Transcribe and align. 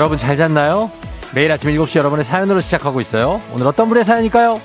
여러분 0.00 0.16
잘 0.16 0.34
잤나요? 0.34 0.90
매일 1.34 1.52
아침 1.52 1.68
7시 1.68 1.98
여러분의 1.98 2.24
사연으로 2.24 2.62
시작하고 2.62 3.02
있어요. 3.02 3.42
오늘 3.52 3.66
어떤 3.66 3.86
분의 3.86 4.02
사연일까요? 4.02 4.58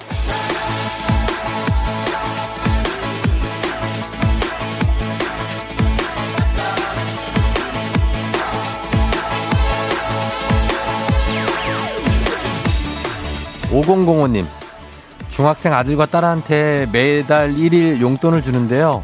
5005님, 13.72 14.46
중학생 15.28 15.74
아들과 15.74 16.06
딸한테 16.06 16.88
매달 16.94 17.56
1일 17.56 18.00
용돈을 18.00 18.42
주는데요. 18.42 19.04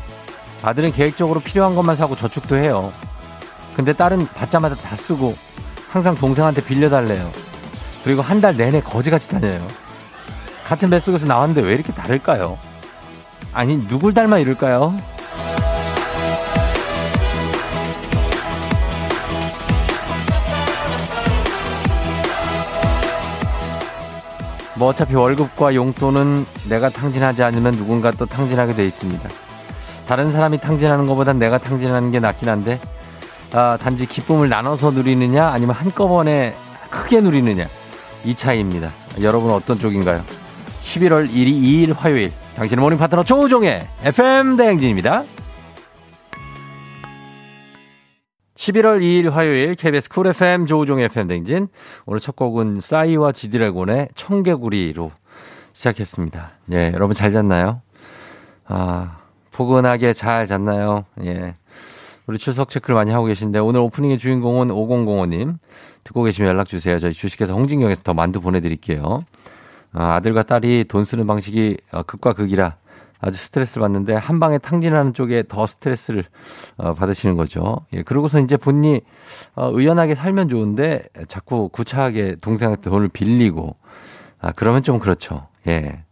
아들은 0.64 0.94
계획적으로 0.94 1.42
필요한 1.42 1.76
것만 1.76 1.98
사고 1.98 2.16
저축도 2.16 2.56
해요. 2.56 2.94
근데 3.76 3.92
딸은 3.92 4.28
받자마자 4.28 4.76
다 4.76 4.96
쓰고 4.96 5.36
항상 5.92 6.16
동생한테 6.16 6.64
빌려달래요. 6.64 7.30
그리고 8.04 8.22
한 8.22 8.42
달 8.42 8.56
내내 8.58 8.82
거지같이 8.82 9.30
다녀요. 9.30 9.66
같은 10.66 10.90
뱃속에서 10.90 11.28
나왔는데 11.28 11.62
왜 11.62 11.74
이렇게 11.74 11.94
다를까요? 11.94 12.58
아니, 13.54 13.78
누굴 13.88 14.14
닮아 14.14 14.40
이럴까요? 14.40 14.96
뭐 24.76 24.90
어차피 24.90 25.16
월급과 25.16 25.76
용돈은 25.76 26.46
내가 26.70 26.90
탕진하지 26.90 27.44
않으면 27.44 27.76
누군가 27.76 28.12
또 28.12 28.26
탕진하게 28.26 28.74
돼 28.76 28.86
있습니다. 28.88 29.30
다른 30.08 30.32
사람이 30.32 30.58
탕진하는 30.60 31.06
것보단 31.08 31.38
내가 31.38 31.58
탕진하는 31.58 32.12
게 32.12 32.20
낫긴 32.20 32.50
한데 32.50 32.80
아, 33.54 33.78
단지 33.78 34.06
기쁨을 34.06 34.50
나눠서 34.50 34.92
누리느냐 34.92 35.48
아니면 35.48 35.76
한꺼번에 35.76 36.56
크게 36.90 37.22
누리느냐 37.22 37.68
이 38.24 38.36
차이입니다. 38.36 38.92
여러분은 39.22 39.54
어떤 39.54 39.78
쪽인가요? 39.78 40.22
11월 40.82 41.30
1일 41.30 41.62
2일 41.62 41.96
화요일 41.96 42.32
당신의 42.56 42.82
morning 42.82 42.98
파트너 42.98 43.24
조우종의 43.24 43.88
FM 44.04 44.58
대행진입니다. 44.58 45.24
11월 48.56 49.02
2일 49.02 49.32
화요일 49.32 49.76
KBS 49.76 50.10
Cool 50.10 50.28
FM 50.28 50.68
조우종의 50.68 51.06
FM 51.06 51.28
대행진 51.28 51.68
오늘 52.06 52.20
첫 52.20 52.36
곡은 52.36 52.80
싸이와 52.80 53.32
지드래곤의 53.32 54.10
청개구리로 54.14 55.12
시작했습니다. 55.74 56.50
예, 56.74 56.92
여러분 56.94 57.16
잘 57.16 57.32
잤나요? 57.32 57.82
아, 58.66 59.18
포근하게 59.52 60.14
잘 60.14 60.46
잤나요? 60.46 61.06
예. 61.24 61.56
우리 62.32 62.38
출석 62.38 62.70
체크를 62.70 62.96
많이 62.96 63.12
하고 63.12 63.26
계신데 63.26 63.60
오늘 63.60 63.82
오프닝의 63.82 64.18
주인공은 64.18 64.70
5005님 64.70 65.58
듣고 66.06 66.24
계시면 66.24 66.50
연락 66.50 66.66
주세요. 66.66 66.98
저희 66.98 67.12
주식회사 67.12 67.52
홍진경에서 67.52 68.04
더 68.04 68.14
만두 68.14 68.40
보내드릴게요. 68.40 69.20
아, 69.92 70.14
아들과 70.14 70.44
딸이 70.44 70.86
돈 70.88 71.04
쓰는 71.04 71.28
방식이 71.28 71.76
어, 71.92 72.04
극과 72.04 72.32
극이라 72.32 72.78
아주 73.20 73.38
스트레스를 73.38 73.82
받는데 73.82 74.14
한 74.14 74.40
방에 74.40 74.60
탕진하는 74.60 75.12
쪽에 75.14 75.44
더 75.46 75.68
스트레스를 75.68 76.24
어, 76.78 76.94
받으시는 76.94 77.36
거죠. 77.36 77.86
예, 77.92 78.02
그러고서 78.02 78.40
이제 78.40 78.56
본인이 78.56 79.02
어, 79.56 79.70
의연하게 79.74 80.16
살면 80.16 80.48
좋은데 80.48 81.04
자꾸 81.28 81.68
구차하게 81.68 82.38
동생한테 82.40 82.90
돈을 82.90 83.10
빌리고 83.10 83.76
아, 84.40 84.54
그러면 84.54 84.84
좀 84.84 85.00
그렇죠. 85.00 85.50
예. 85.68 86.06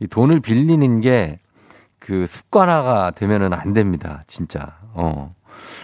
이 0.00 0.06
돈을 0.06 0.40
빌리는 0.40 1.02
게 1.02 1.38
그 2.06 2.24
습관화가 2.24 3.10
되면은 3.16 3.52
안 3.52 3.72
됩니다. 3.72 4.22
진짜. 4.28 4.78
어. 4.94 5.34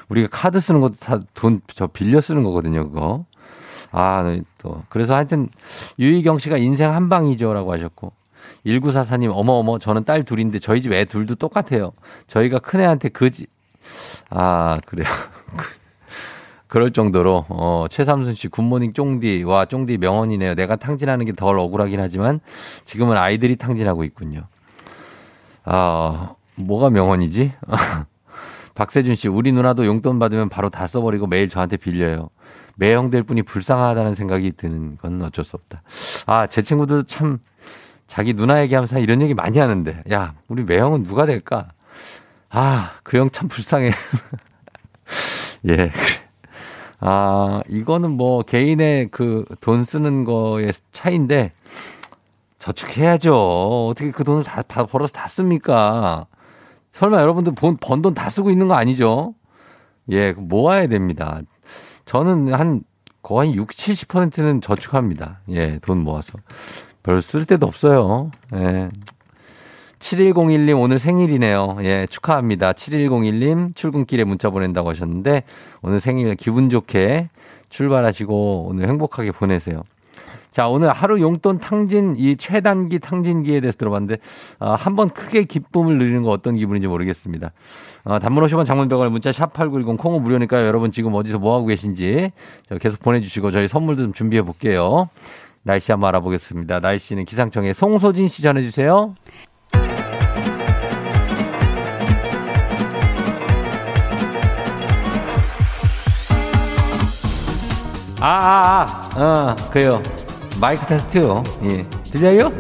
우리가 0.08 0.28
카드 0.30 0.60
쓰는 0.60 0.80
것도 0.80 0.94
다 1.00 1.20
돈 1.34 1.60
저 1.74 1.86
빌려 1.86 2.20
쓰는 2.20 2.42
거거든요, 2.42 2.88
그거. 2.90 3.24
아, 3.90 4.22
네, 4.24 4.40
또. 4.58 4.82
그래서 4.88 5.14
하여튼 5.14 5.48
유희경 5.98 6.38
씨가 6.38 6.56
인생 6.58 6.94
한 6.94 7.08
방이죠라고 7.08 7.72
하셨고 7.72 8.12
1944님, 8.66 9.30
어머, 9.34 9.52
어머, 9.54 9.78
저는 9.78 10.04
딸 10.04 10.22
둘인데 10.24 10.58
저희 10.58 10.80
집 10.82 10.92
애 10.92 11.04
둘도 11.04 11.34
똑같아요. 11.36 11.92
저희가 12.26 12.58
큰애한테 12.60 13.08
그지, 13.10 13.46
아, 14.30 14.78
그래요. 14.86 15.06
그럴 16.68 16.90
정도로, 16.90 17.44
어, 17.50 17.84
최삼순 17.90 18.34
씨, 18.34 18.48
굿모닝 18.48 18.94
쫑디, 18.94 19.42
와, 19.42 19.66
쫑디 19.66 19.98
명언이네요. 19.98 20.54
내가 20.54 20.76
탕진하는 20.76 21.26
게 21.26 21.32
덜 21.32 21.58
억울하긴 21.58 22.00
하지만 22.00 22.40
지금은 22.84 23.16
아이들이 23.18 23.56
탕진하고 23.56 24.04
있군요. 24.04 24.46
아, 25.64 26.34
뭐가 26.56 26.88
명언이지? 26.90 27.52
박세준 28.74 29.14
씨, 29.14 29.28
우리 29.28 29.52
누나도 29.52 29.86
용돈 29.86 30.18
받으면 30.18 30.48
바로 30.48 30.70
다 30.70 30.86
써버리고 30.86 31.26
매일 31.26 31.48
저한테 31.48 31.76
빌려요. 31.76 32.30
매형될 32.76 33.22
뿐이 33.24 33.42
불쌍하다는 33.42 34.14
생각이 34.14 34.52
드는 34.52 34.96
건 34.96 35.20
어쩔 35.22 35.44
수 35.44 35.56
없다. 35.56 35.82
아, 36.26 36.46
제 36.46 36.62
친구도 36.62 37.02
참 37.04 37.38
자기 38.06 38.34
누나 38.34 38.62
얘기하면서 38.62 38.98
이런 39.00 39.20
얘기 39.22 39.34
많이 39.34 39.58
하는데, 39.58 40.02
야, 40.12 40.34
우리 40.48 40.64
매형은 40.64 41.04
누가 41.04 41.26
될까? 41.26 41.68
아, 42.50 42.92
그 43.02 43.16
형 43.18 43.28
참 43.30 43.48
불쌍해. 43.48 43.92
예. 45.68 45.90
아, 47.00 47.60
이거는 47.68 48.10
뭐 48.12 48.42
개인의 48.42 49.08
그 49.10 49.44
돈 49.60 49.84
쓰는 49.84 50.24
거의 50.24 50.72
차이인데, 50.92 51.52
저축해야죠. 52.58 53.88
어떻게 53.88 54.10
그 54.12 54.22
돈을 54.24 54.44
다, 54.44 54.62
다 54.62 54.86
벌어서 54.86 55.12
다 55.12 55.26
씁니까? 55.26 56.26
설마 56.92 57.20
여러분들 57.20 57.52
번 57.54 57.76
돈 57.78 58.14
다 58.14 58.28
쓰고 58.28 58.50
있는 58.50 58.68
거 58.68 58.74
아니죠? 58.74 59.34
예, 60.10 60.32
모아야 60.32 60.86
됩니다. 60.86 61.40
저는 62.04 62.52
한 62.52 62.82
거의 63.22 63.54
60, 63.54 64.08
70%는 64.08 64.60
저축합니다. 64.60 65.40
예, 65.50 65.78
돈 65.78 65.98
모아서. 66.02 66.38
별쓸 67.02 67.44
데도 67.46 67.66
없어요. 67.66 68.30
예. 68.54 68.88
7101님 70.00 70.80
오늘 70.80 70.98
생일이네요. 70.98 71.78
예, 71.82 72.06
축하합니다. 72.10 72.72
7101님 72.72 73.74
출근길에 73.76 74.24
문자 74.24 74.50
보낸다고 74.50 74.90
하셨는데 74.90 75.44
오늘 75.82 76.00
생일 76.00 76.34
기분 76.34 76.68
좋게 76.68 77.30
출발하시고 77.68 78.66
오늘 78.68 78.88
행복하게 78.88 79.30
보내세요. 79.30 79.82
자, 80.52 80.68
오늘 80.68 80.92
하루 80.92 81.18
용돈 81.20 81.58
탕진, 81.58 82.14
이 82.16 82.36
최단기 82.36 82.98
탕진기에 82.98 83.60
대해서 83.60 83.78
들어봤는데, 83.78 84.18
어, 84.60 84.74
한번 84.74 85.08
크게 85.08 85.44
기쁨을 85.44 85.96
누리는 85.96 86.22
거 86.22 86.30
어떤 86.30 86.56
기분인지 86.56 86.88
모르겠습니다. 86.88 87.52
어, 88.04 88.18
단문 88.18 88.44
50원 88.44 88.66
장문병을 88.66 89.08
문자 89.08 89.30
샵8910 89.30 89.96
콩은 89.96 90.22
무료니까요. 90.22 90.66
여러분 90.66 90.90
지금 90.90 91.14
어디서 91.14 91.38
뭐 91.38 91.56
하고 91.56 91.66
계신지 91.66 92.30
계속 92.80 93.00
보내주시고 93.00 93.50
저희 93.50 93.66
선물도 93.66 94.02
좀 94.02 94.12
준비해 94.12 94.42
볼게요. 94.42 95.08
날씨 95.62 95.90
한번 95.90 96.08
알아보겠습니다. 96.08 96.80
날씨는 96.80 97.24
기상청에 97.24 97.72
송소진 97.72 98.28
씨 98.28 98.42
전해주세요. 98.42 99.14
아, 108.20 108.26
아, 108.26 109.10
아, 109.16 109.56
어, 109.56 109.70
그요. 109.70 110.00
마이크 110.62 110.86
테스트요. 110.86 111.42
예. 111.64 111.84
들려요? 112.04 112.52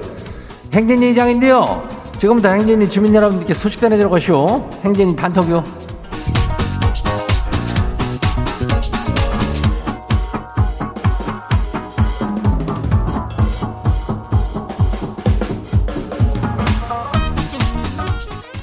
행진이 0.74 1.12
이장인데요. 1.12 1.86
지금부터 2.18 2.48
행진이 2.48 2.88
주민 2.88 3.14
여러분들께 3.14 3.54
소식 3.54 3.80
전해드려 3.80 4.10
가시오. 4.10 4.68
행진이 4.82 5.14
단톡요. 5.14 5.62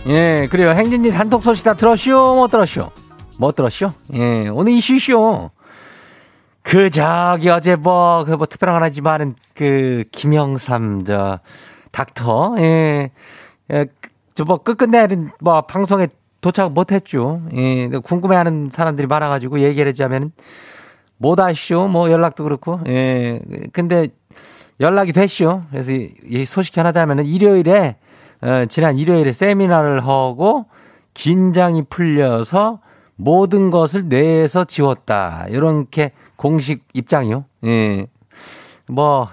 예, 0.07 0.49
그래요. 0.51 0.71
행진이 0.71 1.11
단톡 1.11 1.41
소식 1.41 1.63
다 1.63 1.75
들었쇼? 1.75 2.35
못 2.35 2.49
들었쇼? 2.49 2.91
못 3.37 3.55
들었쇼? 3.55 3.93
예, 4.15 4.49
오늘 4.49 4.73
이슈쇼. 4.73 5.51
그, 6.69 6.91
저기, 6.91 7.49
어제 7.49 7.75
뭐, 7.75 8.23
그, 8.25 8.33
뭐, 8.33 8.45
특별한 8.45 8.75
건 8.75 8.83
아니지만은, 8.83 9.33
그, 9.55 10.03
김영삼, 10.11 11.03
저, 11.03 11.39
닥터, 11.91 12.57
예, 12.59 13.09
예 13.73 13.85
저, 14.35 14.45
뭐, 14.45 14.57
끝끝내, 14.57 15.07
뭐, 15.39 15.61
방송에 15.61 16.07
도착 16.41 16.71
못 16.71 16.91
했죠. 16.91 17.41
예, 17.55 17.87
궁금해 17.87 18.35
하는 18.35 18.69
사람들이 18.69 19.07
많아 19.07 19.29
가지고 19.29 19.61
얘기를 19.61 19.89
하자면, 19.89 20.29
못 21.17 21.39
하시오. 21.39 21.87
뭐, 21.87 22.11
연락도 22.11 22.43
그렇고, 22.43 22.79
예, 22.85 23.41
근데, 23.73 24.09
연락이 24.79 25.11
됐쇼. 25.11 25.61
그래서 25.71 25.91
이 25.91 26.45
소식 26.45 26.71
전하자면은, 26.75 27.25
일요일에, 27.25 27.95
어, 28.41 28.65
지난 28.69 28.95
일요일에 28.95 29.31
세미나를 29.31 30.05
하고, 30.05 30.67
긴장이 31.15 31.85
풀려서, 31.89 32.79
모든 33.15 33.71
것을 33.71 34.07
뇌에서 34.07 34.65
지웠다. 34.65 35.47
이렇게 35.49 36.11
공식 36.39 36.85
입장이요. 36.93 37.43
예. 37.65 38.07
뭐, 38.87 39.27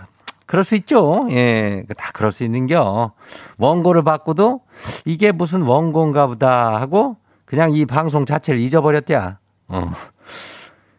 그럴 0.44 0.64
수 0.64 0.74
있죠. 0.74 1.28
예. 1.30 1.84
다 1.96 2.10
그럴 2.12 2.32
수 2.32 2.42
있는겨. 2.42 3.12
원고를 3.58 4.02
받고도 4.02 4.62
이게 5.04 5.30
무슨 5.30 5.62
원고인가 5.62 6.26
보다 6.26 6.80
하고 6.80 7.16
그냥 7.44 7.72
이 7.72 7.86
방송 7.86 8.26
자체를 8.26 8.60
잊어버렸대야. 8.60 9.38
어. 9.68 9.92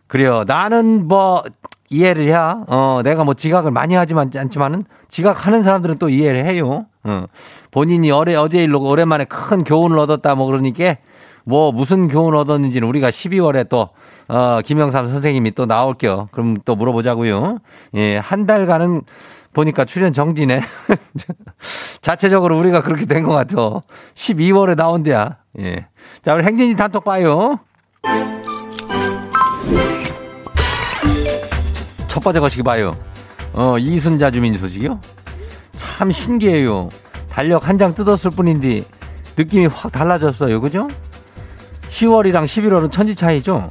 그래요. 0.07 0.45
나는 0.47 1.09
뭐, 1.09 1.43
이해를 1.89 2.27
해야, 2.27 2.63
어, 2.67 3.01
내가 3.03 3.25
뭐 3.25 3.33
지각을 3.33 3.71
많이 3.71 3.93
하지만 3.93 4.31
않지만은 4.33 4.85
지각하는 5.09 5.61
사람들은 5.63 5.97
또 5.97 6.07
이해를 6.07 6.45
해요. 6.45 6.85
어. 7.03 7.25
본인이 7.71 8.11
어제, 8.11 8.33
어제 8.35 8.63
일로 8.63 8.81
오랜만에 8.81 9.25
큰 9.25 9.61
교훈을 9.61 9.99
얻었다 9.99 10.35
뭐 10.35 10.45
그러니까 10.45 10.95
뭐 11.43 11.73
무슨 11.73 12.07
교훈 12.07 12.33
얻었는지는 12.35 12.87
우리가 12.87 13.09
12월에 13.09 13.67
또, 13.67 13.89
어, 14.29 14.59
김영삼 14.63 15.07
선생님이 15.07 15.51
또 15.51 15.65
나올게요. 15.65 16.27
그럼 16.31 16.57
또 16.65 16.75
물어보자고요. 16.75 17.59
예, 17.95 18.17
한 18.17 18.45
달간은 18.45 19.01
보니까 19.53 19.85
출연 19.85 20.13
정지네. 20.13 20.61
자체적으로 22.01 22.57
우리가 22.59 22.81
그렇게 22.83 23.05
된 23.05 23.23
것 23.23 23.31
같아. 23.33 23.55
12월에 24.15 24.75
나온대야. 24.75 25.37
예. 25.59 25.87
자, 26.21 26.33
우리 26.35 26.43
행진이 26.43 26.75
단톡 26.75 27.03
봐요. 27.03 27.59
첫 32.07 32.23
번째 32.23 32.39
거시기 32.39 32.63
봐요. 32.63 32.95
어, 33.53 33.77
이순자 33.77 34.31
주민 34.31 34.55
소식이요? 34.55 34.99
참 35.75 36.11
신기해요. 36.11 36.89
달력 37.29 37.67
한 37.67 37.77
장 37.77 37.93
뜯었을 37.93 38.31
뿐인데 38.31 38.83
느낌이 39.37 39.67
확 39.67 39.91
달라졌어요. 39.91 40.59
그죠? 40.61 40.87
10월이랑 41.89 42.45
11월은 42.45 42.91
천지 42.91 43.15
차이죠? 43.15 43.69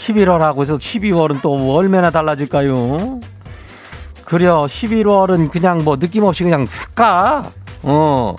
11월하고 0.00 0.62
해서 0.62 0.76
12월은 0.78 1.42
또 1.42 1.74
얼마나 1.76 2.10
달라질까요? 2.10 3.20
그래요. 4.24 4.62
11월은 4.66 5.50
그냥 5.50 5.84
뭐 5.84 5.96
느낌 5.98 6.24
없이 6.24 6.42
그냥 6.44 6.62
휙 6.62 6.94
가. 6.94 7.42
어. 7.82 8.34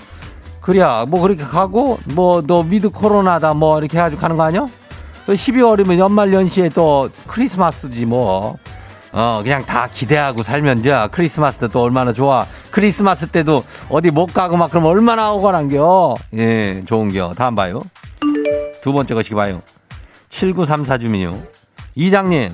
그래야 0.62 1.06
뭐 1.08 1.22
그렇게 1.22 1.44
가고 1.44 1.98
뭐 2.13 2.42
너 2.46 2.63
미드 2.63 2.90
코로나다 2.90 3.54
뭐 3.54 3.80
이렇게 3.80 3.98
해가지고 3.98 4.22
가는 4.22 4.38
거 4.38 4.44
아니야? 4.44 4.68
12월이면 5.28 5.98
연말 5.98 6.34
연시에 6.34 6.69
또 6.69 7.10
크리스마스지 7.28 8.06
뭐. 8.06 8.57
어, 9.14 9.42
그냥 9.44 9.66
다 9.66 9.88
기대하고 9.92 10.42
살면 10.42 10.81
돼. 10.84 11.07
크리스마스 11.12 11.57
때 11.60 11.68
또 11.68 11.81
얼마나 11.84 12.14
좋아. 12.14 12.46
크리스마스 12.72 13.28
때도 13.28 13.64
어디 13.90 14.10
못 14.10 14.34
가고 14.34 14.56
막 14.57 14.69
그러면 14.72 14.90
얼마나 14.92 15.31
억울한겨. 15.34 16.16
예, 16.36 16.81
좋은겨. 16.86 17.34
다음 17.36 17.54
봐요. 17.56 17.81
두 18.81 18.94
번째 18.94 19.14
것이 19.14 19.34
봐요. 19.34 19.62
7934 20.31 20.98
주민요. 20.98 21.44
이장님, 21.94 22.50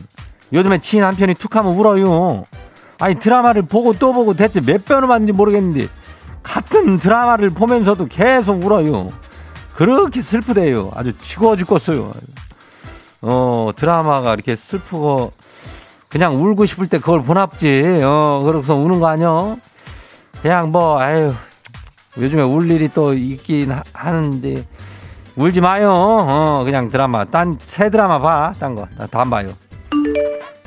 요즘에 0.52 0.80
지인 0.80 1.04
한 1.04 1.16
편이 1.16 1.36
툭 1.36 1.56
하면 1.56 1.76
울어요. 1.76 2.46
아니, 3.00 3.16
드라마를 3.16 3.62
보고 3.62 3.94
또 3.94 4.12
보고 4.12 4.34
대체 4.34 4.60
몇 4.60 4.84
번을 4.84 5.08
봤는지 5.08 5.32
모르겠는데, 5.32 5.88
같은 6.44 6.98
드라마를 6.98 7.52
보면서도 7.52 8.08
계속 8.08 8.66
울어요. 8.66 9.10
그렇게 9.76 10.22
슬프대요. 10.22 10.92
아주 10.96 11.16
치고 11.18 11.56
죽겠어요. 11.56 12.12
어, 13.22 13.70
드라마가 13.76 14.34
이렇게 14.34 14.56
슬프고, 14.56 15.32
그냥 16.10 16.36
울고 16.36 16.66
싶을 16.66 16.88
때 16.88 16.98
그걸 16.98 17.22
보납지. 17.22 18.02
어, 18.04 18.42
그래서 18.46 18.76
우는 18.76 19.00
거 19.00 19.08
아니야? 19.08 19.56
그냥 20.42 20.72
뭐, 20.72 21.00
아유, 21.00 21.34
요즘에 22.18 22.42
울 22.42 22.72
일이 22.72 22.90
또 22.90 23.14
있긴 23.14 23.72
하, 23.94 24.12
는데 24.12 24.66
울지 25.38 25.62
마요. 25.62 25.92
어, 25.94 26.64
그냥 26.66 26.90
드라마. 26.90 27.24
딴, 27.26 27.58
새 27.64 27.90
드라마 27.90 28.20
봐. 28.20 28.52
딴 28.60 28.74
거. 28.76 28.88
다 29.12 29.22
안 29.22 29.30
봐요. 29.30 29.50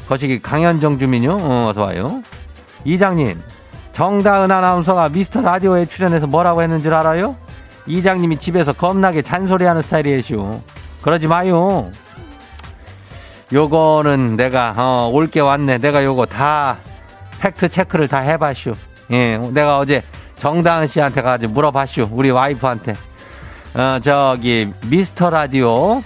거시기 0.08 0.40
강현정 0.40 0.98
주민요. 0.98 1.38
어, 1.40 1.66
어서 1.68 1.82
와요. 1.82 2.22
이장님, 2.84 3.40
정다은 3.92 4.50
아나운서가 4.50 5.08
미스터 5.08 5.42
라디오에 5.42 5.84
출연해서 5.86 6.26
뭐라고 6.28 6.62
했는 6.62 6.80
줄 6.82 6.94
알아요? 6.94 7.36
이장님이 7.86 8.38
집에서 8.38 8.72
겁나게 8.72 9.22
잔소리하는 9.22 9.82
스타일이에요. 9.82 10.60
그러지 11.02 11.26
마요. 11.26 11.90
요거는 13.52 14.36
내가 14.36 14.74
어, 14.76 15.10
올게 15.12 15.40
왔네. 15.40 15.78
내가 15.78 16.04
요거 16.04 16.26
다 16.26 16.76
팩트 17.40 17.68
체크를 17.68 18.06
다 18.06 18.18
해봤슈. 18.18 18.74
예, 19.10 19.36
내가 19.38 19.78
어제 19.78 20.02
정다은 20.36 20.86
씨한테 20.86 21.22
가지고 21.22 21.54
물어봤슈. 21.54 22.10
우리 22.12 22.30
와이프한테. 22.30 22.94
어, 23.74 23.98
저기 24.02 24.72
미스터 24.86 25.30
라디오 25.30 25.68
어, 25.72 26.02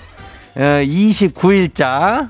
29일자 0.57 2.29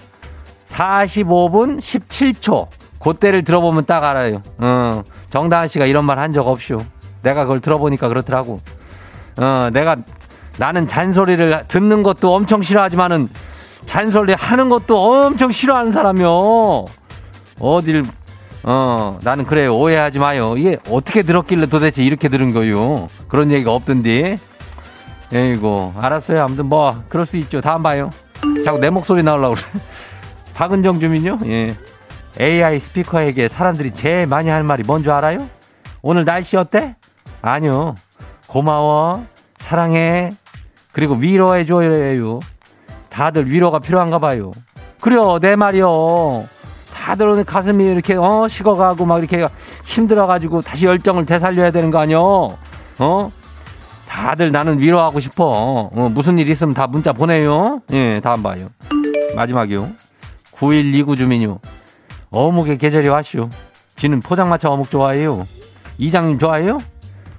45분 0.67 1.79
17초. 1.79 2.69
그때를 3.01 3.45
들어보면 3.45 3.85
딱 3.85 4.03
알아요. 4.05 4.43
어, 4.59 5.03
정다은 5.31 5.69
씨가 5.69 5.87
이런 5.87 6.05
말 6.05 6.19
한 6.19 6.33
적 6.33 6.47
없슈. 6.49 6.81
내가 7.23 7.43
그걸 7.45 7.61
들어보니까 7.61 8.09
그렇더라고. 8.09 8.61
어, 9.37 9.69
내가 9.73 9.97
나는 10.57 10.87
잔소리를 10.87 11.65
듣는 11.69 12.03
것도 12.03 12.35
엄청 12.35 12.63
싫어하지만은 12.63 13.29
잔소리 13.87 14.33
하는 14.35 14.69
것도 14.69 14.97
엄청 15.27 15.51
싫어하는 15.53 15.91
사람이요. 15.93 16.85
어딜, 17.61 18.07
어, 18.63 19.19
나는 19.23 19.45
그래요. 19.45 19.77
오해하지 19.77 20.19
마요. 20.19 20.55
이게 20.57 20.79
어떻게 20.89 21.23
들었길래 21.23 21.67
도대체 21.67 22.03
이렇게 22.03 22.29
들은 22.29 22.53
거요? 22.55 23.09
그런 23.29 23.51
얘기가 23.51 23.75
없던데. 23.75 24.39
에이고, 25.35 25.95
알았어요. 25.99 26.43
아무튼 26.43 26.67
뭐, 26.69 27.03
그럴 27.09 27.27
수 27.27 27.37
있죠. 27.39 27.61
다음 27.61 27.83
봐요. 27.83 28.11
자꾸 28.65 28.79
내 28.79 28.91
목소리 28.91 29.23
나오려고 29.23 29.57
그래. 29.57 29.67
박은정 30.55 31.01
주민요? 31.01 31.39
예. 31.47 31.77
AI 32.41 32.79
스피커에게 32.81 33.49
사람들이 33.49 33.93
제일 33.93 34.27
많이 34.27 34.49
하는 34.51 34.67
말이 34.67 34.83
뭔 34.85 35.03
줄 35.03 35.13
알아요? 35.13 35.49
오늘 36.03 36.25
날씨 36.25 36.57
어때? 36.57 36.95
아니요. 37.43 37.95
고마워. 38.47 39.25
사랑해. 39.57 40.31
그리고 40.93 41.15
위로해줘요. 41.15 42.41
다들 43.09 43.51
위로가 43.51 43.79
필요한가 43.81 44.19
봐요. 44.19 44.53
그래요, 45.01 45.39
내 45.41 45.57
말이요. 45.57 46.47
다들 46.95 47.27
오늘 47.29 47.45
가슴이 47.45 47.85
이렇게 47.85 48.15
어 48.15 48.47
식어가고 48.49 49.05
막 49.05 49.19
이렇게 49.19 49.49
힘들어가지고 49.85 50.63
다시 50.63 50.87
열정을 50.87 51.27
되살려야 51.27 51.71
되는 51.73 51.91
거 51.91 51.99
아니요? 51.99 52.57
어? 53.01 53.33
다들 54.15 54.53
나는 54.53 54.79
위로하고 54.79 55.19
싶어. 55.19 55.91
어, 55.93 56.09
무슨 56.09 56.39
일 56.39 56.49
있으면 56.49 56.73
다 56.73 56.87
문자 56.87 57.13
보내요. 57.13 57.81
예, 57.91 58.21
다음 58.21 58.45
봐요. 58.45 58.69
마지막이요. 59.35 59.91
9129 60.53 61.17
주민요. 61.17 61.59
어묵의 62.31 62.79
계절이 62.79 63.09
왔슈. 63.09 63.51
지는 63.97 64.21
포장마차 64.21 64.71
어묵 64.71 64.89
좋아해요. 64.89 65.45
이장님 65.99 66.39
좋아해요? 66.39 66.79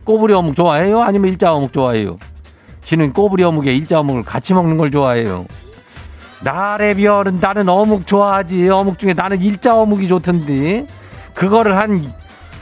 꼬부리 0.03 0.33
어묵 0.33 0.57
좋아해요? 0.57 1.01
아니면 1.01 1.29
일자 1.31 1.53
어묵 1.53 1.71
좋아해요? 1.71 2.17
지는 2.83 3.13
꼬부리 3.13 3.43
어묵에 3.43 3.73
일자 3.73 4.01
어묵을 4.01 4.23
같이 4.23 4.53
먹는 4.53 4.77
걸 4.77 4.91
좋아해요. 4.91 5.45
나래 6.41 6.93
별은 6.93 7.39
나는 7.39 7.69
어묵 7.69 8.05
좋아하지. 8.05 8.67
어묵 8.67 8.99
중에 8.99 9.13
나는 9.13 9.41
일자 9.41 9.77
어묵이 9.77 10.09
좋던데. 10.09 10.87
그거를 11.33 11.77
한, 11.77 12.13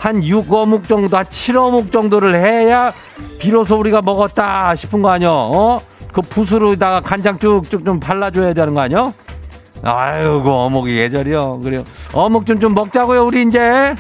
한 0.03 0.19
6어묵 0.19 0.89
정도, 0.89 1.15
한 1.15 1.25
7어묵 1.27 1.89
정도를 1.89 2.36
해야 2.36 2.91
비로소 3.39 3.77
우리가 3.79 4.01
먹었다 4.01 4.75
싶은 4.75 5.01
거 5.01 5.10
아니야? 5.10 5.29
어? 5.31 5.81
그 6.12 6.22
붓으로다가 6.22 7.00
간장 7.00 7.39
쭉쭉 7.39 7.86
좀 7.86 8.01
발라줘야 8.01 8.53
되는 8.53 8.74
거 8.74 8.81
아니야? 8.81 9.13
아유, 9.81 10.41
그 10.43 10.51
어묵이 10.51 10.93
예절이요. 10.98 11.62
그래요. 11.62 11.86
어묵 12.12 12.45
좀 12.45 12.60
좀 12.60 12.74
먹자고요, 12.74 13.24
우리 13.24 13.43
이제. 13.43 13.95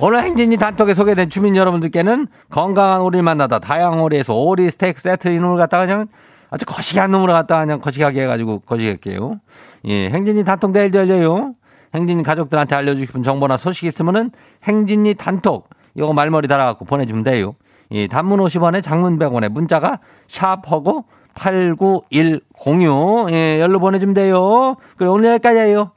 오늘 0.00 0.22
행진이 0.22 0.58
단톡에 0.58 0.94
소개된 0.94 1.28
주민 1.28 1.56
여러분들께는 1.56 2.28
건강한 2.50 3.00
오리를 3.00 3.24
만나다 3.24 3.58
다양한 3.58 3.98
오리에서 3.98 4.32
오리 4.32 4.70
스테이크 4.70 5.00
세트 5.00 5.26
이놈을 5.26 5.56
갖다가 5.56 5.86
그냥 5.86 6.06
아주 6.50 6.64
거시기한 6.66 7.10
놈으로 7.10 7.32
갖다가 7.32 7.60
그냥 7.60 7.80
거시기하게 7.80 8.22
해가지고 8.22 8.60
거시할게요. 8.60 9.40
예, 9.86 10.10
행진이 10.10 10.44
단톡 10.44 10.72
내일 10.72 10.92
열려요. 10.94 11.54
행진이 11.94 12.22
가족들한테 12.22 12.74
알려주고 12.76 13.06
싶은 13.06 13.22
정보나 13.22 13.56
소식 13.56 13.86
있으면은 13.86 14.30
행진이 14.64 15.14
단톡 15.14 15.68
이거 15.94 16.12
말머리 16.12 16.48
달아갖고 16.48 16.84
보내주면 16.84 17.24
돼요. 17.24 17.54
예, 17.90 18.06
단문 18.06 18.40
50원에 18.40 18.82
장문 18.82 19.18
100원에 19.18 19.48
문자가 19.48 20.00
샵하고 20.26 21.04
89106 21.34 23.30
예, 23.32 23.60
열로 23.60 23.78
보내주면 23.78 24.14
돼요. 24.14 24.76
그래 24.96 25.08
오늘 25.08 25.30
여기까지예요. 25.30 25.92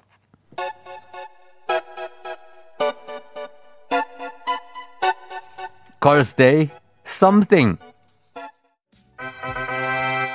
Day 6.36 6.70
Something 7.05 7.77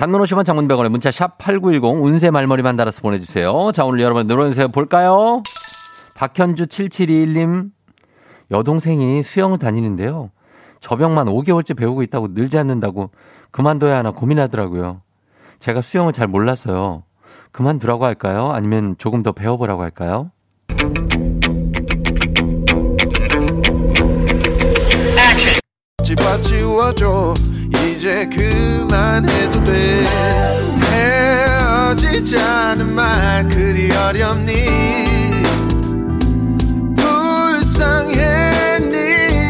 단문 0.00 0.22
50원 0.22 0.46
장문병원에 0.46 0.88
문자 0.88 1.10
샵 1.10 1.36
8910 1.36 2.02
운세 2.02 2.30
말머리만 2.30 2.74
달아서 2.74 3.02
보내주세요. 3.02 3.70
자, 3.74 3.84
오늘 3.84 4.00
여러분 4.00 4.26
노래운세 4.26 4.66
볼까요? 4.68 5.42
박현주 6.14 6.68
7721님 6.68 7.70
여동생이 8.50 9.22
수영을 9.22 9.58
다니는데요. 9.58 10.30
저병만 10.80 11.26
5개월째 11.26 11.76
배우고 11.76 12.02
있다고 12.04 12.28
늘지 12.30 12.56
않는다고 12.56 13.10
그만둬야 13.50 13.98
하나 13.98 14.10
고민하더라고요. 14.10 15.02
제가 15.58 15.82
수영을 15.82 16.14
잘 16.14 16.28
몰라서요. 16.28 17.02
그만두라고 17.52 18.06
할까요? 18.06 18.52
아니면 18.52 18.94
조금 18.96 19.22
더 19.22 19.32
배워보라고 19.32 19.82
할까요? 19.82 20.30
집어치워줘 26.02 27.34
이제 27.74 28.26
그만해도 28.26 29.64
돼. 29.64 30.04
헤어지자는 31.90 32.94
말 32.94 33.48
그리 33.48 33.90
어렵니? 33.92 34.52
불쌍했니? 38.00 38.90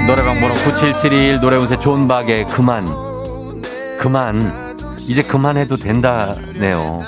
노래방 0.06 0.40
번호 0.40 0.54
9771 0.64 1.40
노래운세 1.40 1.78
존박의 1.78 2.48
그만. 2.48 2.84
그만. 3.98 4.70
이제 4.98 5.22
그만해도 5.22 5.76
된다네요. 5.76 7.02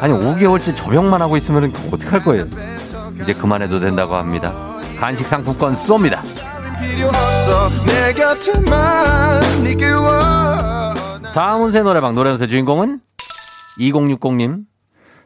아니 0.00 0.12
5개월째 0.12 0.76
저병만 0.76 1.22
하고 1.22 1.36
있으면 1.36 1.72
어떡할 1.92 2.22
거예요? 2.22 2.46
이제 3.22 3.32
그만해도 3.32 3.80
된다고 3.80 4.14
합니다. 4.16 4.52
간식 4.98 5.26
상품권 5.26 5.74
쏩니다 5.74 6.20
다음 11.34 11.62
운세 11.62 11.82
노래방 11.82 12.14
노래 12.14 12.30
운세 12.30 12.46
주인공은 12.46 13.00
2060님 13.78 14.64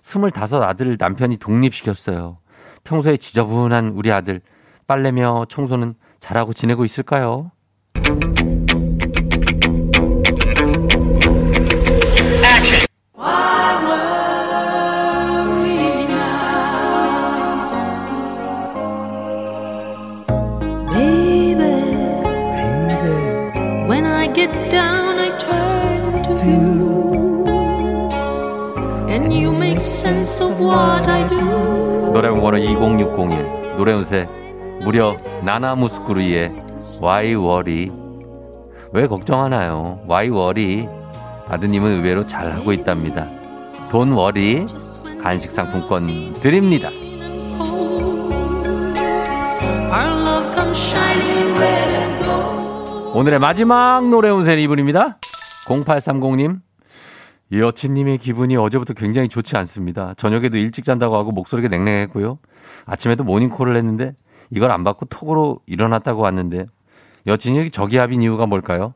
25 0.03 0.63
아들을 0.65 0.97
남편이 0.99 1.37
독립시켰어요. 1.37 2.39
평소에 2.85 3.17
지저분한 3.17 3.93
우리 3.95 4.11
아들 4.11 4.41
빨래며 4.87 5.47
청소는 5.49 5.95
잘하고 6.19 6.53
지내고 6.53 6.85
있을까요? 6.85 7.53
노래방 32.13 32.41
번호 32.41 32.57
20601 32.59 33.77
노래운세 33.77 34.29
무려 34.85 35.17
나나무스쿠르의 35.45 36.53
Why 37.03 37.35
Worry 37.35 37.91
왜 38.93 39.07
걱정하나요? 39.09 40.01
Why 40.09 40.29
Worry 40.29 40.89
아드님은 41.49 41.91
의외로 41.91 42.25
잘하고 42.25 42.73
있답니다. 42.73 43.27
돈 43.91 44.13
워리 44.13 44.67
간식 45.21 45.51
상품권 45.51 46.35
드립니다. 46.35 46.91
오늘의 53.13 53.41
마지막 53.41 54.09
노래 54.09 54.31
운세 54.31 54.55
이분입니다. 54.55 55.19
0830님 55.67 56.61
여친님의 57.53 58.19
기분이 58.19 58.57
어제부터 58.57 58.95
굉장히 58.95 59.29
좋지 59.29 59.57
않습니다. 59.57 60.15
저녁에도 60.17 60.57
일찍 60.57 60.85
잔다고 60.85 61.17
하고 61.17 61.33
목소리가 61.33 61.69
냉랭했고요. 61.69 62.39
아침에도 62.87 63.25
모닝콜을 63.25 63.77
했는데 63.77 64.15
이걸 64.51 64.71
안 64.71 64.85
받고 64.85 65.07
톡으로 65.07 65.61
일어났다고 65.67 66.23
왔는데 66.23 66.67
여친이 67.27 67.71
저기압인 67.71 68.23
이유가 68.23 68.47
뭘까요? 68.47 68.95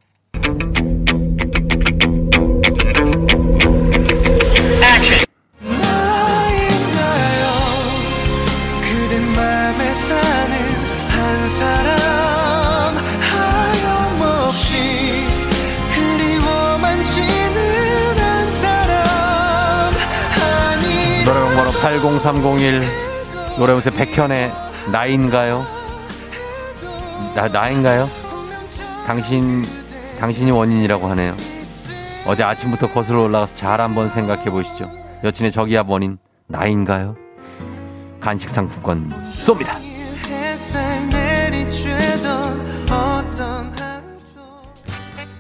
노래방 21.55 21.57
번호 21.57 21.71
80301 21.79 22.83
노래보세요 23.59 23.95
백현의 23.95 24.51
나인가요? 24.91 25.65
나, 27.35 27.47
나인가요? 27.47 28.09
당신 29.07 29.65
당신이 30.19 30.51
원인이라고 30.51 31.07
하네요 31.09 31.37
어제 32.27 32.43
아침부터 32.43 32.91
거슬러 32.91 33.23
올라가서 33.23 33.55
잘 33.55 33.81
한번 33.81 34.09
생각해 34.09 34.51
보시죠 34.51 34.91
여친의 35.23 35.53
저기압 35.53 35.89
원인 35.89 36.19
나인가요? 36.49 37.17
간식 38.21 38.51
상품권 38.51 39.13
쏩니다 39.31 39.79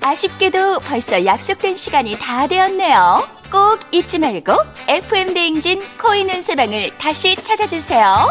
아쉽게도 0.00 0.80
벌써 0.80 1.24
약속된 1.24 1.76
시간이 1.76 2.16
다 2.20 2.46
되었네요. 2.46 3.33
꼭 3.50 3.80
잊지 3.92 4.18
말고 4.18 4.52
FM 4.88 5.34
대행진 5.34 5.80
코인 6.00 6.30
은 6.30 6.42
세방을 6.42 6.96
다시 6.98 7.36
찾아주세요. 7.36 8.28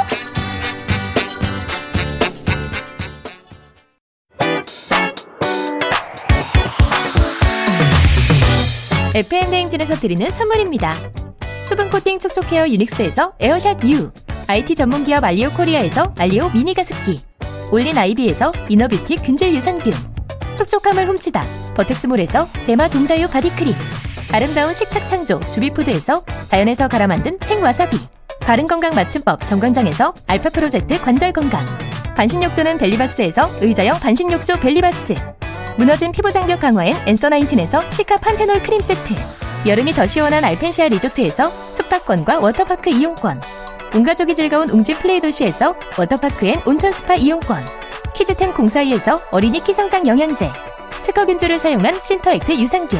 FM 9.16 9.52
대행진에서 9.52 9.96
드리는 9.96 10.30
선물입니다. 10.32 10.92
수분 11.68 11.90
코팅 11.90 12.18
촉촉 12.18 12.52
헤어 12.52 12.68
유닉스에서 12.68 13.34
에어샷 13.40 13.84
U, 13.86 14.12
IT 14.48 14.76
전문 14.76 15.04
기업 15.04 15.24
알리오 15.24 15.50
코리아에서 15.52 16.14
알리오 16.18 16.50
미니 16.50 16.74
가습기, 16.74 17.22
올린 17.72 17.98
아이비에서 17.98 18.52
inner 18.70 18.92
beauty 18.92 19.18
균질 19.18 19.54
유산균, 19.54 19.94
촉촉함을 20.58 21.08
훔치다 21.08 21.44
버텍스몰에서 21.76 22.48
대마 22.66 22.90
종자유 22.90 23.28
바디 23.30 23.52
크림, 23.52 23.74
아름다운 24.34 24.74
식탁 24.74 25.08
창조 25.08 25.40
주비푸드에서 25.52 26.24
자연에서 26.48 26.88
갈아 26.88 27.06
만든 27.06 27.38
생와사비, 27.40 28.00
바른건강 28.40 28.96
맞춤법 28.96 29.46
정관장에서 29.46 30.16
알파 30.26 30.50
프로젝트 30.50 31.00
관절건강, 31.00 31.64
반신욕조는 32.16 32.80
벨리바스에서 32.80 33.48
의자형 33.62 34.00
반신욕조 34.00 34.60
벨리바스, 34.60 35.14
무너진 35.78 36.12
피부 36.12 36.32
장벽 36.32 36.62
강화엔 36.62 36.96
Answer 37.06 37.30
Nineteen에서 37.30 37.92
시카 37.92 38.18
판테놀 38.18 38.64
크림 38.64 38.82
세트, 38.82 39.14
여름이 39.68 39.92
더 39.92 40.08
시원한 40.08 40.44
알펜시아 40.44 40.88
리조트에서 40.88 41.50
숙박권과 41.72 42.40
워터파크 42.40 42.90
이용권, 42.90 43.40
온 43.94 44.04
가족이 44.04 44.34
즐거운 44.34 44.68
웅진 44.68 44.98
플레이 44.98 45.22
도시에서 45.22 45.76
워터파크 45.96 46.48
and 46.48 46.60
온천 46.66 46.92
스파 46.92 47.14
이용권, 47.14 47.64
키즈텐 48.16 48.56
공사이에서 48.56 49.22
어린이 49.30 49.64
키성장 49.64 50.08
영양제, 50.08 50.50
특허균주를 51.06 51.60
사용한 51.60 52.02
신터액트 52.02 52.54
유산균, 52.54 53.00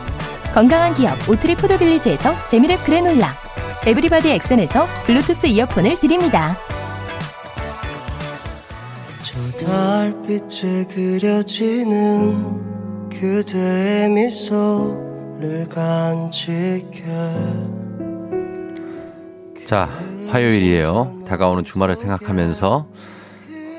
건강한 0.53 0.93
기업 0.93 1.17
오트리 1.29 1.55
푸드빌리지에서 1.55 2.33
재미랩 2.49 2.83
그래놀라, 2.83 3.27
에브리바디 3.85 4.31
엑센에서 4.31 4.85
블루투스 5.05 5.47
이어폰을 5.47 5.97
드립니다. 5.99 6.57
저 9.23 9.65
달빛에 9.65 10.85
그려지는 10.93 13.09
그대의 13.09 14.09
미소를 14.09 15.67
간직해 15.69 17.01
자, 19.65 19.87
화요일이에요. 20.29 21.21
다가오는 21.25 21.63
주말을 21.63 21.95
생각하면서 21.95 22.87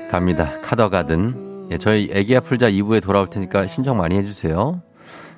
갑니다. 0.09 0.49
카더가든. 0.63 1.67
예, 1.71 1.77
저희 1.77 2.09
애기야 2.11 2.39
풀자 2.39 2.71
2부에 2.71 3.01
돌아올 3.01 3.27
테니까 3.27 3.67
신청 3.67 3.97
많이 3.97 4.17
해주세요. 4.17 4.81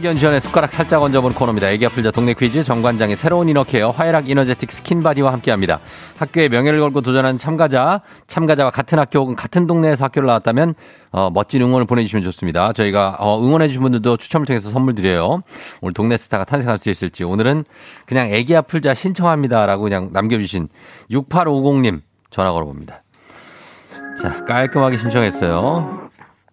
학연 0.00 0.16
지연의 0.16 0.40
숟가락 0.40 0.72
살짝 0.72 1.02
얹어보는 1.02 1.36
코너입니다. 1.36 1.68
애기야 1.68 1.84
풀자 1.84 2.10
동네 2.10 2.32
퀴즈 2.32 2.62
정관장의 2.62 3.16
새로운 3.16 3.50
inner 3.50 3.72
care 3.72 3.90
화애락 3.90 4.30
이너제틱 4.30 4.72
스킨바디와 4.72 5.30
함께합니다. 5.30 5.78
학교의 6.16 6.48
명예를 6.48 6.80
걸고 6.80 7.02
도전하는 7.02 7.36
참가자, 7.36 8.00
참가자와 8.26 8.70
같은 8.70 8.98
학교 8.98 9.18
혹은 9.18 9.36
같은 9.36 9.66
동네에서 9.66 10.06
학교를 10.06 10.26
나왔다면 10.26 10.74
어, 11.12 11.28
멋진 11.30 11.60
응원을 11.60 11.86
보내주시면 11.86 12.24
좋습니다. 12.24 12.72
저희가 12.72 13.16
어, 13.18 13.38
응원해주신 13.44 13.82
분들도 13.82 14.16
추첨을 14.16 14.46
통해서 14.46 14.70
선물 14.70 14.94
드려요. 14.94 15.42
오늘 15.82 15.92
동네 15.92 16.16
스타가 16.16 16.44
탄생할 16.44 16.78
수 16.78 16.88
있을지 16.88 17.22
오늘은 17.22 17.66
그냥 18.06 18.32
애기 18.32 18.56
아플자 18.56 18.94
신청합니다라고 18.94 19.82
그냥 19.82 20.08
남겨주신 20.14 20.68
6850님 21.10 22.00
전화 22.30 22.52
걸어봅니다. 22.52 23.02
자 24.22 24.44
깔끔하게 24.46 24.96
신청했어요. 24.96 26.09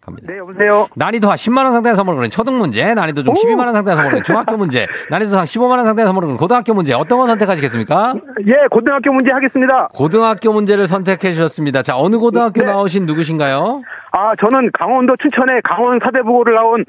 갑니다. 0.08 0.32
네, 0.32 0.40
여보세요. 0.40 0.88
난이도 0.96 1.30
하 1.30 1.36
10만 1.36 1.66
원 1.66 1.74
상당의 1.74 1.98
선물을 1.98 2.18
거는 2.18 2.30
초등 2.30 2.58
문제, 2.58 2.94
난이도 2.94 3.24
중 3.24 3.34
12만 3.34 3.60
원 3.66 3.74
상당의 3.74 3.98
선물을 3.98 4.12
거는 4.12 4.24
중학교 4.24 4.56
문제, 4.58 4.88
난이도 5.10 5.32
상 5.32 5.44
15만 5.44 5.72
원 5.72 5.86
상당의 5.86 6.06
선물을 6.08 6.28
거는 6.28 6.38
고등학교 6.38 6.74
문제. 6.74 6.94
어떤 6.94 7.20
거 7.20 7.28
선택하시겠습니까? 7.28 8.14
예, 8.48 8.54
고등학교 8.72 9.12
문제 9.12 9.32
하겠습니다. 9.32 9.90
고등학교 9.94 10.54
문제를 10.54 10.88
선택해 10.88 11.34
주셨습니다. 11.34 11.84
자, 11.84 11.98
어느 11.98 12.16
고등학교 12.18 12.62
네. 12.62 12.72
나오신 12.72 13.06
누구신가요? 13.06 13.82
아, 14.14 14.34
저는 14.36 14.72
강원도 14.74 15.16
춘천의 15.18 15.62
강원 15.64 16.00
사대부고를 16.02 16.56
나온 16.56 16.86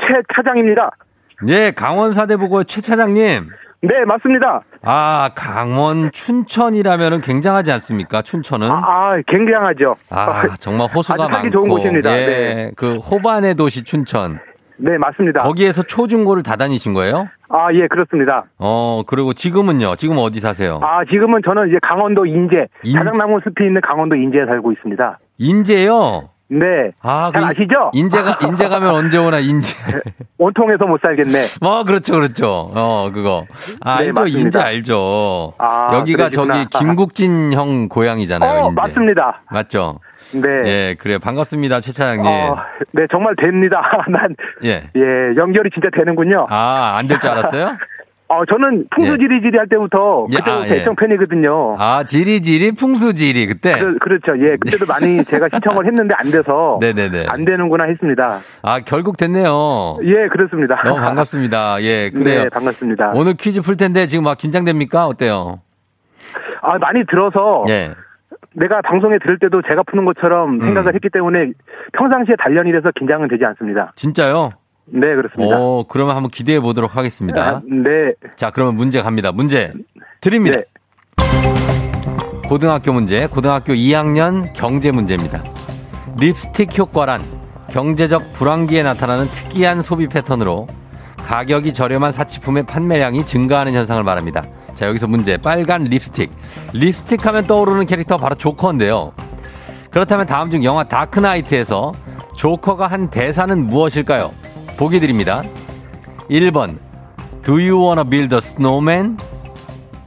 최 0.00 0.06
차장입니다. 0.34 0.90
예, 1.48 1.72
강원 1.72 2.12
사대부고 2.12 2.62
최 2.64 2.80
차장님. 2.80 3.48
네, 3.84 4.04
맞습니다. 4.06 4.62
아, 4.84 5.30
강원 5.34 6.12
춘천이라면은 6.12 7.20
굉장하지 7.20 7.72
않습니까? 7.72 8.22
춘천은. 8.22 8.70
아, 8.70 8.74
아, 8.76 9.12
굉장하죠. 9.26 9.94
아, 10.10 10.54
정말 10.60 10.86
호수가 10.94 11.28
많고. 11.28 11.50
좋은 11.50 11.68
곳입니다. 11.68 12.16
예, 12.16 12.26
네. 12.26 12.70
그 12.76 12.98
호반의 12.98 13.56
도시 13.56 13.82
춘천. 13.82 14.38
네, 14.76 14.96
맞습니다. 14.98 15.40
거기에서 15.40 15.82
초중고를 15.82 16.44
다 16.44 16.54
다니신 16.54 16.94
거예요? 16.94 17.28
아, 17.48 17.72
예, 17.74 17.88
그렇습니다. 17.88 18.44
어, 18.58 19.02
그리고 19.04 19.32
지금은요? 19.32 19.96
지금 19.96 20.16
어디 20.18 20.38
사세요? 20.38 20.78
아, 20.82 21.04
지금은 21.04 21.40
저는 21.44 21.68
이제 21.68 21.78
강원도 21.82 22.24
인제, 22.24 22.66
인제. 22.84 22.98
자작나무 22.98 23.40
숲이 23.42 23.64
있는 23.66 23.80
강원도 23.80 24.14
인제에 24.14 24.46
살고 24.46 24.70
있습니다. 24.72 25.18
인제요? 25.38 26.28
네. 26.52 26.90
아, 27.02 27.30
잘 27.32 27.40
그 27.42 27.46
아시죠? 27.48 27.90
인제가 27.94 28.38
인제 28.46 28.68
가면 28.68 28.90
언제 28.90 29.16
오나 29.16 29.38
인제. 29.38 29.74
온통에서 30.36 30.84
못 30.86 31.00
살겠네. 31.00 31.32
뭐 31.62 31.82
그렇죠, 31.84 32.14
그렇죠. 32.14 32.70
어, 32.74 33.10
그거. 33.12 33.46
아, 33.80 34.00
네, 34.00 34.08
알죠, 34.08 34.20
맞습니다. 34.20 34.38
인제 34.40 34.58
알죠. 34.60 35.54
아, 35.58 35.90
여기가 35.94 36.28
그러시구나. 36.28 36.54
저기 36.54 36.66
김국진 36.78 37.52
형 37.54 37.88
고향이잖아요, 37.88 38.64
어, 38.64 38.68
인제. 38.70 38.74
맞습니다. 38.82 39.40
맞죠? 39.50 39.98
네. 40.34 40.48
예, 40.66 40.96
그래 40.98 41.18
반갑습니다, 41.18 41.80
최 41.80 41.90
차장님. 41.92 42.26
어, 42.30 42.56
네, 42.92 43.06
정말 43.10 43.34
됩니다. 43.36 43.80
난, 44.08 44.34
예. 44.64 44.82
예, 44.94 45.00
연결이 45.36 45.70
진짜 45.72 45.88
되는군요. 45.96 46.46
아, 46.50 46.96
안 46.98 47.08
될 47.08 47.18
줄 47.18 47.30
알았어요? 47.30 47.76
어, 48.28 48.46
저는 48.46 48.86
풍수지리지리 48.90 49.58
할 49.58 49.68
때부터 49.68 50.24
예, 50.32 50.36
그때부터 50.38 50.62
아, 50.64 50.68
예. 50.68 50.80
애청 50.80 50.96
팬이거든요. 50.96 51.76
아, 51.78 52.02
지리지리 52.04 52.72
풍수지리 52.72 53.46
그때. 53.46 53.74
그, 53.78 53.98
그렇죠. 53.98 54.32
예, 54.38 54.56
그때도 54.56 54.86
많이 54.86 55.22
제가 55.26 55.48
신청을 55.52 55.84
했는데 55.86 56.14
안 56.16 56.30
돼서 56.30 56.78
네네네. 56.80 57.26
안 57.28 57.44
되는구나 57.44 57.84
했습니다. 57.84 58.38
아, 58.62 58.80
결국 58.80 59.18
됐네요. 59.18 59.98
예, 60.04 60.28
그렇습니다. 60.28 60.80
너무 60.82 61.00
반갑습니다. 61.00 61.82
예, 61.82 62.08
그래요. 62.16 62.44
네, 62.44 62.48
반갑습니다. 62.48 63.12
오늘 63.14 63.34
퀴즈 63.34 63.60
풀 63.60 63.76
텐데 63.76 64.06
지금 64.06 64.24
막 64.24 64.38
긴장됩니까? 64.38 65.06
어때요? 65.06 65.60
아, 66.62 66.78
많이 66.78 67.04
들어서 67.06 67.64
예. 67.68 67.90
내가 68.54 68.80
방송에 68.82 69.18
들을 69.18 69.38
때도 69.38 69.60
제가 69.68 69.82
푸는 69.82 70.06
것처럼 70.06 70.54
음. 70.54 70.58
생각을 70.58 70.94
했기 70.94 71.08
때문에 71.10 71.52
평상시에 71.92 72.36
단련이 72.38 72.72
돼서 72.72 72.90
긴장은 72.98 73.28
되지 73.28 73.44
않습니다. 73.44 73.92
진짜요? 73.96 74.52
네, 74.86 75.14
그렇습니다. 75.14 75.58
오, 75.58 75.84
그러면 75.84 76.16
한번 76.16 76.30
기대해 76.30 76.60
보도록 76.60 76.96
하겠습니다. 76.96 77.42
아, 77.42 77.62
네. 77.64 78.14
자, 78.36 78.50
그러면 78.50 78.74
문제 78.74 79.00
갑니다. 79.00 79.32
문제 79.32 79.72
드립니다. 80.20 80.56
네. 80.56 80.64
고등학교 82.48 82.92
문제, 82.92 83.26
고등학교 83.26 83.72
2학년 83.72 84.52
경제 84.52 84.90
문제입니다. 84.90 85.42
립스틱 86.18 86.76
효과란 86.78 87.22
경제적 87.70 88.32
불황기에 88.32 88.82
나타나는 88.82 89.26
특이한 89.26 89.80
소비 89.80 90.06
패턴으로 90.06 90.68
가격이 91.24 91.72
저렴한 91.72 92.12
사치품의 92.12 92.64
판매량이 92.64 93.24
증가하는 93.24 93.72
현상을 93.72 94.02
말합니다. 94.02 94.44
자, 94.74 94.86
여기서 94.86 95.06
문제. 95.06 95.36
빨간 95.36 95.84
립스틱. 95.84 96.30
립스틱 96.74 97.24
하면 97.26 97.46
떠오르는 97.46 97.86
캐릭터 97.86 98.18
바로 98.18 98.34
조커인데요. 98.34 99.12
그렇다면 99.90 100.26
다음 100.26 100.50
중 100.50 100.64
영화 100.64 100.84
다크나이트에서 100.84 101.92
조커가 102.36 102.86
한 102.86 103.08
대사는 103.08 103.66
무엇일까요? 103.66 104.32
보기 104.82 104.98
드립니다. 104.98 105.44
1번 106.28 106.76
Do 107.44 107.54
you 107.54 107.80
wanna 107.80 108.02
build 108.02 108.34
a 108.34 108.38
snowman? 108.38 109.16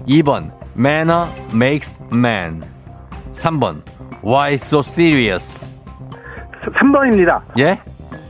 2번 0.05 0.51
Manner 0.77 1.27
makes 1.53 2.01
man 2.11 2.61
3번 3.31 3.83
Why 4.21 4.55
so 4.55 4.79
serious? 4.79 5.65
3번입니다. 6.65 7.39
예? 7.57 7.79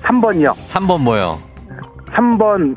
3번이요. 0.03 0.53
3번 0.67 1.01
뭐요? 1.01 1.39
3번 2.11 2.75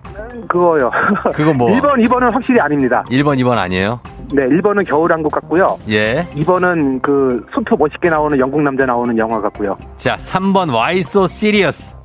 그거요. 0.49 0.91
그거 1.35 1.53
뭐? 1.53 1.69
1번, 1.79 2.03
2번은 2.09 2.33
확실히 2.33 2.61
아닙니다. 2.61 3.05
1번, 3.11 3.37
2번 3.39 3.59
아니에요? 3.59 4.01
네, 4.33 4.45
1번은 4.49 4.89
겨울왕국 4.89 5.31
같고요. 5.31 5.79
예. 5.91 6.27
2번은 6.37 7.03
그 7.03 7.45
수트 7.55 7.75
멋있게 7.75 8.09
나오는 8.09 8.39
영국 8.39 8.63
남자 8.63 8.87
나오는 8.87 9.19
영화 9.19 9.43
같고요. 9.43 9.77
자, 9.97 10.17
3번 10.17 10.71
Why 10.71 11.01
so 11.01 11.25
serious? 11.25 11.99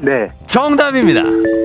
네. 0.00 0.30
정답입니다. 0.46 1.20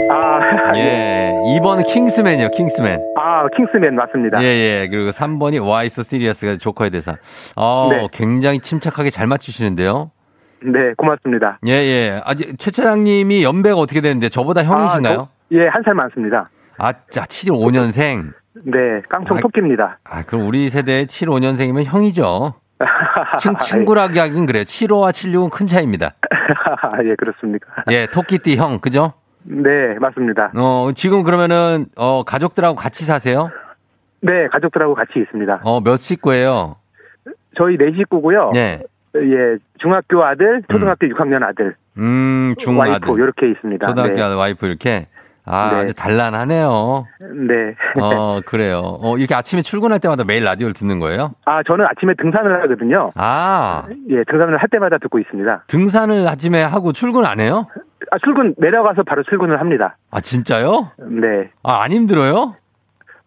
아, 0.09 0.75
예. 0.77 1.31
2번 1.59 1.85
킹스맨이요, 1.85 2.49
킹스맨. 2.51 2.99
아, 3.17 3.47
킹스맨 3.55 3.95
맞습니다. 3.95 4.41
예, 4.43 4.45
예. 4.45 4.87
그리고 4.89 5.09
3번이 5.09 5.61
Why 5.61 5.87
so 5.87 6.01
serious가 6.01 6.57
조커의 6.57 6.91
대사. 6.91 7.17
어, 7.55 7.89
네. 7.91 8.07
굉장히 8.11 8.59
침착하게 8.59 9.09
잘 9.09 9.27
맞추시는데요. 9.27 10.11
네, 10.63 10.93
고맙습니다. 10.97 11.59
예, 11.67 11.71
예. 11.71 12.21
아, 12.23 12.33
최 12.35 12.71
차장님이 12.71 13.43
연배가 13.43 13.75
어떻게 13.77 13.99
되는데 14.01 14.29
저보다 14.29 14.63
형이신가요? 14.63 15.19
아, 15.19 15.27
예, 15.51 15.67
한 15.67 15.83
살 15.83 15.93
많습니다. 15.95 16.49
아, 16.77 16.93
자, 17.09 17.23
75년생. 17.23 18.33
네, 18.65 19.01
깡총. 19.09 19.37
토끼입니다. 19.37 19.99
아, 20.03 20.23
그럼 20.23 20.45
우리 20.47 20.69
세대 20.69 21.05
75년생이면 21.05 21.83
형이죠. 21.85 22.53
친, 23.39 23.55
친구라기 23.59 24.19
하긴 24.19 24.45
그래요. 24.45 24.63
75와 24.63 25.11
76은 25.11 25.49
큰 25.51 25.67
차이입니다. 25.67 26.13
예, 27.05 27.15
그렇습니까? 27.15 27.67
예, 27.91 28.07
토끼띠 28.07 28.57
형, 28.57 28.79
그죠? 28.79 29.13
네, 29.43 29.95
맞습니다. 29.99 30.51
어, 30.55 30.91
지금 30.95 31.23
그러면은, 31.23 31.87
어, 31.97 32.23
가족들하고 32.23 32.75
같이 32.75 33.05
사세요? 33.05 33.49
네, 34.21 34.47
가족들하고 34.51 34.93
같이 34.93 35.13
있습니다. 35.19 35.61
어, 35.63 35.81
몇 35.81 35.97
식구예요? 35.97 36.75
저희 37.57 37.77
네 37.77 37.91
식구고요. 37.97 38.51
네. 38.53 38.81
예, 39.15 39.57
중학교 39.79 40.23
아들, 40.23 40.61
초등학교 40.69 41.07
6학년 41.07 41.43
아들, 41.43 41.75
음, 41.97 42.55
중 42.57 42.79
와이프. 42.79 43.17
이렇게 43.17 43.49
있습니다. 43.49 43.87
초등학교 43.87 44.15
네. 44.15 44.21
아들 44.21 44.35
와이프 44.37 44.65
이렇게. 44.65 45.07
아, 45.45 45.71
네. 45.71 45.77
아주 45.81 45.93
단란하네요. 45.95 47.07
네. 47.19 47.75
어, 48.01 48.39
그래요. 48.45 48.81
어, 49.01 49.17
이렇게 49.17 49.33
아침에 49.35 49.61
출근할 49.61 49.99
때마다 49.99 50.23
매일 50.23 50.43
라디오를 50.43 50.73
듣는 50.73 50.99
거예요? 50.99 51.33
아, 51.45 51.63
저는 51.63 51.85
아침에 51.85 52.13
등산을 52.21 52.61
하거든요. 52.63 53.09
아, 53.15 53.83
예, 54.09 54.23
등산을 54.29 54.57
할 54.57 54.69
때마다 54.69 54.97
듣고 54.99 55.19
있습니다. 55.19 55.63
등산을 55.67 56.27
아침에 56.27 56.61
하고 56.63 56.91
출근 56.93 57.25
안 57.25 57.39
해요? 57.39 57.65
아, 58.11 58.17
출근 58.23 58.53
내려가서 58.57 59.03
바로 59.03 59.23
출근을 59.23 59.59
합니다. 59.59 59.97
아, 60.11 60.19
진짜요? 60.21 60.91
네. 60.99 61.49
아, 61.63 61.81
안 61.83 61.91
힘들어요? 61.91 62.55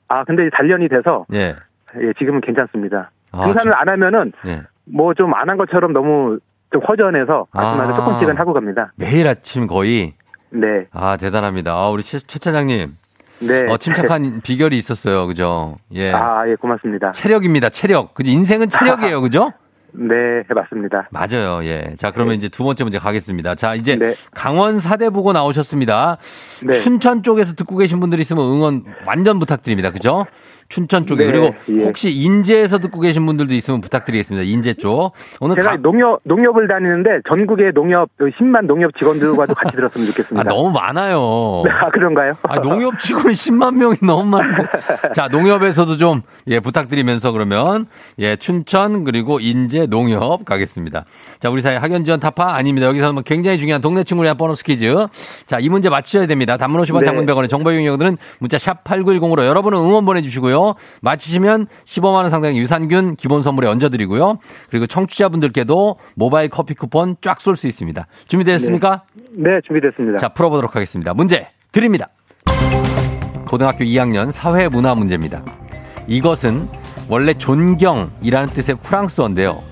아, 0.09 0.25
근데 0.25 0.49
단련이 0.51 0.89
돼서 0.89 1.27
예. 1.33 1.57
예, 2.01 2.13
지금은 2.19 2.41
괜찮습니다. 2.43 3.11
아, 3.33 3.43
등산을 3.45 3.73
저- 3.73 3.77
안 3.77 3.89
하면은 3.89 4.33
예. 4.47 4.63
뭐 4.87 5.15
좀 5.15 5.33
안 5.35 5.49
한 5.49 5.57
것처럼 5.57 5.93
너무 5.93 6.39
좀 6.73 6.83
허전해서 6.87 7.47
아침마다 7.53 7.93
아. 7.93 7.97
조금씩은 7.97 8.37
하고 8.37 8.53
갑니다. 8.53 8.93
매일 8.97 9.27
아침 9.27 9.67
거의. 9.67 10.15
네. 10.55 10.87
아, 10.93 11.17
대단합니다. 11.17 11.73
아, 11.73 11.89
우리 11.91 12.03
최, 12.03 12.19
최 12.19 12.39
차장님. 12.39 12.97
네. 13.41 13.67
어, 13.69 13.77
침착한 13.77 14.41
비결이 14.45 14.79
있었어요. 14.79 15.27
그죠? 15.27 15.77
예. 15.93 16.13
아, 16.13 16.49
예, 16.49 16.55
고맙습니다. 16.55 17.11
체력입니다. 17.13 17.69
체력. 17.69 18.15
그죠? 18.15 18.31
인생은 18.31 18.69
체력이에요. 18.69 19.21
그죠? 19.23 19.53
네, 19.97 20.43
맞습니다. 20.53 21.09
맞아요. 21.11 21.65
예. 21.65 21.95
자, 21.97 22.11
그러면 22.11 22.35
이제 22.35 22.49
두 22.49 22.65
번째 22.65 22.83
문제 22.85 22.99
가겠습니다. 22.99 23.55
자, 23.55 23.75
이제 23.77 23.95
네. 23.97 24.15
강원 24.33 24.79
사대 24.79 25.09
보고 25.09 25.33
나오셨습니다. 25.33 26.19
네. 26.65 26.73
춘천 26.73 27.23
쪽에서 27.23 27.55
듣고 27.55 27.77
계신 27.77 28.01
분들이 28.01 28.23
있으면 28.23 28.45
응원 28.45 28.85
완전 29.07 29.39
부탁드립니다. 29.39 29.91
그죠? 29.93 30.27
춘천 30.69 31.07
쪽에. 31.07 31.27
네, 31.27 31.33
그리고 31.33 31.55
예. 31.71 31.85
혹시 31.85 32.11
인제에서 32.11 32.79
듣고 32.79 33.01
계신 33.01 33.27
분들도 33.27 33.55
있으면 33.55 33.81
부탁드리겠습니다. 33.81 34.45
인제 34.45 34.75
쪽. 34.75 35.13
오늘 35.41 35.57
제가 35.57 35.71
가- 35.73 35.77
농협, 35.77 36.21
농협을 36.25 36.67
다니는데 36.69 37.11
전국의 37.29 37.73
농협, 37.75 38.09
10만 38.19 38.67
농협 38.67 38.97
직원들과도 38.99 39.55
같이 39.55 39.75
들었으면 39.77 40.07
아, 40.07 40.11
좋겠습니다. 40.11 40.49
너무 40.49 40.71
많아요. 40.73 41.63
아, 41.71 41.91
그런가요? 41.91 42.35
아, 42.43 42.61
농협 42.61 42.99
직원 42.99 43.27
10만 43.33 43.75
명이 43.77 43.97
너무 44.07 44.29
많은데. 44.31 44.65
자, 45.15 45.29
농협에서도 45.29 45.97
좀, 45.97 46.23
예, 46.49 46.61
부탁드리면서 46.61 47.33
그러면, 47.33 47.87
예, 48.19 48.37
춘천, 48.37 49.05
그리고 49.05 49.41
인제 49.41 49.87
농협 49.87 50.45
가겠습니다. 50.45 51.05
자, 51.41 51.51
우리 51.51 51.61
사회 51.61 51.77
학연 51.77 52.05
지원 52.05 52.21
타파 52.21 52.55
아닙니다. 52.55 52.87
여기서 52.89 53.13
뭐 53.13 53.23
굉장히 53.23 53.59
중요한 53.59 53.81
동네 53.83 54.03
친구를 54.05 54.27
위한 54.27 54.37
보너스 54.37 54.65
퀴즈. 54.65 54.95
자, 55.47 55.59
이 55.59 55.69
문제 55.69 55.89
맞추셔야 55.89 56.27
됩니다. 56.27 56.57
단문 56.57 56.81
50원 56.83 57.01
네. 57.01 57.05
장문 57.05 57.27
100원의 57.27 57.49
정보 57.49 57.71
이용료들은 57.73 58.17
문자 58.39 58.59
샵 58.59 58.83
8910으로 58.85 59.45
여러분은 59.47 59.79
응원 59.79 60.05
보내주시고요. 60.05 60.54
맞히시면 61.03 61.67
15만원 61.85 62.31
상당의 62.31 62.59
유산균 62.59 63.17
기본 63.17 63.43
선물에 63.43 63.69
얹어드리고요. 63.69 64.39
그리고 64.71 64.87
청취자분들께도 64.87 65.97
모바일 66.15 66.49
커피 66.49 66.75
쿠폰 66.75 67.17
쫙 67.21 67.41
쏠 67.41 67.57
수 67.57 67.67
있습니다. 67.67 68.07
준비되셨습니까? 68.29 69.03
네, 69.33 69.61
준비됐습니다. 69.65 70.19
자, 70.19 70.29
풀어보도록 70.31 70.75
하겠습니다. 70.77 71.15
문제 71.15 71.49
드립니다. 71.73 72.09
고등학교 73.47 73.85
2학년 73.85 74.31
사회 74.33 74.69
문화 74.69 74.95
문제입니다. 74.95 75.43
이것은 76.07 76.69
원래 77.09 77.35
존경이라는 77.35 78.53
뜻의 78.53 78.77
프랑스어인데요. 78.83 79.63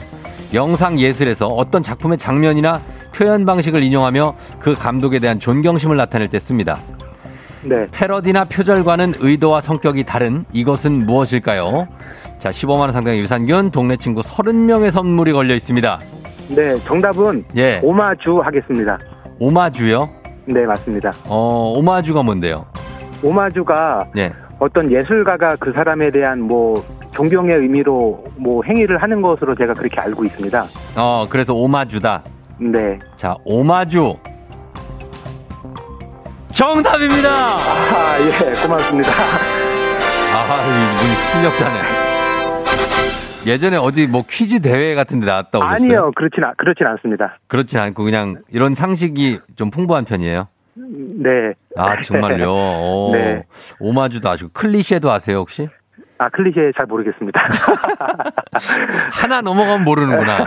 영상 0.54 0.98
예술에서 0.98 1.48
어떤 1.48 1.82
작품의 1.82 2.18
장면이나 2.18 2.82
표현 3.14 3.44
방식을 3.46 3.82
인용하며 3.82 4.34
그 4.58 4.74
감독에 4.74 5.18
대한 5.18 5.38
존경심을 5.38 5.96
나타낼 5.96 6.28
때 6.28 6.38
씁니다. 6.38 6.78
네. 7.64 7.86
패러디나 7.92 8.44
표절과는 8.44 9.14
의도와 9.20 9.60
성격이 9.60 10.04
다른 10.04 10.44
이것은 10.52 11.06
무엇일까요? 11.06 11.86
자, 12.38 12.50
15만 12.50 12.80
원 12.80 12.92
상당의 12.92 13.20
유산균, 13.20 13.70
동네 13.70 13.96
친구 13.96 14.20
30명의 14.20 14.90
선물이 14.90 15.32
걸려 15.32 15.54
있습니다. 15.54 16.00
네, 16.48 16.78
정답은 16.80 17.44
예. 17.56 17.80
오마주 17.82 18.40
하겠습니다. 18.40 18.98
오마주요? 19.38 20.08
네, 20.46 20.66
맞습니다. 20.66 21.12
어, 21.26 21.72
오마주가 21.76 22.22
뭔데요? 22.22 22.66
오마주가 23.22 24.04
예. 24.16 24.32
어떤 24.58 24.90
예술가가 24.90 25.56
그 25.56 25.72
사람에 25.72 26.10
대한 26.10 26.40
뭐 26.40 26.84
존경의 27.12 27.58
의미로 27.58 28.24
뭐 28.36 28.62
행위를 28.64 29.00
하는 29.00 29.22
것으로 29.22 29.54
제가 29.54 29.74
그렇게 29.74 30.00
알고 30.00 30.24
있습니다. 30.24 30.66
어, 30.96 31.26
그래서 31.28 31.54
오마주다. 31.54 32.22
네. 32.58 32.98
자, 33.16 33.36
오마주. 33.44 34.14
정답입니다! 36.52 37.28
아, 37.30 38.16
예, 38.20 38.62
고맙습니다. 38.62 39.10
아, 40.34 40.62
이분 40.66 41.14
실력자네. 41.16 41.80
예전에 43.46 43.76
어디 43.76 44.06
뭐 44.06 44.22
퀴즈 44.28 44.60
대회 44.60 44.94
같은 44.94 45.18
데 45.20 45.26
나왔다 45.26 45.58
오셨어요? 45.58 45.74
아니요, 45.74 46.10
그렇진, 46.14 46.44
않- 46.44 46.54
그렇진 46.56 46.86
않습니다. 46.86 47.38
그렇진 47.48 47.80
않고 47.80 48.04
그냥 48.04 48.36
이런 48.52 48.74
상식이 48.74 49.40
좀 49.56 49.70
풍부한 49.70 50.04
편이에요. 50.04 50.46
네. 50.76 51.30
아, 51.76 51.98
정말요? 52.00 52.46
오, 52.52 53.10
네. 53.14 53.44
오마주도 53.80 54.28
아시고 54.30 54.50
클리셰도 54.52 55.10
아세요, 55.10 55.38
혹시? 55.38 55.68
아, 56.18 56.28
클리셰 56.28 56.72
잘 56.76 56.86
모르겠습니다. 56.86 57.40
하나 59.10 59.40
넘어가면 59.40 59.84
모르는구나. 59.84 60.46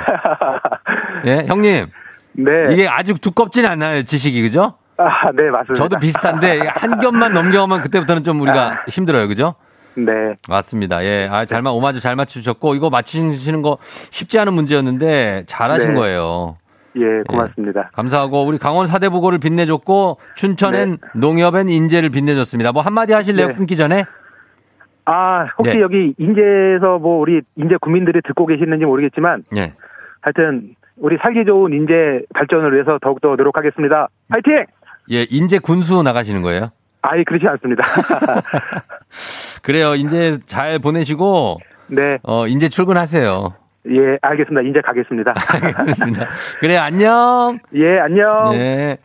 예, 1.25 1.45
형님. 1.47 1.87
네. 2.33 2.51
이게 2.71 2.87
아주 2.87 3.19
두껍진 3.19 3.65
않아요, 3.65 4.03
지식이, 4.03 4.41
그죠? 4.43 4.75
아, 4.97 5.31
네, 5.31 5.49
맞습니다. 5.49 5.73
저도 5.73 5.99
비슷한데 5.99 6.59
한 6.73 6.99
겹만 6.99 7.33
넘겨가면 7.33 7.81
그때부터는 7.81 8.23
좀 8.23 8.39
우리가 8.41 8.83
힘들어요, 8.87 9.27
그죠? 9.27 9.55
네. 9.95 10.11
맞습니다. 10.49 11.03
예. 11.03 11.27
아, 11.31 11.45
잘, 11.45 11.61
맞- 11.61 11.71
오마주 11.71 11.99
잘 11.99 12.15
맞추셨고, 12.15 12.75
이거 12.75 12.89
맞추시는 12.89 13.61
거 13.61 13.77
쉽지 13.81 14.39
않은 14.39 14.53
문제였는데, 14.53 15.43
잘하신 15.47 15.93
네. 15.93 15.99
거예요. 15.99 16.57
예, 16.97 17.23
고맙습니다. 17.27 17.89
감사하고, 17.93 18.45
우리 18.45 18.57
강원 18.57 18.87
사대부고를 18.87 19.39
빛내줬고, 19.39 20.17
춘천엔 20.35 20.91
네. 20.91 20.97
농협엔 21.19 21.69
인재를 21.69 22.09
빛내줬습니다. 22.09 22.71
뭐 22.71 22.81
한마디 22.81 23.13
하실래요? 23.13 23.47
네. 23.47 23.55
끊기 23.55 23.75
전에? 23.77 24.03
아, 25.05 25.45
혹시 25.59 25.75
네. 25.75 25.81
여기 25.81 26.13
인제에서 26.17 26.97
뭐 26.99 27.19
우리 27.19 27.41
인제 27.57 27.75
국민들이 27.79 28.21
듣고 28.25 28.47
계시는지 28.47 28.85
모르겠지만 28.85 29.43
예. 29.55 29.73
하여튼 30.21 30.73
우리 30.97 31.17
살기 31.21 31.45
좋은 31.45 31.73
인재 31.73 31.93
발전을 32.33 32.73
위해서 32.73 32.97
더욱더 33.01 33.35
노력하겠습니다. 33.35 34.07
파이팅! 34.29 34.65
예, 35.11 35.25
인재 35.29 35.59
군수 35.59 36.01
나가시는 36.03 36.41
거예요? 36.41 36.69
아이, 37.01 37.23
그렇지 37.23 37.45
않습니다. 37.47 37.83
그래요. 39.61 39.95
인재 39.95 40.39
잘 40.45 40.79
보내시고, 40.79 41.59
네. 41.87 42.17
어, 42.23 42.47
인재 42.47 42.67
출근하세요. 42.69 43.53
예, 43.89 44.17
알겠습니다. 44.21 44.61
인제 44.61 44.81
가겠습니다. 44.81 45.33
알겠습니다. 45.77 46.29
그래, 46.59 46.77
안녕! 46.77 47.59
예, 47.75 47.99
안녕. 47.99 48.53
예. 48.55 48.97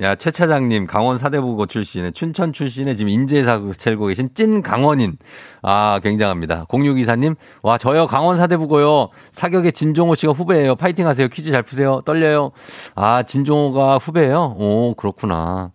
야, 0.00 0.14
최 0.14 0.30
차장님, 0.30 0.86
강원 0.86 1.18
사대부고 1.18 1.66
출신의, 1.66 2.12
춘천 2.12 2.52
출신의 2.52 2.96
지금 2.96 3.08
인재사 3.08 3.60
첼고 3.76 4.06
계신 4.06 4.30
찐 4.32 4.62
강원인. 4.62 5.16
아, 5.60 5.98
굉장합니다. 6.02 6.66
0624님, 6.66 7.34
와, 7.62 7.78
저요, 7.78 8.06
강원 8.06 8.36
사대부고요. 8.36 9.08
사격의 9.32 9.72
진종호 9.72 10.14
씨가 10.14 10.32
후배예요. 10.32 10.76
파이팅 10.76 11.08
하세요. 11.08 11.26
퀴즈 11.26 11.50
잘 11.50 11.64
푸세요. 11.64 12.00
떨려요. 12.04 12.52
아, 12.94 13.24
진종호가 13.24 13.98
후배예요? 13.98 14.54
오, 14.56 14.94
그렇구나. 14.94 15.72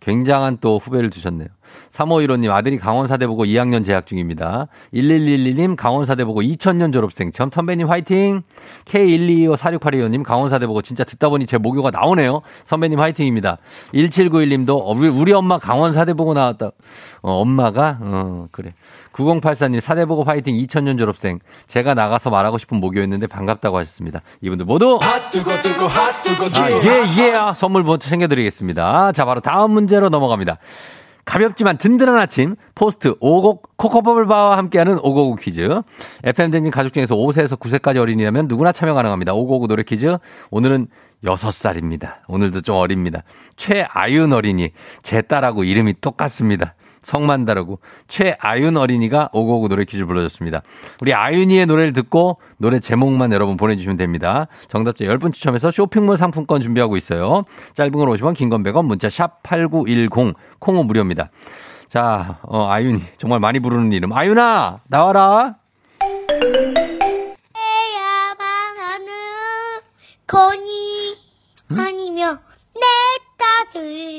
굉장한 0.00 0.58
또 0.60 0.78
후배를 0.78 1.10
두셨네요. 1.10 1.48
3515님 1.90 2.50
아들이 2.50 2.78
강원사대보고 2.78 3.44
2학년 3.44 3.84
재학 3.84 4.06
중입니다. 4.06 4.68
1111님 4.94 5.76
강원사대보고 5.76 6.42
2000년 6.42 6.92
졸업생. 6.92 7.32
전 7.32 7.50
선배님 7.52 7.88
화이팅. 7.88 8.42
K12254682호님 8.84 10.22
강원사대보고 10.22 10.82
진짜 10.82 11.04
듣다 11.04 11.28
보니 11.28 11.46
제 11.46 11.58
모교가 11.58 11.90
나오네요. 11.90 12.42
선배님 12.64 13.00
화이팅입니다. 13.00 13.58
1791님도 13.94 14.96
우리, 14.96 15.08
우리 15.08 15.32
엄마 15.32 15.58
강원사대보고 15.58 16.34
나왔다. 16.34 16.70
어, 17.22 17.32
엄마가? 17.40 17.98
어, 18.00 18.46
그래. 18.52 18.70
9084님 19.12 19.80
사대보고 19.80 20.24
화이팅 20.24 20.54
2000년 20.54 20.98
졸업생. 20.98 21.38
제가 21.66 21.94
나가서 21.94 22.30
말하고 22.30 22.58
싶은 22.58 22.78
모교였는데 22.78 23.26
반갑다고 23.26 23.78
하셨습니다. 23.78 24.20
이분들 24.42 24.66
모두 24.66 24.98
아, 25.02 26.70
예, 26.70 27.22
예. 27.22 27.54
선물 27.54 27.82
먼저 27.82 28.08
챙겨드리겠습니다. 28.08 29.12
자, 29.12 29.24
바로 29.24 29.40
다음 29.40 29.72
문제로 29.72 30.08
넘어갑니다. 30.08 30.58
가볍지만 31.26 31.76
든든한 31.76 32.16
아침 32.16 32.54
포스트 32.74 33.14
오곡 33.20 33.76
코코버블바와 33.76 34.56
함께하는 34.56 34.98
오고구 35.00 35.36
퀴즈. 35.36 35.82
FM 36.22 36.52
댕진 36.52 36.70
가족 36.70 36.92
중에서 36.94 37.16
5세에서 37.16 37.58
9세까지 37.58 37.98
어린이라면 37.98 38.46
누구나 38.46 38.72
참여 38.72 38.94
가능합니다. 38.94 39.34
오고구 39.34 39.66
노래 39.66 39.82
퀴즈. 39.82 40.16
오늘은 40.50 40.86
6살입니다. 41.24 42.18
오늘도 42.28 42.60
좀 42.60 42.76
어립니다. 42.76 43.24
최아윤 43.56 44.32
어린이. 44.32 44.70
제 45.02 45.20
딸하고 45.20 45.64
이름이 45.64 45.94
똑같습니다. 46.00 46.74
성만 47.06 47.44
다르고 47.44 47.78
최아윤 48.08 48.76
어린이가 48.76 49.30
오고오고 49.32 49.68
노래 49.68 49.84
퀴즈 49.84 50.04
불러줬습니다. 50.06 50.62
우리 51.00 51.14
아윤이의 51.14 51.66
노래를 51.66 51.92
듣고 51.92 52.38
노래 52.58 52.80
제목만 52.80 53.32
여러분 53.32 53.56
보내주시면 53.56 53.96
됩니다. 53.96 54.48
정답자 54.66 55.04
10분 55.04 55.32
추첨해서 55.32 55.70
쇼핑몰 55.70 56.16
상품권 56.16 56.60
준비하고 56.60 56.96
있어요. 56.96 57.44
짧은 57.74 57.92
걸 57.92 58.08
50원, 58.08 58.34
긴 58.34 58.50
건 58.50 58.64
100원, 58.64 58.86
문자 58.86 59.08
샵 59.08 59.40
8910, 59.44 60.34
콩은 60.58 60.86
무료입니다. 60.86 61.30
자, 61.88 62.38
어, 62.42 62.66
아윤이 62.68 63.00
정말 63.16 63.38
많이 63.38 63.60
부르는 63.60 63.92
이름. 63.92 64.12
아윤아 64.12 64.80
나와라. 64.88 65.54
해야만 67.56 68.78
하는 68.78 69.08
거니 70.26 71.16
아니면 71.70 72.40
내 72.74 72.80
딸을 73.72 74.15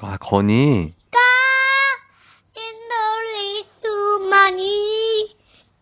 아 0.00 0.16
건이 0.18 0.94
가 1.10 1.18
인돌릴 2.54 3.64
수만이 3.82 5.34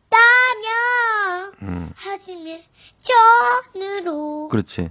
있다면 0.09 1.53
음, 1.63 1.91
하지만 1.95 2.61
전으로 3.75 4.49
그렇지. 4.49 4.91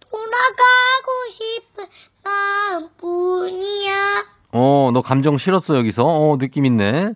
돌아가고 0.00 1.12
싶은 1.32 1.84
마음뿐이야 2.24 4.24
어, 4.54 4.90
너 4.92 5.00
감정 5.00 5.38
실었어, 5.38 5.76
여기서. 5.78 6.04
어, 6.04 6.36
느낌 6.36 6.66
있네. 6.66 7.14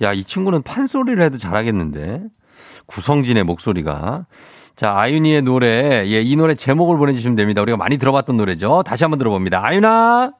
야, 0.00 0.12
이 0.12 0.22
친구는 0.22 0.62
판소리를 0.62 1.20
해도 1.24 1.36
잘하겠는데. 1.36 2.22
구성진의 2.86 3.42
목소리가. 3.42 4.26
자, 4.76 4.96
아윤이의 4.96 5.42
노래. 5.42 6.04
예, 6.06 6.20
이 6.20 6.36
노래 6.36 6.54
제목을 6.54 6.96
보내주시면 6.96 7.34
됩니다. 7.34 7.62
우리가 7.62 7.76
많이 7.76 7.98
들어봤던 7.98 8.36
노래죠. 8.36 8.84
다시 8.86 9.02
한번 9.02 9.18
들어봅니다. 9.18 9.60
아윤아! 9.64 10.30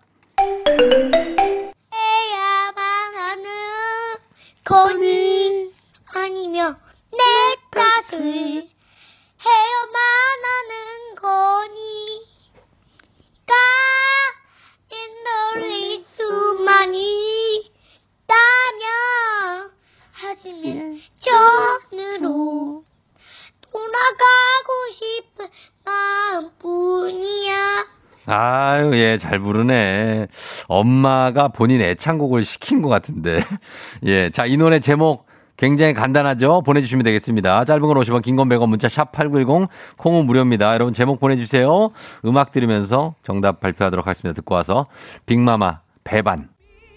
아유, 28.31 28.91
예, 28.95 29.17
잘 29.17 29.39
부르네. 29.39 30.27
엄마가 30.67 31.49
본인 31.49 31.81
애창곡을 31.81 32.45
시킨 32.45 32.83
것 32.83 32.89
같은데. 32.91 33.41
예, 34.05 34.29
자, 34.31 34.45
이 34.45 34.57
노래 34.59 34.81
제목 34.81 35.27
굉장히 35.57 35.95
간단하죠? 35.95 36.61
보내주시면 36.61 37.05
되겠습니다. 37.05 37.65
짧은 37.65 37.81
건 37.81 37.97
50원, 37.97 38.23
긴 38.23 38.37
건 38.37 38.49
100원, 38.51 38.69
문자 38.69 38.87
샵 38.89 39.13
8910, 39.13 39.69
콩은 39.97 40.27
무료입니다. 40.27 40.75
여러분 40.75 40.93
제목 40.93 41.19
보내주세요. 41.21 41.91
음악 42.27 42.53
들으면서 42.53 43.15
정답 43.23 43.61
발표하도록 43.61 44.07
하겠습니다. 44.07 44.37
듣고 44.37 44.55
와서. 44.55 44.87
빅마마, 45.27 45.81
배반. 46.05 46.49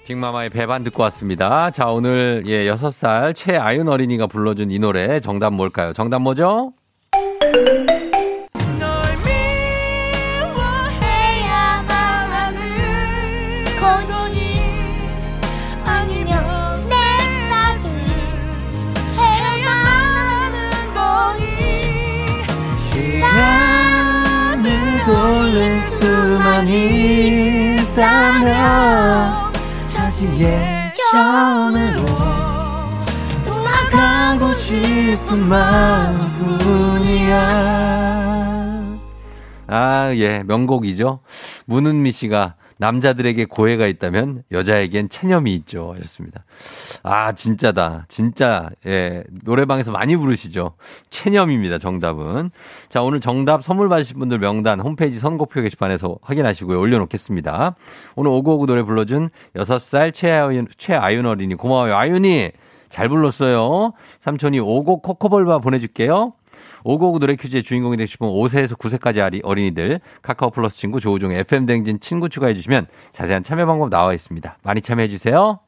빅마마의 0.05 0.49
배반 0.49 0.83
듣고 0.83 1.01
왔습니다. 1.03 1.71
자, 1.71 1.85
오늘, 1.87 2.43
예, 2.47 2.65
6살 2.65 3.33
최아윤 3.35 3.87
어린이가 3.87 4.27
불러준 4.27 4.69
이 4.69 4.79
노래 4.79 5.21
정답 5.21 5.53
뭘까요? 5.53 5.93
정답 5.93 6.19
뭐죠? 6.19 6.73
있다면 28.61 29.51
다시 29.93 30.27
예전으로 30.27 32.05
돌아가고 33.43 34.53
싶은 34.53 35.47
마음뿐이야 35.47 37.01
아, 39.73 40.11
예, 40.15 40.43
명곡이죠. 40.43 41.21
문은미 41.65 42.11
씨가 42.11 42.55
남자들에게 42.81 43.45
고해가 43.45 43.85
있다면 43.85 44.41
여자에겐 44.51 45.07
체념이 45.07 45.53
있죠. 45.53 45.93
하셨습니다. 45.93 46.43
아, 47.03 47.31
진짜다. 47.31 48.05
진짜, 48.07 48.71
예, 48.87 49.23
노래방에서 49.43 49.91
많이 49.91 50.15
부르시죠. 50.17 50.73
체념입니다. 51.11 51.77
정답은. 51.77 52.49
자, 52.89 53.03
오늘 53.03 53.21
정답 53.21 53.63
선물 53.63 53.87
받으신 53.87 54.17
분들 54.17 54.39
명단 54.39 54.79
홈페이지 54.79 55.19
선곡표 55.19 55.61
게시판에서 55.61 56.17
확인하시고요. 56.23 56.79
올려놓겠습니다. 56.79 57.75
오늘 58.15 58.31
오구오구 58.31 58.65
노래 58.65 58.81
불러준 58.81 59.29
6살 59.55 60.11
최아윤, 60.11 60.67
최아윤 60.75 61.27
어린이. 61.27 61.53
고마워요. 61.53 61.95
아윤이! 61.95 62.49
잘 62.89 63.07
불렀어요. 63.07 63.93
삼촌이 64.19 64.59
오곡 64.59 65.03
코코볼바 65.03 65.59
보내줄게요. 65.59 66.33
오고구 66.83 67.19
노래 67.19 67.35
퀴즈의 67.35 67.63
주인공이 67.63 67.97
되고 67.97 68.07
싶은 68.07 68.27
5세에서 68.27 68.77
9세까지 68.77 69.41
어린이들 69.43 69.99
카카오 70.21 70.49
플러스 70.49 70.77
친구 70.77 70.99
조우종 70.99 71.31
FM 71.31 71.65
댕진 71.65 71.99
친구 71.99 72.29
추가해 72.29 72.53
주시면 72.53 72.87
자세한 73.11 73.43
참여 73.43 73.65
방법 73.65 73.89
나와 73.89 74.13
있습니다. 74.13 74.57
많이 74.63 74.81
참여해 74.81 75.07
주세요. 75.09 75.59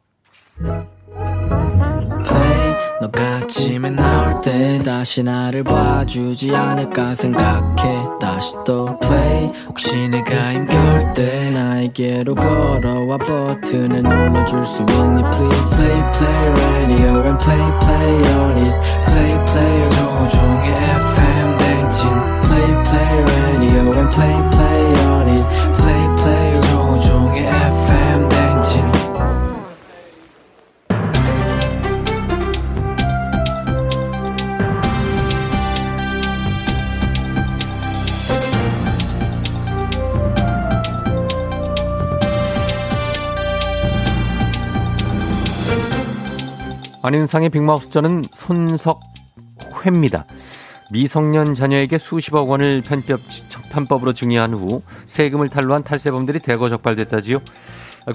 너가 3.03 3.21
아침에 3.35 3.89
나올 3.89 4.39
때 4.41 4.81
다시 4.81 5.23
나를 5.23 5.65
봐주지 5.65 6.55
않을까 6.55 7.13
생각해 7.13 8.07
다시 8.21 8.55
또 8.65 8.97
play 8.99 9.51
혹시 9.67 10.07
내가 10.07 10.53
힘겨울 10.53 11.13
때 11.13 11.51
나에게로 11.51 12.33
걸어와 12.33 13.17
버튼을 13.17 14.03
눌러줄 14.03 14.65
수 14.65 14.83
있니 14.83 15.21
please 15.31 15.77
play 15.77 16.13
play 16.13 16.49
radio 16.51 17.23
and 17.23 17.43
play 17.43 17.79
play 17.81 18.35
on 18.37 18.57
it 18.59 18.71
play 19.05 19.45
play 19.47 20.02
조종의 20.23 20.71
FM 20.71 21.57
댕진 21.57 22.09
play 22.43 22.83
play 22.83 23.23
radio 23.23 23.91
and 23.91 24.09
play 24.09 24.49
play 24.51 24.83
on 25.05 25.27
it 25.27 25.43
play 25.75 26.15
play 26.15 26.61
조종의 26.61 27.43
FM 27.43 28.29
댕진 28.29 28.91
안윤상의 47.01 47.49
빅마우스 47.49 47.89
저는 47.89 48.23
손석 48.31 49.12
회입니다. 49.81 50.25
미성년 50.91 51.55
자녀에게 51.55 51.97
수십억 51.97 52.49
원을 52.49 52.81
편법, 52.85 53.19
편법으로 53.71 54.13
증여한 54.13 54.53
후 54.53 54.81
세금을 55.05 55.49
탈루한 55.49 55.83
탈세범들이 55.83 56.39
대거 56.39 56.69
적발됐다지요. 56.69 57.39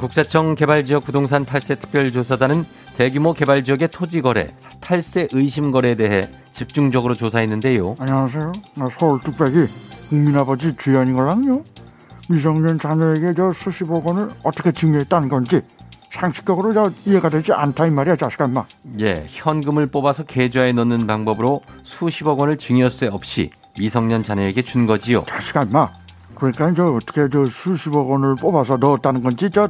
국세청 0.01 0.55
개발지역 0.55 1.05
부동산 1.05 1.47
탈세 1.47 1.77
특별조사단은 1.77 2.65
대규모 2.97 3.33
개발지역의 3.33 3.89
토지 3.89 4.21
거래, 4.21 4.55
탈세 4.81 5.29
의심 5.33 5.71
거래에 5.71 5.95
대해 5.95 6.29
집중적으로 6.53 7.15
조사했는데요. 7.15 7.97
안녕하세요. 7.99 8.53
나 8.75 8.89
서울 8.99 9.21
뚝배기 9.21 9.67
국민아버지 10.11 10.77
주연이걸랑요. 10.77 11.65
미성년 12.29 12.79
자녀에게 12.79 13.35
저 13.35 13.53
수십억 13.53 14.07
원을 14.07 14.29
어떻게 14.43 14.73
증여했다는 14.73 15.29
건지 15.29 15.63
상식적으로 16.11 16.73
저 16.73 16.91
이해가 17.07 17.29
되지 17.29 17.53
않다 17.53 17.87
이 17.87 17.91
말이야 17.91 18.17
자식아 18.17 18.47
인마. 18.47 18.65
예, 19.01 19.27
현금을 19.29 19.87
뽑아서 19.87 20.25
계좌에 20.25 20.73
넣는 20.73 21.07
방법으로 21.07 21.63
수십억 21.83 22.41
원을 22.41 22.57
증여세 22.57 23.09
없이 23.09 23.51
미성년 23.79 24.23
자녀에게 24.23 24.63
준 24.63 24.87
거지요. 24.87 25.25
자식아 25.29 25.63
인마. 25.65 25.91
그러니까 26.35 26.73
저 26.75 26.93
어떻게 26.93 27.29
저 27.31 27.45
수십억 27.47 28.11
원을 28.11 28.37
뽑아서 28.37 28.77
넣었다는 28.77 29.23
건지 29.23 29.51
저 29.51 29.69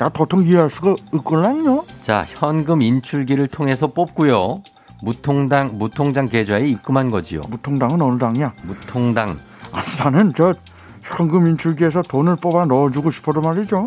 나 0.00 0.08
도통 0.08 0.46
이해할 0.46 0.70
수가 0.70 0.94
없걸랑요. 1.12 1.84
자, 2.00 2.24
현금 2.26 2.80
인출기를 2.80 3.48
통해서 3.48 3.86
뽑고요. 3.88 4.62
무통당 5.02 5.76
무통장 5.76 6.24
계좌에 6.24 6.66
입금한 6.68 7.10
거지요. 7.10 7.42
무통당은 7.50 8.00
어느 8.00 8.18
당이야? 8.18 8.54
무통당. 8.62 9.36
아, 9.72 9.82
나는 10.02 10.32
저 10.34 10.54
현금 11.02 11.46
인출기에서 11.48 12.00
돈을 12.00 12.36
뽑아 12.36 12.64
넣어주고 12.64 13.10
싶어도 13.10 13.42
말이죠. 13.42 13.86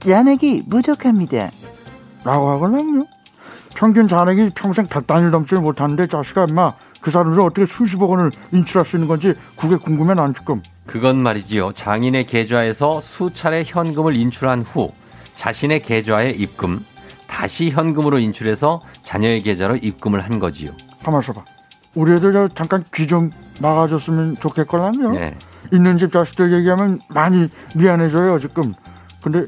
잔액이 0.00 0.64
부족합니다. 0.68 1.50
라고 2.24 2.50
하걸랑요. 2.50 3.06
평균 3.74 4.08
잔액이 4.08 4.50
평생 4.54 4.86
100단위를 4.86 5.30
넘지 5.30 5.54
못하는데 5.54 6.06
자식아 6.06 6.46
임마 6.48 6.74
그 7.00 7.10
사람들 7.10 7.40
어떻게 7.40 7.66
수십억 7.66 8.10
원을 8.10 8.30
인출할 8.52 8.84
수 8.84 8.96
있는 8.96 9.08
건지 9.08 9.32
그게 9.56 9.76
궁금해 9.76 10.14
난 10.14 10.34
지금. 10.34 10.60
그건 10.86 11.18
말이지요. 11.18 11.72
장인의 11.72 12.26
계좌에서 12.26 13.00
수차례 13.00 13.62
현금을 13.64 14.16
인출한 14.16 14.62
후 14.62 14.92
자신의 15.34 15.80
계좌에 15.82 16.30
입금, 16.30 16.84
다시 17.26 17.70
현금으로 17.70 18.18
인출해서 18.18 18.82
자녀의 19.02 19.42
계좌로 19.42 19.76
입금을 19.76 20.20
한 20.20 20.38
거지요. 20.38 20.72
가만 21.02 21.22
있어봐. 21.22 21.42
우리 21.94 22.12
애들 22.12 22.32
저 22.32 22.48
잠깐 22.48 22.84
귀 22.94 23.06
좀 23.06 23.30
막아줬으면 23.62 24.36
좋겠걸랑요. 24.40 25.12
네. 25.12 25.36
있는 25.72 25.96
집 25.96 26.12
자식들 26.12 26.52
얘기하면 26.52 27.00
많이 27.08 27.46
미안해져요 27.74 28.38
지금. 28.40 28.74
근데 29.22 29.46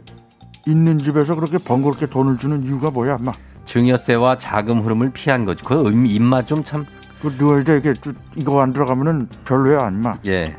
있는 0.66 0.98
집에서 0.98 1.34
그렇게 1.34 1.58
번거롭게 1.58 2.06
돈을 2.06 2.38
주는 2.38 2.62
이유가 2.64 2.90
뭐야, 2.90 3.16
엄마? 3.16 3.32
증여세와 3.64 4.38
자금 4.38 4.80
흐름을 4.82 5.10
피한 5.12 5.44
거지. 5.44 5.64
그 5.64 5.86
음- 5.86 6.06
입맛 6.06 6.46
좀 6.46 6.62
참, 6.64 6.84
그 7.20 7.34
누워야 7.38 7.64
돼 7.64 7.78
이게 7.78 7.92
또 8.02 8.12
이거 8.36 8.60
안 8.60 8.72
들어가면은 8.72 9.28
별로야, 9.44 9.86
엄마. 9.86 10.14
예. 10.26 10.56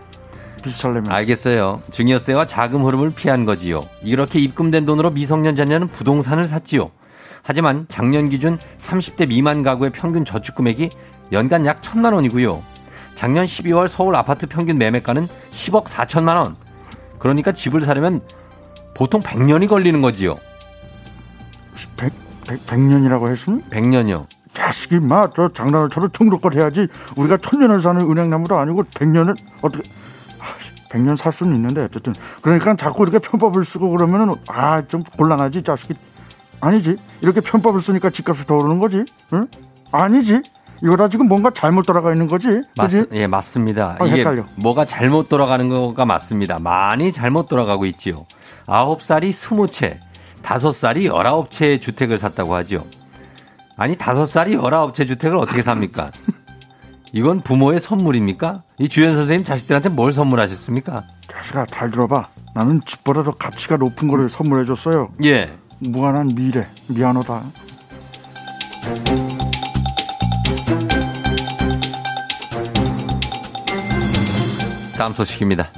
비슷하려면. 0.62 1.12
알겠어요. 1.12 1.82
증여세와 1.92 2.46
자금 2.46 2.86
흐름을 2.86 3.12
피한 3.12 3.44
거지요. 3.46 3.82
이렇게 4.02 4.40
입금된 4.40 4.86
돈으로 4.86 5.10
미성년 5.12 5.56
자녀는 5.58 5.90
부동산을 5.90 6.46
샀지요. 6.46 6.92
하지만 7.42 7.86
작년 7.90 8.30
기준 8.30 8.58
30대 8.78 9.28
미만 9.28 9.62
가구의 9.64 9.92
평균 9.92 10.24
저축 10.24 10.56
금액이 10.56 10.90
연간 11.34 11.66
약 11.66 11.84
천만 11.84 12.14
원이고요. 12.14 12.64
작년 13.16 13.44
12월 13.44 13.90
서울 13.90 14.16
아파트 14.16 14.48
평균 14.48 14.78
매매가는 14.78 15.28
10억 15.52 15.86
4천만 15.86 16.38
원. 16.38 16.56
그러니까 17.20 17.52
집을 17.52 17.82
사려면 17.82 18.22
보통 18.96 19.22
100년이 19.22 19.68
걸리는 19.68 20.02
거지요. 20.02 20.36
백, 21.98 22.14
백, 22.48 22.66
백년이라고 22.68 23.30
했으면 23.30 23.62
100년이요. 23.70 24.26
자식이 24.54 25.00
마 25.00 25.28
저 25.36 25.50
장난을 25.50 25.90
쳐도 25.90 26.10
총독걸 26.10 26.54
해야지 26.56 26.88
우리가 27.16 27.38
천년을 27.38 27.82
사는 27.82 28.00
은행나무도 28.02 28.56
아니고 28.56 28.84
백년을 28.96 29.34
어떻게 29.62 29.90
백년 30.92 31.16
살 31.16 31.34
수는 31.34 31.56
있는데 31.56 31.82
어쨌든 31.86 32.14
그러니까 32.44 32.76
자꾸 32.76 33.02
이렇게 33.04 33.18
편법을 33.18 33.66
쓰고 33.66 33.90
그러면은 33.90 34.36
아 34.48 34.84
좀 34.88 35.04
곤란하지 35.04 35.64
자식이 35.64 35.96
아니지 36.62 36.98
이렇게 37.22 37.42
편법을 37.42 37.82
쓰니까 37.82 38.12
집값이 38.12 38.46
더 38.46 38.56
오르는 38.56 38.78
거지 38.78 39.04
응 39.34 39.48
아니지 39.92 40.42
이거다 40.84 41.08
지금 41.10 41.28
뭔가 41.28 41.50
잘못 41.50 41.86
돌아가 41.88 42.12
있는 42.12 42.28
거지 42.28 42.62
맞, 42.78 42.92
예, 43.14 43.26
맞습니다. 43.26 43.96
아, 44.00 44.06
이게 44.06 44.18
헷갈려. 44.18 44.44
뭐가 44.56 44.86
잘못 44.86 45.30
돌아가는 45.30 45.68
거가 45.70 46.06
맞습니다. 46.06 46.60
많이 46.60 47.12
잘못 47.12 47.48
돌아가고 47.48 47.86
있지요. 47.86 48.26
아홉 48.66 49.02
살이 49.02 49.32
스무 49.32 49.68
채, 49.68 50.00
다섯 50.42 50.72
살이 50.72 51.06
열아홉 51.06 51.52
채의 51.52 51.80
주택을 51.82 52.18
샀다고 52.18 52.56
하지요. 52.56 52.86
아니, 53.76 53.98
다섯 53.98 54.26
살이 54.26 54.54
열아홉 54.54 54.94
채 54.94 55.06
주택을 55.06 55.38
어떻게 55.38 55.62
삽니까? 55.62 56.12
이건 57.14 57.42
부모의 57.42 57.80
선물입니까? 57.80 58.64
이 58.80 58.90
주연 58.90 59.14
선생님 59.14 59.44
자식들한테 59.44 59.90
뭘 59.90 60.12
선물하셨습니까? 60.12 61.04
자식아 61.32 61.68
잘 61.68 61.92
들어봐 61.92 62.30
나는 62.56 62.82
집보다 62.86 63.24
더 63.24 63.32
가치가 63.32 63.78
높은 63.78 64.08
거를 64.08 64.30
선물해 64.30 64.66
줬어요 64.66 65.10
예. 65.24 65.54
무한한 65.80 66.30
미래 66.34 66.68
미안하다 66.88 67.44
다음 74.98 75.14
소식입니다. 75.14 75.70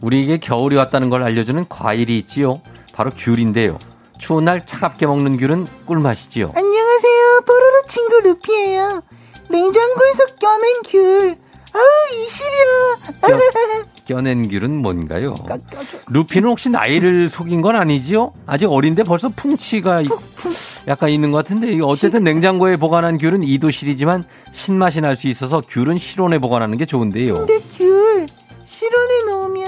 우리에게 0.00 0.38
겨울이 0.38 0.76
왔다는 0.76 1.10
걸 1.10 1.22
알려주는 1.22 1.66
과일이 1.68 2.18
있지요. 2.18 2.60
바로 2.92 3.10
귤인데요. 3.10 3.78
추운 4.18 4.44
날 4.44 4.64
차갑게 4.66 5.06
먹는 5.06 5.36
귤은 5.38 5.66
꿀맛이지요. 5.86 6.52
안녕하세요. 6.54 7.40
뽀로로 7.46 7.82
친구 7.86 8.20
루피예요. 8.20 9.02
냉장고에서 9.48 10.26
껴낸 10.40 10.82
귤. 10.88 11.36
아우 11.72 11.82
이시려. 12.16 13.40
껴 14.06 14.20
낸 14.20 14.48
귤은 14.48 14.82
뭔가요? 14.82 15.36
루피는 16.08 16.48
혹시 16.48 16.68
나이를 16.68 17.28
속인 17.28 17.62
건 17.62 17.76
아니지요? 17.76 18.32
아직 18.46 18.66
어린데 18.66 19.04
벌써 19.04 19.28
풍치가 19.28 20.00
이- 20.02 20.08
약간 20.88 21.10
있는 21.10 21.30
것 21.30 21.38
같은데 21.38 21.78
어쨌든 21.82 22.24
냉장고에 22.24 22.76
보관한 22.76 23.18
귤은 23.18 23.42
2도실이지만 23.42 24.24
신맛이 24.52 25.00
날 25.00 25.16
수 25.16 25.28
있어서 25.28 25.60
귤은 25.68 25.96
실온에 25.98 26.38
보관하는 26.38 26.76
게 26.76 26.86
좋은데요. 26.86 27.34
근데 27.34 27.60
귤 27.78 28.26
실온에 28.64 29.22
놓으면 29.32 29.59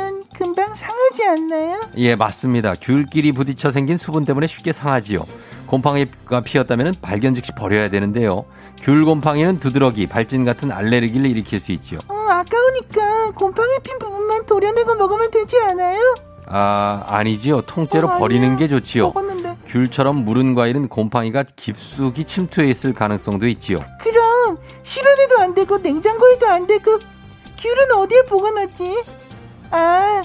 금방 0.43 0.75
상하지 0.75 1.25
않나요? 1.25 1.81
예, 1.99 2.17
맞습니다. 2.17 2.75
귤끼리 2.75 3.31
부딪혀 3.31 3.71
생긴 3.71 3.97
수분 3.97 4.25
때문에 4.25 4.49
쉽게 4.49 4.73
상하지요. 4.73 5.25
곰팡이가 5.69 6.41
피었다면 6.41 6.95
발견 7.01 7.33
즉시 7.33 7.53
버려야 7.53 7.89
되는데요. 7.91 8.45
귤 8.81 9.05
곰팡이는 9.05 9.61
두드러기, 9.61 10.09
발진 10.09 10.45
같은 10.45 10.73
알레르기를 10.73 11.27
일으킬 11.27 11.61
수 11.61 11.71
있지요. 11.71 12.01
어 12.09 12.15
아까우니까 12.15 13.31
곰팡이 13.37 13.69
핀 13.85 14.01
부분만 14.01 14.45
도려내고 14.47 14.97
먹으면 14.97 15.31
되지 15.31 15.61
않아요? 15.61 16.01
아, 16.47 17.05
아니지요. 17.07 17.63
통째로 17.63 18.09
어, 18.09 18.19
버리는. 18.19 18.57
게 18.57 18.67
좋지요. 18.67 19.13
먹었는데. 19.13 19.57
귤처럼 19.69 20.25
무른 20.25 20.55
과일은 20.57 20.89
곰팡이가 20.89 21.45
깊숙이 21.55 22.25
침투해 22.25 22.69
있을 22.69 22.93
가능성도 22.95 23.47
있지요. 23.47 23.79
그럼 24.01 24.59
실온에도 24.83 25.39
안 25.39 25.55
되고 25.55 25.79
냉장고에도 25.79 26.47
안 26.49 26.67
되고 26.67 26.99
귤은 27.59 27.93
어디에 27.97 28.23
보관하지? 28.23 29.03
아 29.71 30.23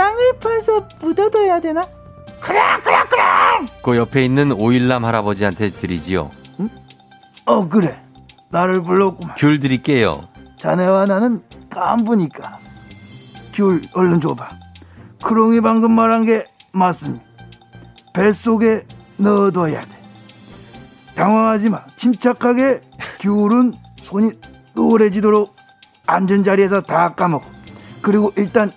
땅을 0.00 0.38
파서 0.38 0.88
묻어둬야 1.02 1.60
되나? 1.60 1.86
그 3.82 3.96
옆에 3.98 4.24
있는 4.24 4.50
오일남 4.50 5.04
할아버지한테 5.04 5.68
드리지요. 5.68 6.30
어 7.44 7.68
그래. 7.68 8.02
나를 8.48 8.82
불렀구만. 8.82 9.34
귤 9.36 9.60
드릴게요. 9.60 10.26
자네와 10.56 11.04
나는 11.04 11.42
깐부니까. 11.68 12.58
귤 13.52 13.82
얼른 13.92 14.22
줘봐. 14.22 14.48
크롱이 15.22 15.60
방금 15.60 15.92
말한 15.92 16.24
게 16.24 16.46
맞습니다. 16.72 17.22
뱃속에 18.14 18.86
넣어둬야 19.18 19.82
돼. 19.82 20.02
당황하지 21.14 21.68
마. 21.68 21.84
침착하게 21.96 22.80
귤은 23.20 23.74
손이 24.02 24.32
노래지도록 24.72 25.54
앉은 26.06 26.44
자리에서 26.44 26.80
다 26.80 27.14
까먹어. 27.14 27.44
그리고 28.00 28.32
일단 28.36 28.72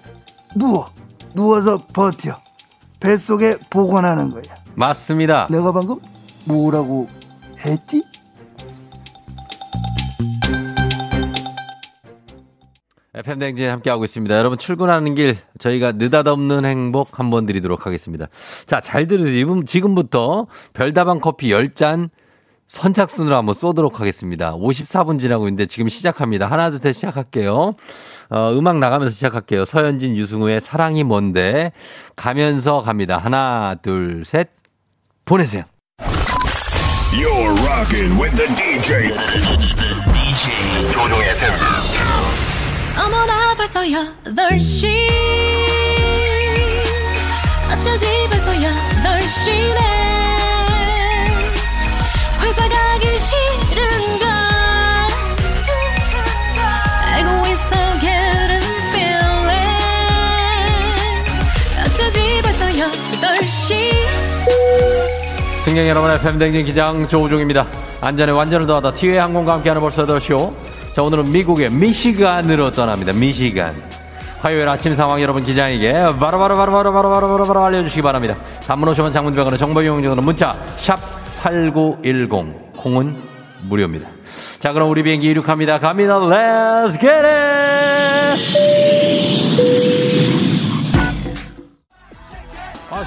누워 0.55 0.92
누워서 1.35 1.77
버텨 1.93 2.39
뱃속에 2.99 3.57
보관하는 3.69 4.31
거야 4.31 4.43
맞습니다. 4.75 5.47
내가 5.49 5.71
방금 5.71 5.99
뭐라고 6.45 7.07
했지? 7.59 8.03
FM 13.15 13.37
댕진 13.39 13.69
함께하고 13.69 14.03
있습니다. 14.05 14.35
여러분 14.35 14.57
출근하는 14.57 15.13
길 15.13 15.37
저희가 15.59 15.91
느닷없는 15.93 16.65
행복 16.65 17.19
한번 17.19 17.45
드리도록 17.45 17.85
하겠습니다. 17.85 18.27
자, 18.65 18.81
잘 18.81 19.05
들으세요. 19.05 19.63
지금부터 19.65 20.47
별다방 20.73 21.19
커피 21.19 21.49
10잔 21.49 22.09
선착순으로 22.65 23.35
한번 23.35 23.53
쏘도록 23.53 23.99
하겠습니다. 23.99 24.55
54분 24.55 25.19
지나고 25.19 25.45
있는데 25.45 25.67
지금 25.67 25.89
시작합니다. 25.89 26.47
하나, 26.47 26.71
둘, 26.71 26.79
셋 26.79 26.93
시작할게요. 26.93 27.75
어, 28.29 28.51
음악 28.53 28.77
나가면서 28.79 29.13
시작할게요. 29.13 29.65
서현진, 29.65 30.15
유승우의 30.15 30.61
사랑이 30.61 31.03
뭔데 31.03 31.71
가면서 32.15 32.81
갑니다. 32.81 33.17
하나, 33.17 33.75
둘, 33.81 34.23
셋 34.25 34.49
보내세요. 35.25 35.63
You're 37.13 37.53
rocking 37.67 38.19
with 38.19 38.35
the 38.35 38.47
DJ. 38.55 39.13
DJ 40.11 40.91
조종의. 40.93 41.29
어머나 42.97 43.55
벌써 43.55 43.81
8시 43.81 44.87
어쩌지 47.71 48.05
벌써 48.29 48.51
8시네 48.51 50.22
승객 65.73 65.89
여러분의 65.89 66.19
팬댕진 66.19 66.65
기장 66.65 67.07
조우종입니다. 67.07 67.65
안전에 67.99 68.31
완전을 68.31 68.67
더하다 68.67 68.93
티웨이 68.93 69.17
항공과 69.17 69.53
함께하는 69.53 69.81
벌써 69.81 70.05
더쇼. 70.05 70.55
자 70.95 71.01
오늘은 71.01 71.31
미국의 71.31 71.71
미시간으로 71.71 72.69
떠납니다. 72.69 73.11
미시간. 73.11 73.73
화요일 74.39 74.69
아침 74.69 74.93
상황 74.93 75.19
여러분 75.19 75.43
기장에게 75.43 75.93
바로바로바로바로바로바로바로 76.19 77.65
알려주시기 77.65 78.03
바랍니다. 78.03 78.35
단문 78.67 78.87
오시면 78.89 79.13
장문병원의 79.13 79.57
정보 79.57 79.81
이용료는 79.81 80.23
문자 80.23 80.55
샵 80.75 80.99
8910 81.41 82.73
콩은 82.77 83.15
무료입니다. 83.63 84.07
자 84.59 84.73
그럼 84.73 84.91
우리 84.91 85.01
비행기 85.01 85.25
이륙합니다. 85.25 85.79
갑니다. 85.79 86.19
Let's 86.19 86.99
get 86.99 87.07
it! 87.07 87.73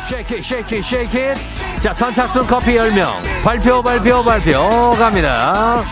shake 0.08 0.30
it, 0.32 0.44
shake 0.44 0.72
it, 0.72 0.84
shake 0.84 1.14
it. 1.14 1.65
자, 1.80 1.92
선착순 1.92 2.46
커피 2.46 2.72
10명. 2.76 3.06
발표, 3.44 3.82
발표, 3.82 4.22
발표. 4.22 4.94
갑니다. 4.98 5.82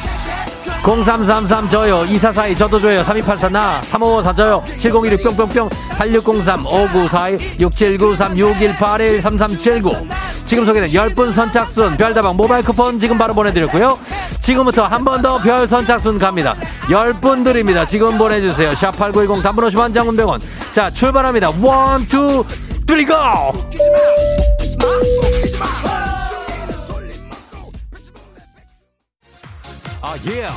0333 0.82 1.68
저요. 1.70 2.04
2442 2.04 2.56
저도 2.58 2.80
줘요. 2.80 3.02
3284 3.04 3.48
나 3.48 3.80
3554 3.82 4.34
저요. 4.34 4.62
7016 4.76 5.36
뿅뿅뿅 5.36 5.70
8603 5.98 6.66
5942 6.66 7.38
6793 7.58 8.36
6181 8.36 9.22
3379 9.22 10.08
지금 10.44 10.66
소개된 10.66 10.90
10분 10.90 11.32
선착순 11.32 11.96
별다방 11.96 12.36
모바일 12.36 12.62
쿠폰 12.64 12.98
지금 13.00 13.16
바로 13.16 13.32
보내드렸고요. 13.32 13.98
지금부터 14.40 14.84
한 14.86 15.02
번 15.04 15.22
더 15.22 15.38
별 15.38 15.66
선착순 15.66 16.18
갑니다. 16.18 16.54
10분 16.88 17.44
드립니다. 17.44 17.86
지금 17.86 18.18
보내주세요. 18.18 18.72
샵8910 18.72 19.42
단문 19.42 19.64
50원 19.64 19.94
장문 19.94 20.16
100원. 20.18 20.38
자 20.74 20.90
출발합니다. 20.90 21.48
1 21.48 21.56
2 22.12 22.44
3 22.86 23.06
go 23.06 23.52
아, 30.02 30.16
예. 30.26 30.48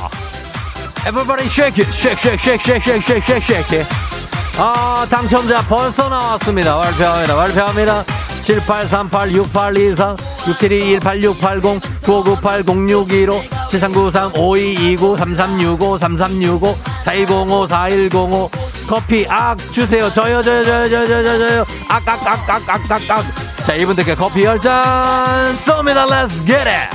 Everybody 1.07 1.47
shake 1.47 1.79
it, 1.79 1.87
shake, 1.93 2.19
shake, 2.19 2.39
shake, 2.39 2.61
shake, 2.61 2.83
shake, 2.83 3.01
shake, 3.01 3.23
shake, 3.23 3.43
shake 3.43 3.71
it. 3.81 4.16
아, 4.59 5.05
당첨자 5.07 5.61
벌써 5.67 6.09
나왔습니다. 6.09 6.77
발표합니다. 6.77 7.35
발표합니다. 7.35 8.03
7838-6824, 8.41 10.17
6721-8680, 10.45 11.79
9598-0615, 12.01 13.41
7393, 13.69 14.31
5229, 14.35 15.17
3365, 15.17 15.97
3365, 15.99 16.75
4105, 17.03 17.67
4105, 17.67 18.49
커피, 18.87 19.25
악, 19.27 19.57
주세요. 19.71 20.11
저요, 20.11 20.41
저요, 20.41 20.65
저요, 20.65 20.89
저요, 20.89 21.07
저요, 21.07 21.37
저요. 21.37 21.63
악, 21.89 22.07
악, 22.07 22.25
악, 22.25 22.49
악, 22.49 22.69
악, 22.69 22.91
악, 22.91 23.01
악. 23.11 23.25
자, 23.65 23.75
이분들께 23.75 24.15
커피 24.15 24.43
열잔 24.45 25.55
쏩니다. 25.57 26.07
Let's 26.07 26.45
get 26.47 26.67
it! 26.67 26.89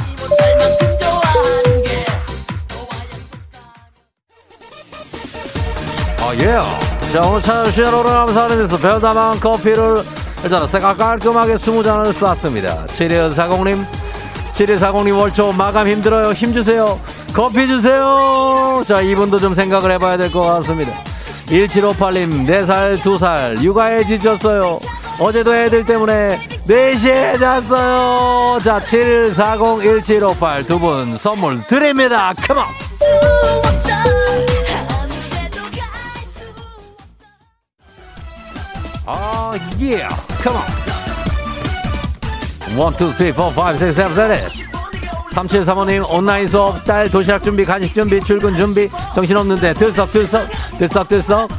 아, 6.18 6.34
예. 6.38 6.91
자, 7.12 7.20
오늘 7.22 7.42
찾아주신 7.42 7.84
여러분 7.84 8.10
감사드리면서 8.10 8.78
별다방 8.78 9.38
커피를 9.40 10.02
일단은 10.42 10.66
새까 10.66 10.96
깔끔하게 10.96 11.54
20잔을 11.54 12.12
쐈습니다. 12.14 12.86
7140님, 12.86 13.84
7140님 14.52 15.18
월초 15.18 15.52
마감 15.52 15.88
힘들어요. 15.88 16.32
힘주세요. 16.32 16.98
커피 17.34 17.66
주세요. 17.68 18.82
자, 18.86 19.00
이분도 19.02 19.38
좀 19.40 19.54
생각을 19.54 19.90
해봐야 19.92 20.16
될 20.16 20.30
것 20.30 20.40
같습니다. 20.40 20.92
1758님, 21.46 22.46
4살, 22.46 22.98
2살, 23.02 23.62
육아에 23.62 24.04
지쳤어요. 24.06 24.78
어제도 25.18 25.54
애들 25.54 25.84
때문에 25.84 26.40
4시에 26.66 27.38
잤어요. 27.38 28.58
자, 28.64 28.80
7140, 28.80 30.02
1758 30.02 30.64
두 30.66 30.78
분 30.78 31.18
선물 31.18 31.60
드립니다. 31.66 32.32
컴온! 32.46 32.64
아, 39.52 39.58
예. 39.82 40.08
Come 40.42 40.56
on. 40.56 40.64
1, 42.74 42.96
2, 42.96 43.12
3, 43.12 43.32
4, 43.34 43.52
5, 43.54 43.72
6, 43.74 43.92
7, 43.94 44.14
8. 44.14 44.48
3735님 45.30 46.10
온라인 46.10 46.48
수업 46.48 46.82
딸 46.84 47.10
도시락 47.10 47.42
준비 47.42 47.64
간식 47.64 47.92
준비 47.94 48.20
출근 48.20 48.56
준비 48.56 48.88
정신없는데 49.14 49.74
들썩들썩 49.74 50.48
들썩들썩 50.78 51.50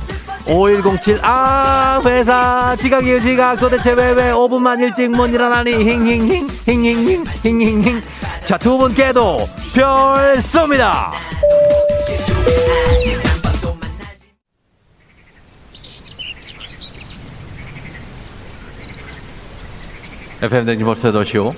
5107 0.45 1.19
아 1.23 2.01
회사 2.05 2.75
지각이요 2.79 3.19
지각 3.21 3.59
도대체 3.59 3.91
왜왜 3.93 4.31
5분만 4.31 4.79
일찍 4.79 5.09
못 5.09 5.27
일어나니 5.27 5.71
힝힝힝 5.71 6.47
힝힝힝 6.67 7.23
힝힝힝 7.43 8.01
자두 8.43 8.77
분께도 8.77 9.47
별 9.73 10.37
쏩니다 10.39 11.11
FM 20.43 20.65
댕지 20.65 20.83
벌써 20.83 21.09
8시오. 21.09 21.55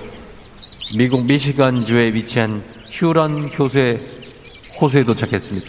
미국 0.96 1.24
미시간주에 1.24 2.14
위치한 2.14 2.62
휴런 2.88 3.50
효수에, 3.58 4.00
호수에 4.80 5.02
도착했습니다. 5.02 5.66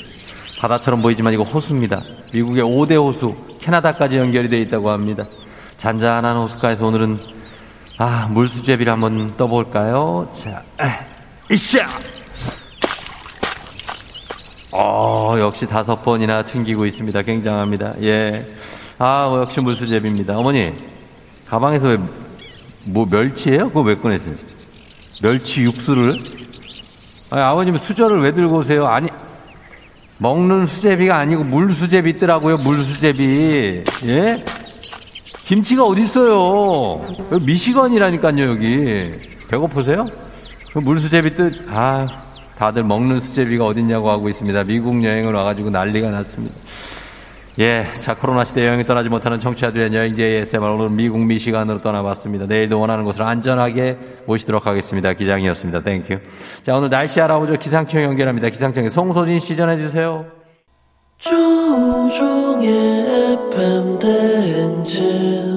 바다처럼 0.59 1.01
보이지만 1.01 1.33
이거 1.33 1.41
호수입니다. 1.41 2.03
미국의 2.31 2.63
5대 2.63 2.95
호수, 3.03 3.35
캐나다까지 3.59 4.17
연결이 4.17 4.49
되어 4.49 4.59
있다고 4.59 4.91
합니다. 4.91 5.25
잔잔한 5.79 6.37
호수가에서 6.37 6.85
오늘은, 6.85 7.17
아, 7.97 8.27
물수제비를 8.29 8.93
한번 8.93 9.25
떠볼까요? 9.35 10.31
자, 10.35 10.61
이샤! 11.51 11.87
어, 14.73 15.35
역시 15.39 15.65
다섯 15.65 15.95
번이나 16.03 16.43
튕기고 16.43 16.85
있습니다. 16.85 17.23
굉장합니다. 17.23 17.95
예. 18.03 18.47
아, 18.99 19.27
역시 19.41 19.59
물수제비입니다. 19.59 20.37
어머니, 20.37 20.71
가방에서 21.47 21.87
왜 21.87 21.97
뭐 22.89 23.05
멸치예요? 23.09 23.67
그거 23.69 23.81
왜 23.81 23.95
꺼냈어요? 23.95 24.35
멸치 25.21 25.63
육수를? 25.63 26.19
아니, 27.31 27.41
아버님 27.41 27.77
수저를 27.77 28.21
왜 28.21 28.31
들고 28.31 28.57
오세요? 28.57 28.87
아니 28.87 29.09
먹는 30.19 30.65
수제비가 30.65 31.17
아니고 31.17 31.43
물 31.43 31.71
수제비 31.71 32.11
있더라고요. 32.11 32.57
물 32.63 32.79
수제비. 32.79 33.83
예? 34.07 34.43
김치가 35.39 35.83
어디 35.85 36.03
있어요? 36.03 37.05
미시건이라니까요 37.41 38.49
여기. 38.49 39.11
배고프세요? 39.49 40.05
그 40.73 40.79
물수제비 40.79 41.35
뜻. 41.35 41.53
아 41.69 42.05
다들 42.57 42.83
먹는 42.83 43.21
수제비가 43.21 43.65
어딨냐고 43.65 44.09
하고 44.09 44.27
있습니다. 44.27 44.63
미국 44.65 45.03
여행을 45.03 45.33
와가지고 45.33 45.69
난리가 45.69 46.09
났습니다. 46.09 46.55
예, 47.59 47.87
자 47.99 48.15
코로나 48.15 48.43
시대 48.43 48.67
여행을 48.67 48.83
떠나지 48.83 49.09
못하는 49.09 49.39
청취자들의 49.39 49.91
여행지 49.91 50.23
ASMR 50.23 50.73
오늘 50.73 50.91
미국 50.91 51.19
미시간으로 51.25 51.81
떠나봤습니다. 51.81 52.45
내일도 52.45 52.79
원하는 52.79 53.03
곳을 53.03 53.23
안전하게 53.23 53.97
모시도록 54.27 54.67
하겠습니다. 54.67 55.11
기장이었습니다. 55.13 55.81
Thank 55.81 56.02
you. 56.02 56.19
자 56.61 56.75
오늘 56.75 56.91
날씨 56.91 57.19
알아보죠. 57.19 57.55
기상청 57.57 58.03
연결합니다. 58.03 58.49
기상청에 58.49 58.91
송소진 58.91 59.39
씨 59.39 59.55
전해 59.55 59.75
주세요. 59.75 60.27
조우종의 61.17 62.67
FM 63.49 63.97
대행진 63.97 65.56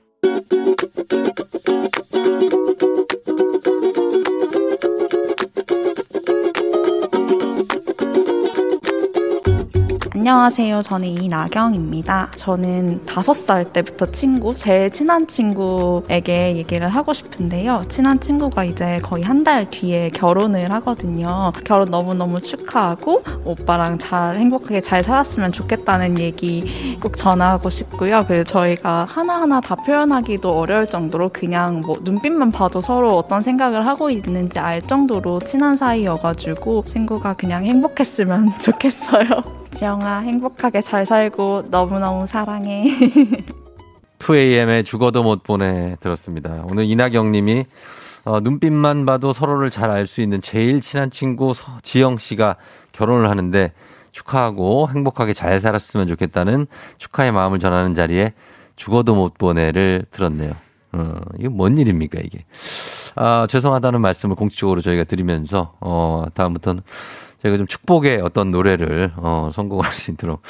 안녕하세요. 10.31 10.81
저는 10.83 11.09
이나경입니다. 11.09 12.31
저는 12.37 13.01
다섯 13.01 13.33
살 13.33 13.65
때부터 13.65 14.05
친구, 14.11 14.55
제일 14.55 14.89
친한 14.89 15.27
친구에게 15.27 16.55
얘기를 16.55 16.87
하고 16.87 17.11
싶은데요. 17.11 17.83
친한 17.89 18.17
친구가 18.17 18.63
이제 18.63 18.97
거의 19.03 19.25
한 19.25 19.41
달 19.43 19.69
뒤에 19.69 20.07
결혼을 20.09 20.71
하거든요. 20.71 21.51
결혼 21.65 21.89
너무너무 21.89 22.39
축하하고 22.39 23.23
오빠랑 23.43 23.97
잘 23.97 24.35
행복하게 24.35 24.79
잘 24.79 25.03
살았으면 25.03 25.51
좋겠다는 25.51 26.17
얘기 26.19 26.97
꼭 27.01 27.17
전하고 27.17 27.69
싶고요. 27.69 28.23
그리고 28.25 28.45
저희가 28.45 29.03
하나하나 29.09 29.59
다 29.59 29.75
표현하기도 29.75 30.49
어려울 30.49 30.87
정도로 30.87 31.27
그냥 31.33 31.81
뭐 31.81 31.97
눈빛만 32.01 32.51
봐도 32.51 32.79
서로 32.79 33.17
어떤 33.17 33.41
생각을 33.41 33.85
하고 33.85 34.09
있는지 34.09 34.59
알 34.59 34.81
정도로 34.81 35.39
친한 35.41 35.75
사이여가지고 35.75 36.83
친구가 36.83 37.33
그냥 37.33 37.65
행복했으면 37.65 38.57
좋겠어요. 38.61 39.60
지영아 39.75 40.19
행복하게 40.19 40.81
잘 40.81 41.05
살고 41.05 41.63
너무너무 41.69 42.27
사랑해. 42.27 42.85
2AM의 44.19 44.85
죽어도 44.85 45.23
못 45.23 45.43
보내 45.43 45.95
들었습니다. 45.99 46.63
오늘 46.67 46.85
이나경 46.85 47.31
님이 47.31 47.65
어, 48.23 48.39
눈빛만 48.39 49.05
봐도 49.07 49.33
서로를 49.33 49.71
잘 49.71 49.89
알 49.89 50.05
수 50.05 50.21
있는 50.21 50.41
제일 50.41 50.79
친한 50.81 51.09
친구 51.09 51.53
서, 51.55 51.79
지영 51.81 52.17
씨가 52.19 52.55
결혼을 52.91 53.29
하는데 53.29 53.71
축하하고 54.11 54.89
행복하게 54.93 55.33
잘 55.33 55.59
살았으면 55.59 56.05
좋겠다는 56.07 56.67
축하의 56.99 57.31
마음을 57.31 57.57
전하는 57.57 57.93
자리에 57.95 58.33
죽어도 58.75 59.15
못 59.15 59.37
보내를 59.37 60.05
들었네요. 60.11 60.51
어, 60.93 61.15
이게 61.39 61.47
뭔 61.47 61.77
일입니까, 61.77 62.19
이게. 62.23 62.45
아, 63.15 63.47
죄송하다는 63.49 64.01
말씀을 64.01 64.35
공식적으로 64.35 64.81
저희가 64.81 65.05
드리면서, 65.05 65.73
어, 65.79 66.25
다음부터는 66.33 66.83
저희가 67.41 67.57
좀 67.57 67.67
축복의 67.67 68.21
어떤 68.21 68.51
노래를, 68.51 69.13
어, 69.17 69.51
선곡할 69.53 69.93
수 69.93 70.11
있도록, 70.11 70.41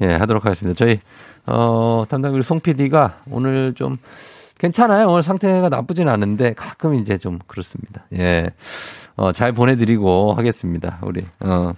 예, 0.00 0.06
하도록 0.06 0.44
하겠습니다. 0.44 0.76
저희, 0.76 0.98
어, 1.46 2.04
담당글 2.08 2.42
송 2.42 2.60
PD가 2.60 3.16
오늘 3.30 3.74
좀 3.74 3.96
괜찮아요. 4.58 5.08
오늘 5.08 5.22
상태가 5.22 5.68
나쁘진 5.68 6.08
않은데 6.08 6.52
가끔 6.52 6.94
이제 6.94 7.16
좀 7.16 7.38
그렇습니다. 7.46 8.04
예. 8.14 8.50
어, 9.16 9.32
잘 9.32 9.52
보내드리고 9.52 10.34
하겠습니다. 10.34 10.98
우리, 11.02 11.24
어. 11.40 11.72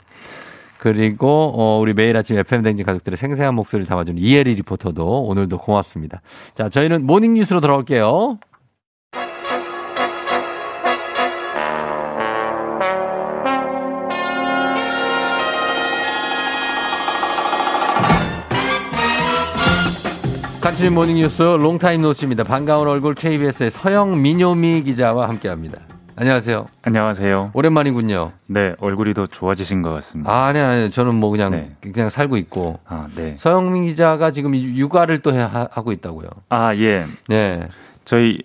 그리고 0.78 1.52
어, 1.56 1.78
우리 1.78 1.94
매일 1.94 2.16
아침 2.16 2.36
FM 2.38 2.62
대행진 2.62 2.84
가족들의 2.84 3.16
생생한 3.16 3.54
목소리를 3.54 3.86
담아주는 3.86 4.20
이혜리 4.20 4.54
리포터도 4.54 5.26
오늘도 5.26 5.58
고맙습니다. 5.58 6.22
자, 6.54 6.68
저희는 6.68 7.06
모닝 7.06 7.34
뉴스로 7.34 7.60
돌아올게요. 7.60 8.38
간추린 20.62 20.94
모닝 20.94 21.16
뉴스 21.16 21.42
long 21.42 21.72
time 21.72 22.02
no 22.02 22.09
see입니다. 22.09 22.44
반가운 22.44 22.86
얼굴 22.86 23.14
KBS의 23.14 23.70
서영 23.70 24.22
민요미 24.22 24.82
기자와 24.84 25.28
함께합니다. 25.28 25.78
안녕하세요. 26.14 26.66
안녕하세요. 26.82 27.50
오랜만이군요. 27.52 28.30
네, 28.46 28.74
얼굴이 28.78 29.12
더 29.14 29.26
좋아지신 29.26 29.82
것 29.82 29.90
같습니다. 29.94 30.30
아, 30.30 30.46
아니, 30.46 30.60
아니, 30.60 30.90
저는 30.90 31.16
뭐 31.16 31.30
그냥, 31.30 31.74
그냥 31.80 32.10
살고 32.10 32.36
있고. 32.36 32.78
아, 32.86 33.08
네. 33.16 33.34
서영민 33.38 33.86
기자가 33.86 34.30
지금 34.30 34.54
유- 34.54 34.76
육아를 34.76 35.18
또 35.20 35.32
해, 35.32 35.38
하고 35.40 35.90
있다고요. 35.90 36.28
아, 36.50 36.74
예. 36.76 37.06
네. 37.28 37.66
저희 38.04 38.38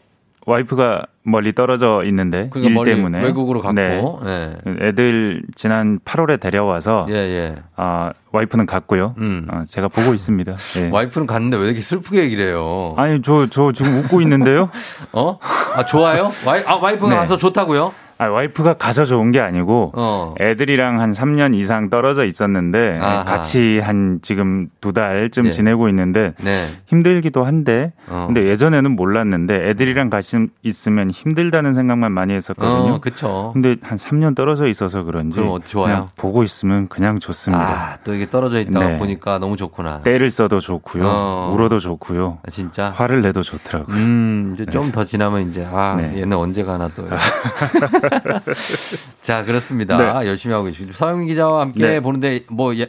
와이프가 0.47 1.05
멀리 1.27 1.53
떨어져 1.53 2.03
있는데 2.05 2.47
그러니까 2.49 2.69
일 2.69 2.73
멀리 2.73 2.95
때문에 2.95 3.21
외국으로 3.21 3.61
갔고. 3.61 3.75
네. 3.75 4.01
네. 4.23 4.57
애들 4.81 5.43
지난 5.55 5.99
8월에 5.99 6.39
데려와서 6.39 7.05
예, 7.09 7.15
예. 7.15 7.55
아, 7.75 8.11
와이프는 8.31 8.65
갔고요. 8.65 9.13
음. 9.17 9.47
어, 9.51 9.63
제가 9.67 9.89
보고 9.89 10.13
있습니다. 10.13 10.55
예. 10.77 10.87
와이프는 10.91 11.27
갔는데 11.27 11.57
왜 11.57 11.65
이렇게 11.65 11.81
슬프게 11.81 12.23
얘기를 12.23 12.45
해요? 12.45 12.93
아니, 12.97 13.21
저, 13.21 13.47
저 13.49 13.71
지금 13.73 13.97
웃고 13.99 14.21
있는데요? 14.21 14.69
어? 15.11 15.37
아, 15.75 15.85
좋아요? 15.85 16.31
와이, 16.45 16.63
아, 16.65 16.75
와이프가 16.75 17.09
네. 17.09 17.15
가서 17.15 17.35
좋다고요? 17.37 17.93
아, 18.19 18.27
와이프가 18.27 18.75
가서 18.75 19.05
좋은 19.05 19.31
게 19.31 19.39
아니고 19.39 19.91
어. 19.95 20.33
애들이랑 20.39 20.99
한 20.99 21.11
3년 21.11 21.53
이상 21.55 21.89
떨어져 21.89 22.25
있었는데 22.25 22.99
아하. 22.99 23.23
같이 23.23 23.79
한 23.79 24.19
지금 24.21 24.69
두 24.81 24.91
달쯤 24.91 25.47
예. 25.47 25.49
지내고 25.51 25.87
있는데 25.89 26.33
네. 26.41 26.67
힘들기도 26.87 27.43
한데 27.43 27.93
어. 28.07 28.25
근데 28.27 28.47
예전에는 28.47 28.95
몰랐는데 28.95 29.69
애들이랑 29.69 30.09
같이 30.09 30.47
있으면 30.63 31.11
힘들다는 31.11 31.73
생각만 31.75 32.11
많이 32.11 32.33
했었거든요. 32.33 32.95
어, 32.95 32.99
그쵸. 32.99 33.51
근데 33.53 33.75
한 33.81 33.97
3년 33.97 34.35
떨어져 34.35 34.67
있어서 34.67 35.03
그런지 35.03 35.37
그럼 35.37 35.51
어, 35.51 35.59
좋아요? 35.59 35.87
그냥 35.87 36.07
보고 36.15 36.43
있으면 36.43 36.87
그냥 36.87 37.19
좋습니다. 37.19 37.63
아, 37.63 37.97
또 38.03 38.13
이게 38.13 38.29
떨어져 38.29 38.59
있다가 38.59 38.87
네. 38.87 38.99
보니까 38.99 39.37
너무 39.37 39.57
좋구나. 39.57 40.01
때를 40.01 40.29
써도 40.31 40.59
좋고요. 40.59 41.03
어. 41.05 41.51
울어도 41.53 41.79
좋고요. 41.79 42.39
아, 42.45 42.49
진짜? 42.49 42.89
화를 42.89 43.21
내도 43.21 43.43
좋더라고요. 43.43 43.95
음, 43.95 44.51
이제 44.55 44.65
좀더 44.65 45.05
지나면 45.05 45.49
이제, 45.49 45.67
아, 45.71 45.95
네. 45.97 46.21
얘는 46.21 46.35
언제 46.35 46.63
가나 46.63 46.89
또. 46.95 47.07
자, 49.21 49.43
그렇습니다. 49.43 49.97
네. 49.97 50.27
열심히 50.27 50.53
하고 50.53 50.65
계시고. 50.65 50.93
서영민 50.93 51.27
기자와 51.27 51.61
함께 51.61 51.85
네. 51.85 51.99
보는데, 51.99 52.41
뭐, 52.49 52.75
예, 52.75 52.87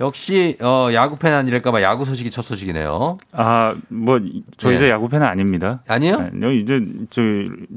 역시, 0.00 0.56
어, 0.60 0.88
야구 0.92 1.16
팬 1.16 1.32
아니랄까봐 1.32 1.82
야구 1.82 2.04
소식이 2.04 2.30
첫 2.30 2.42
소식이네요. 2.42 3.16
아, 3.32 3.74
뭐, 3.88 4.20
저 4.56 4.70
네. 4.70 4.76
이제 4.76 4.90
야구 4.90 5.08
팬은 5.08 5.26
아닙니다. 5.26 5.80
아니요? 5.88 6.28
네, 6.32 6.54
이제 6.56 6.80
저 7.10 7.22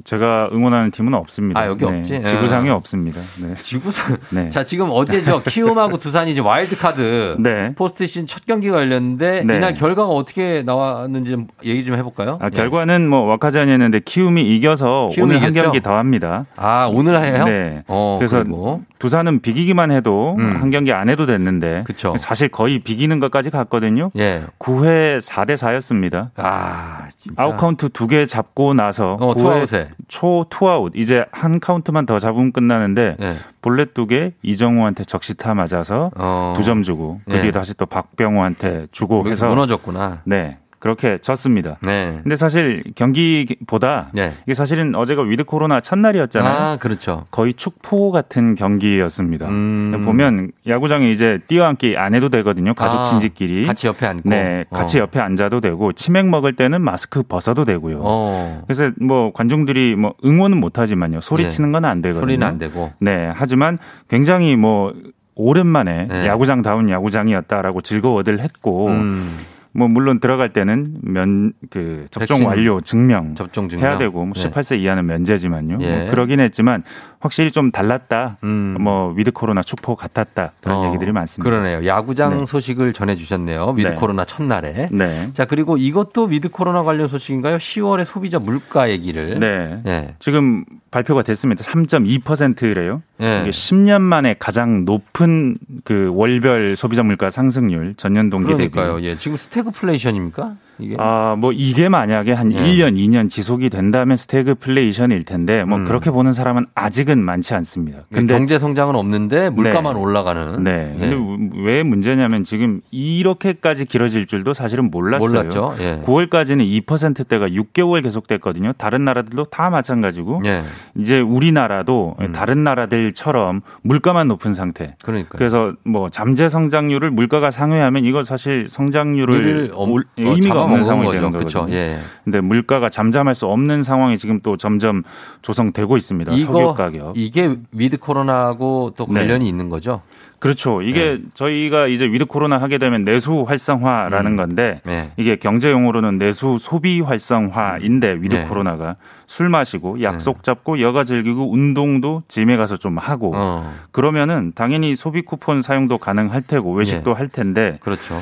제가 0.04 0.50
응원하는 0.52 0.92
팀은 0.92 1.14
없습니다. 1.14 1.60
아, 1.60 1.68
여기 1.68 1.86
네, 1.86 1.98
없지? 1.98 2.24
지구상에 2.24 2.70
어. 2.70 2.76
없습니다. 2.76 3.22
네. 3.42 3.56
지구상. 3.60 4.18
네. 4.30 4.50
자, 4.50 4.64
지금 4.64 4.90
어제죠. 4.92 5.42
키움하고 5.48 5.98
두산이 5.98 6.32
이제 6.32 6.42
와일드 6.42 6.78
카드. 6.78 7.36
네. 7.40 7.74
포스트 7.76 8.06
시즌 8.06 8.26
첫 8.26 8.46
경기가 8.46 8.80
열렸는데, 8.80 9.44
네. 9.44 9.56
이날 9.58 9.74
결과가 9.74 10.10
어떻게 10.10 10.64
나왔는지 10.64 11.32
좀 11.32 11.48
얘기 11.64 11.84
좀 11.84 11.96
해볼까요? 11.96 12.38
아, 12.42 12.46
예. 12.46 12.50
결과는 12.56 13.10
뭐 13.10 13.22
와카전이었는데 13.22 14.02
키움이 14.02 14.56
이겨서 14.56 15.10
키움이 15.14 15.32
오늘 15.36 15.44
한 15.44 15.50
이겼죠? 15.52 15.64
경기 15.64 15.82
더 15.82 15.98
합니다. 15.98 16.46
아, 16.56 16.88
오늘 16.92 17.22
해요? 17.22 17.46
네. 17.46 17.84
어, 17.88 18.18
그래서 18.20 18.44
그리고. 18.44 18.82
두산은 19.02 19.42
비기기만 19.42 19.90
해도 19.90 20.36
음. 20.38 20.58
한 20.62 20.70
경기 20.70 20.94
안 20.94 21.10
해도 21.10 21.26
됐는데 21.26 21.84
그쵸. 21.88 22.14
사실 22.18 22.50
거의 22.50 22.78
비기는 22.80 23.20
것까지 23.20 23.50
갔거든요. 23.50 24.12
예. 24.16 24.44
9회 24.60 25.18
4대 25.20 25.56
4였습니다. 25.56 26.30
아, 26.36 27.08
진짜. 27.18 27.42
아웃 27.42 27.58
카운트 27.58 27.90
두 27.90 28.06
개 28.08 28.28
잡고 28.28 28.76
나서 28.76 29.14
어, 29.20 29.34
9회 29.34 29.38
투아웃에. 29.40 29.90
초 30.08 30.46
투아웃 30.52 30.92
이제 30.96 31.26
한 31.32 31.60
카운트만 31.60 32.06
더 32.06 32.20
잡으면 32.20 32.52
끝나는데 32.52 33.18
예. 33.20 33.36
볼넷 33.64 33.94
두 33.96 34.06
개 34.06 34.34
이정후한테 34.44 35.04
적시타 35.04 35.56
맞아서 35.56 36.12
어. 36.16 36.54
두점 36.56 36.84
주고 36.84 37.22
그 37.28 37.38
예. 37.38 37.42
뒤에 37.42 37.52
다시 37.52 37.74
또 37.76 37.86
박병호한테 37.88 38.88
주고 38.92 39.28
해서 39.28 39.48
무너졌구나. 39.48 40.22
네 40.26 40.58
그렇게 40.82 41.20
졌습니다. 41.20 41.78
네. 41.84 42.20
근데 42.24 42.36
사실 42.36 42.82
경기보다 42.96 44.10
네. 44.14 44.34
이게 44.46 44.56
사실은 44.56 44.96
어제가 44.96 45.22
위드 45.22 45.44
코로나 45.44 45.80
첫날이었잖아요. 45.80 46.54
아, 46.54 46.78
그렇죠. 46.78 47.26
거의 47.30 47.54
축포 47.54 48.12
같은 48.12 48.56
경기였습니다. 48.56 49.48
음. 49.48 50.02
보면 50.04 50.52
야구장에 50.68 51.12
이제 51.12 51.40
띄어앉기 51.48 51.98
안 51.98 52.16
해도 52.16 52.30
되거든요. 52.30 52.74
가족 52.74 53.00
아, 53.00 53.04
친지끼리. 53.04 53.68
같이 53.68 53.86
옆에 53.86 54.08
앉고. 54.08 54.28
네, 54.28 54.66
같이 54.72 54.98
어. 54.98 55.04
옆에 55.04 55.20
앉아도 55.20 55.62
되고 55.62 55.94
치맥 55.94 56.28
먹을 56.28 56.56
때는 56.56 56.82
마스크 56.82 57.22
벗어도 57.22 57.64
되고요. 57.64 58.00
어. 58.02 58.64
그래서 58.66 58.92
뭐 59.00 59.32
관중들이 59.34 59.96
뭐 59.96 60.16
응원은 60.26 60.60
못 60.60 60.80
하지만요. 60.80 61.22
소리치는 61.22 61.72
건 61.72 61.86
안 61.86 62.02
되거든요. 62.02 62.22
소리는 62.22 62.46
안 62.48 62.58
되고. 62.58 62.92
네, 63.00 63.32
하지만 63.36 63.78
굉장히 64.08 64.56
뭐 64.56 64.94
오랜만에 65.36 66.08
네. 66.08 66.28
야구장다운 66.28 66.90
야구장이었다라고 66.90 67.82
즐거워들 67.82 68.40
했고 68.40 68.88
음. 68.88 69.38
뭐 69.74 69.88
물론 69.88 70.20
들어갈 70.20 70.50
때는 70.50 70.98
면 71.02 71.54
그 71.70 72.06
접종 72.12 72.38
백신 72.38 72.48
완료 72.48 72.82
증명 72.82 73.36
접종 73.36 73.70
증명. 73.70 73.88
해야 73.90 73.98
되고 73.98 74.26
뭐 74.26 74.34
네. 74.34 74.50
18세 74.50 74.80
이하는 74.80 75.06
면제지만요. 75.06 75.78
예. 75.82 75.98
뭐 76.02 76.10
그러긴 76.10 76.40
했지만 76.42 76.84
확실히 77.22 77.52
좀 77.52 77.72
달랐다. 77.72 78.38
음. 78.44 78.76
뭐 78.80 79.14
위드 79.16 79.32
코로나 79.32 79.62
축포 79.62 79.96
같았다. 79.96 80.52
그런 80.62 80.78
어, 80.78 80.88
얘기들이 80.88 81.12
많습니다. 81.12 81.50
그러네요. 81.50 81.86
야구장 81.86 82.38
네. 82.38 82.46
소식을 82.46 82.94
전해 82.94 83.16
주셨네요. 83.16 83.74
위드 83.78 83.90
네. 83.90 83.96
코로나 83.96 84.26
첫날에. 84.26 84.90
네. 84.92 85.30
자, 85.34 85.46
그리고 85.46 85.78
이것도 85.78 86.26
위드 86.26 86.50
코로나 86.50 86.84
관련 86.84 87.08
소식인가요? 87.08 87.58
10월에 87.58 88.04
소비자 88.06 88.40
물가 88.40 88.90
얘기를. 88.90 89.40
네. 89.40 89.82
예. 89.86 90.16
지금 90.20 90.66
발표가 90.90 91.22
됐습니다. 91.22 91.64
3.2%래요. 91.64 93.02
예. 93.22 93.42
이게 93.42 93.52
10년 93.52 94.02
만에 94.02 94.36
가장 94.38 94.84
높은 94.86 95.56
그 95.84 96.12
월별 96.14 96.76
소비자 96.76 97.04
물가 97.04 97.30
상승률 97.30 97.94
전년 97.98 98.30
동기 98.32 98.56
대비. 98.56 98.72
그러니까요. 98.72 99.02
예. 99.08 99.16
지금 99.18 99.38
스태그플레이션입니까? 99.38 100.56
이게. 100.82 100.96
아, 101.00 101.36
뭐 101.38 101.52
이게 101.52 101.90
만약에 101.90 102.32
한 102.34 102.52
예. 102.52 102.58
1년, 102.58 102.96
2년 102.96 103.30
지속이 103.30 103.70
된다면 103.70 104.18
스태그플레이션일 104.18 105.24
텐데 105.24 105.64
뭐 105.64 105.78
음. 105.78 105.86
그렇게 105.86 106.12
보는 106.12 106.34
사람은 106.34 106.66
아직은 106.76 107.24
많지 107.24 107.54
않습니다. 107.56 108.00
근데 108.12 108.34
경제 108.34 108.60
성장은 108.60 108.96
없는데 108.96 109.50
물가만 109.50 109.96
네. 109.96 110.00
올라가는. 110.02 110.64
네. 110.64 110.96
예. 111.00 111.10
근데 111.10 111.58
왜 111.62 111.84
문제냐면 111.84 112.44
지금 112.44 112.82
이렇게까지 112.92 113.86
길어질 113.86 114.26
줄도 114.28 114.54
사실은 114.54 114.90
몰랐어요. 114.92 115.28
몰랐죠. 115.30 115.74
예. 115.80 116.02
9월까지는 116.06 116.86
2%대가 116.86 117.48
6개월 117.48 118.02
계속됐거든요. 118.04 118.74
다른 118.78 119.06
나라들도 119.06 119.46
다 119.46 119.70
마찬가지고 119.70 120.42
예. 120.46 120.64
이제 120.98 121.20
우리나라도 121.20 122.16
음. 122.20 122.32
다른 122.32 122.64
나라들처럼 122.64 123.62
물가만 123.84 124.28
높은 124.28 124.54
상태. 124.54 124.96
그러니까. 125.04 125.38
그래서 125.38 125.74
뭐 125.84 126.10
잠재 126.10 126.50
성장률을 126.50 127.12
물가가 127.12 127.52
상회하면 127.52 128.06
이거 128.06 128.24
사실 128.24 128.68
성장률을 128.70 129.72
올- 129.76 130.02
어, 130.02 130.02
의미가 130.18 130.68
먹은 130.72 130.86
상황이 130.86 131.06
거죠. 131.08 131.18
되는. 131.18 131.32
거거든요. 131.32 131.74
예. 131.76 132.00
근데 132.24 132.42
물가가 132.42 132.90
잠잠할 132.90 133.36
수 133.36 133.46
없는 133.48 133.84
상황이 133.84 134.18
지금 134.18 134.40
또 134.42 134.58
점점 134.58 135.04
조성되고 135.42 135.98
있습니다. 135.98 136.32
석유 136.32 136.42
이거 136.42 136.74
가격. 136.74 137.14
이게 137.16 137.56
위드 137.72 137.98
코로나하고 137.98 138.94
또 138.98 139.06
네. 139.08 139.22
관련이 139.22 139.48
있는 139.48 139.70
거죠? 139.70 140.02
그렇죠. 140.40 140.82
이게 140.82 141.20
네. 141.22 141.24
저희가 141.36 141.86
이제 141.86 142.06
위드 142.06 142.26
코로나 142.26 142.58
하게 142.58 142.80
되면 142.80 143.04
내수 143.04 143.44
활성화라는 143.48 144.32
음. 144.32 144.38
건데 144.38 144.82
네. 144.86 145.12
이게 145.16 145.36
경제 145.36 145.70
용어로는 145.70 146.18
내수 146.18 146.58
소비 146.60 147.00
활성화인데 147.00 148.18
위드 148.22 148.36
네. 148.36 148.46
코로나가 148.46 148.96
술 149.28 149.50
마시고 149.50 150.02
약속 150.02 150.42
잡고 150.42 150.82
여가 150.82 151.04
즐기고 151.04 151.52
운동도 151.54 152.24
짐에 152.28 152.58
가서 152.58 152.76
좀 152.78 152.98
하고 152.98 153.34
어. 153.36 153.72
그러면은 153.92 154.52
당연히 154.56 154.96
소비 154.96 155.22
쿠폰 155.22 155.62
사용도 155.62 156.00
가능할 156.00 156.42
테고 156.42 156.74
외식도 156.74 157.12
예. 157.12 157.16
할 157.16 157.28
텐데 157.28 157.78
그렇죠. 157.82 158.20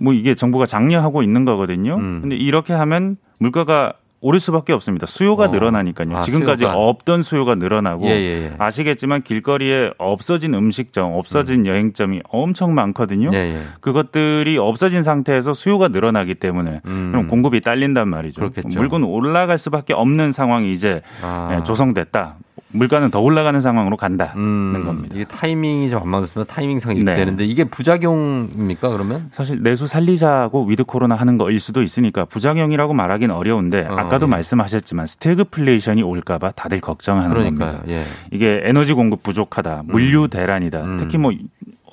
뭐 0.00 0.12
이게 0.12 0.34
정부가 0.34 0.66
장려하고 0.66 1.22
있는 1.22 1.44
거거든요. 1.44 1.96
음. 1.96 2.18
근데 2.22 2.36
이렇게 2.36 2.72
하면 2.72 3.16
물가가 3.38 3.94
오를 4.20 4.40
수밖에 4.40 4.72
없습니다. 4.72 5.06
수요가 5.06 5.44
어. 5.44 5.48
늘어나니까요. 5.48 6.16
아, 6.16 6.20
지금까지 6.22 6.64
수요가. 6.64 6.76
없던 6.76 7.22
수요가 7.22 7.54
늘어나고 7.54 8.06
예, 8.06 8.10
예, 8.10 8.44
예. 8.44 8.52
아시겠지만 8.58 9.22
길거리에 9.22 9.90
없어진 9.98 10.54
음식점, 10.54 11.12
없어진 11.12 11.66
여행점이 11.66 12.22
엄청 12.30 12.74
많거든요. 12.74 13.30
예, 13.34 13.36
예. 13.36 13.60
그것들이 13.80 14.56
없어진 14.58 15.02
상태에서 15.02 15.52
수요가 15.52 15.88
늘어나기 15.88 16.34
때문에 16.34 16.80
그럼 16.82 17.28
공급이 17.28 17.60
딸린단 17.60 18.08
말이죠. 18.08 18.40
음. 18.40 18.50
그렇겠죠. 18.50 18.80
물건 18.80 19.04
올라갈 19.04 19.58
수밖에 19.58 19.92
없는 19.92 20.32
상황이 20.32 20.72
이제 20.72 21.02
아. 21.22 21.56
예, 21.56 21.62
조성됐다. 21.62 22.38
물가는 22.76 23.10
더 23.10 23.20
올라가는 23.20 23.60
상황으로 23.60 23.96
간다는 23.96 24.34
음. 24.36 24.82
겁니다. 24.84 25.14
이게 25.14 25.24
타이밍이 25.24 25.90
좀 25.90 25.96
안 26.02 26.08
맞으면 26.08 26.46
타이밍상 26.46 26.94
이렇게 26.96 27.10
네. 27.10 27.16
되는데 27.16 27.44
이게 27.44 27.64
부작용입니까 27.64 28.90
그러면? 28.90 29.28
사실 29.32 29.62
내수 29.62 29.86
살리자고 29.86 30.64
위드 30.66 30.84
코로나 30.84 31.14
하는 31.14 31.38
거일 31.38 31.58
수도 31.58 31.82
있으니까 31.82 32.24
부작용이라고 32.26 32.92
말하긴 32.94 33.30
어려운데 33.30 33.86
어, 33.88 33.94
아까도 33.96 34.26
예. 34.26 34.30
말씀하셨지만 34.30 35.06
스태그플레이션이 35.06 36.02
올까봐 36.02 36.52
다들 36.52 36.80
걱정하는 36.80 37.30
그러니까요. 37.30 37.72
겁니다. 37.78 37.92
예. 37.92 38.04
이게 38.30 38.60
에너지 38.64 38.92
공급 38.92 39.22
부족하다, 39.22 39.82
물류 39.86 40.28
대란이다. 40.28 40.82
음. 40.84 40.96
특히 40.98 41.18
뭐 41.18 41.32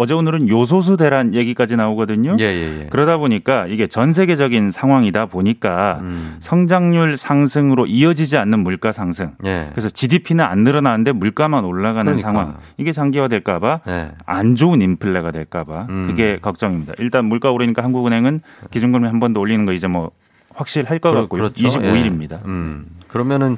어제 0.04 0.14
오늘은 0.14 0.50
요소수 0.50 0.98
대란 0.98 1.34
얘기까지 1.34 1.78
나오거든요. 1.78 2.36
예, 2.38 2.44
예, 2.44 2.82
예. 2.82 2.88
그러다 2.90 3.16
보니까 3.18 3.68
이게 3.68 3.88
전 3.88 4.12
세계적인 4.12 4.70
상황이다 4.70 5.28
보니까 5.28 6.00
음. 6.02 6.36
성장률 6.42 7.16
상승으로 7.16 7.86
이어지지 7.86 8.36
않는 8.36 8.60
물가 8.60 8.92
상승. 8.92 9.32
예. 9.46 9.70
그래서 9.72 9.88
GDP는 9.90 10.44
안 10.44 10.60
늘어나는데 10.66 11.14
물가만 11.14 11.64
올라가는 11.64 12.04
그러니까. 12.04 12.30
상황. 12.30 12.58
이게 12.78 12.92
장기화될까봐 12.92 13.80
예. 13.88 14.12
안 14.26 14.56
좋은 14.58 14.82
인플레가 14.82 15.32
될까 15.32 15.64
봐 15.64 15.88
음. 15.90 16.08
그게 16.08 16.38
걱정입니다. 16.42 16.94
일단 17.00 17.24
물가 17.26 17.50
오르니까 17.52 17.82
한국은행은 17.82 18.42
기준금리 18.72 19.08
한 19.08 19.20
번 19.22 19.32
더 19.32 19.40
올리는 19.40 19.66
거 19.66 19.72
이제 19.72 19.88
뭐 19.88 20.12
확실할 20.54 21.00
것 21.00 21.12
그렇- 21.12 21.22
같고요. 21.22 21.44
그렇죠. 21.44 21.66
25일입니다. 21.66 22.34
예. 22.34 22.40
음. 22.46 22.86
그러면은 23.14 23.58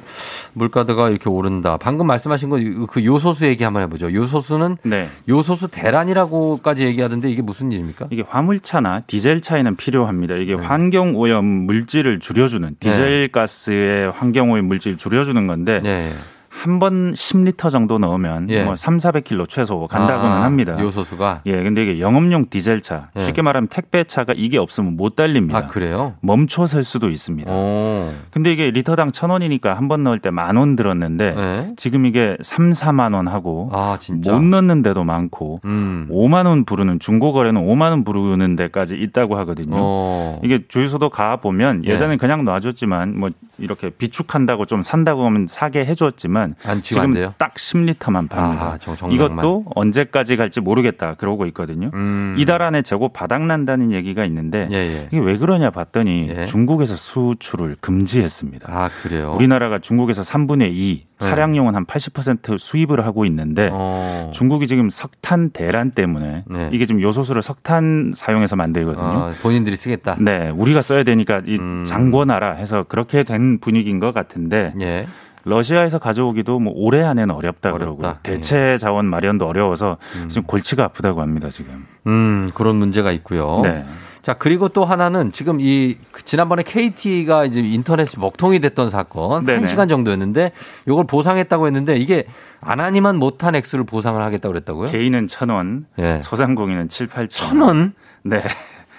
물가가 0.52 1.08
이렇게 1.08 1.30
오른다. 1.30 1.78
방금 1.78 2.06
말씀하신 2.06 2.50
거그 2.50 3.04
요소수 3.06 3.46
얘기 3.46 3.64
한번 3.64 3.82
해보죠. 3.84 4.12
요소수는 4.12 4.76
네. 4.82 5.08
요소수 5.30 5.68
대란이라고까지 5.68 6.84
얘기하던데 6.84 7.30
이게 7.30 7.40
무슨 7.40 7.72
일입니까? 7.72 8.08
이게 8.10 8.22
화물차나 8.26 9.04
디젤 9.06 9.40
차에는 9.40 9.76
필요합니다. 9.76 10.34
이게 10.34 10.54
네. 10.54 10.62
환경 10.62 11.16
오염 11.16 11.46
물질을 11.46 12.20
줄여주는 12.20 12.76
디젤 12.80 13.30
가스의 13.32 14.10
환경 14.10 14.50
오염 14.50 14.66
물질 14.66 14.98
줄여주는 14.98 15.46
건데 15.46 15.80
예. 15.86 16.12
한 16.56 16.78
번 16.78 17.12
10리터 17.12 17.70
정도 17.70 17.98
넣으면 17.98 18.48
예. 18.50 18.64
뭐 18.64 18.74
3, 18.76 18.96
400km 18.96 19.48
최소 19.48 19.86
간다고는 19.86 20.36
아, 20.36 20.42
합니다. 20.44 20.76
요소수가 20.80 21.42
예, 21.46 21.62
근데 21.62 21.82
이게 21.82 22.00
영업용 22.00 22.46
디젤차, 22.48 23.10
예. 23.16 23.20
쉽게 23.20 23.42
말하면 23.42 23.68
택배차가 23.68 24.32
이게 24.36 24.56
없으면 24.58 24.96
못 24.96 25.16
달립니다. 25.16 25.58
아 25.58 25.66
그래요? 25.66 26.14
멈춰 26.22 26.66
설 26.66 26.82
수도 26.82 27.10
있습니다. 27.10 27.52
오. 27.52 28.10
근데 28.30 28.52
이게 28.52 28.70
리터당 28.70 29.12
천 29.12 29.30
원이니까 29.30 29.74
한 29.74 29.86
번 29.88 30.02
넣을 30.04 30.18
때 30.18 30.30
만 30.30 30.56
원 30.56 30.76
들었는데 30.76 31.34
네. 31.34 31.72
지금 31.76 32.06
이게 32.06 32.36
3, 32.40 32.70
4만 32.70 33.14
원 33.14 33.28
하고 33.28 33.68
아. 33.72 33.96
못 34.24 34.42
넣는 34.42 34.82
데도 34.82 35.04
많고 35.04 35.60
음. 35.66 36.08
5만 36.10 36.46
원 36.46 36.64
부르는 36.64 36.98
중고 37.00 37.32
거래는 37.32 37.64
5만 37.66 37.90
원 37.90 38.04
부르는 38.04 38.56
데까지 38.56 38.94
있다고 38.96 39.36
하거든요. 39.38 39.76
어. 39.78 40.40
이게 40.42 40.62
주유소도 40.68 41.10
가 41.10 41.36
보면 41.36 41.84
예. 41.86 41.90
예전엔 41.90 42.18
그냥 42.18 42.44
놔줬지만 42.44 43.18
뭐 43.18 43.30
이렇게 43.58 43.90
비축한다고 43.90 44.64
좀 44.66 44.82
산다고 44.82 45.24
하면 45.26 45.46
사게 45.48 45.84
해 45.84 45.94
줬지만 45.94 46.45
안 46.64 46.80
지금 46.82 47.02
안 47.02 47.14
지금? 47.14 47.30
딱 47.38 47.54
10리터만 47.54 48.28
팝니다. 48.28 48.64
아, 48.74 48.78
정- 48.78 48.96
정량만. 48.96 49.14
이것도 49.38 49.64
언제까지 49.74 50.36
갈지 50.36 50.60
모르겠다 50.60 51.14
그러고 51.14 51.46
있거든요. 51.46 51.90
음. 51.94 52.34
이달 52.38 52.62
안에 52.62 52.82
재고 52.82 53.08
바닥 53.08 53.42
난다는 53.46 53.92
얘기가 53.92 54.24
있는데 54.26 54.68
예, 54.70 54.76
예. 54.76 55.08
이게 55.10 55.18
왜 55.20 55.36
그러냐 55.36 55.70
봤더니 55.70 56.28
예. 56.30 56.44
중국에서 56.44 56.94
수출을 56.96 57.76
금지했습니다. 57.80 58.68
아 58.70 58.90
그래요. 59.02 59.32
우리나라가 59.34 59.78
중국에서 59.78 60.22
3분의 60.22 60.72
2 60.72 61.04
네. 61.18 61.28
차량용은 61.30 61.74
한 61.74 61.86
80% 61.86 62.58
수입을 62.58 63.04
하고 63.06 63.24
있는데 63.24 63.70
어. 63.72 64.30
중국이 64.34 64.66
지금 64.66 64.90
석탄 64.90 65.48
대란 65.50 65.90
때문에 65.90 66.44
네. 66.46 66.70
이게 66.72 66.84
지금 66.84 67.00
요소수를 67.00 67.40
석탄 67.42 68.12
사용해서 68.14 68.54
만들거든요. 68.56 69.02
아, 69.04 69.32
본인들이 69.42 69.76
쓰겠다. 69.76 70.16
네, 70.20 70.50
우리가 70.50 70.82
써야 70.82 71.04
되니까 71.04 71.40
이 71.46 71.56
음. 71.58 71.84
장궈놔라 71.86 72.52
해서 72.56 72.84
그렇게 72.86 73.22
된 73.22 73.58
분위기인 73.60 73.98
것 73.98 74.12
같은데 74.12 74.74
예. 74.80 75.06
러시아에서 75.46 76.00
가져오기도 76.00 76.58
뭐 76.58 76.72
올해 76.76 77.04
안에는 77.04 77.32
어렵다. 77.32 77.70
그러고 77.70 78.04
예. 78.04 78.14
대체 78.24 78.76
자원 78.78 79.06
마련도 79.06 79.46
어려워서 79.46 79.96
지금 80.28 80.42
골치가 80.42 80.84
아프다고 80.84 81.22
합니다 81.22 81.48
지금. 81.50 81.86
음 82.08 82.50
그런 82.52 82.74
문제가 82.76 83.12
있고요. 83.12 83.60
네. 83.62 83.86
자 84.22 84.34
그리고 84.34 84.68
또 84.68 84.84
하나는 84.84 85.30
지금 85.30 85.60
이그 85.60 86.24
지난번에 86.24 86.64
KT가 86.64 87.44
이제 87.44 87.60
인터넷 87.60 88.08
먹통이 88.18 88.58
됐던 88.58 88.90
사건 88.90 89.44
네네. 89.46 89.58
한 89.58 89.66
시간 89.68 89.86
정도였는데 89.86 90.50
이걸 90.88 91.06
보상했다고 91.06 91.66
했는데 91.66 91.96
이게 91.96 92.26
안 92.60 92.80
하니만 92.80 93.16
못한 93.16 93.54
액수를 93.54 93.84
보상을 93.84 94.20
하겠다고 94.20 94.52
그랬다고요? 94.52 94.90
개인은 94.90 95.28
천 95.28 95.50
원, 95.50 95.86
예. 96.00 96.20
소상공인은 96.24 96.88
칠, 96.88 97.06
팔천 97.06 97.48
천 97.48 97.60
원? 97.60 97.94
네. 98.24 98.42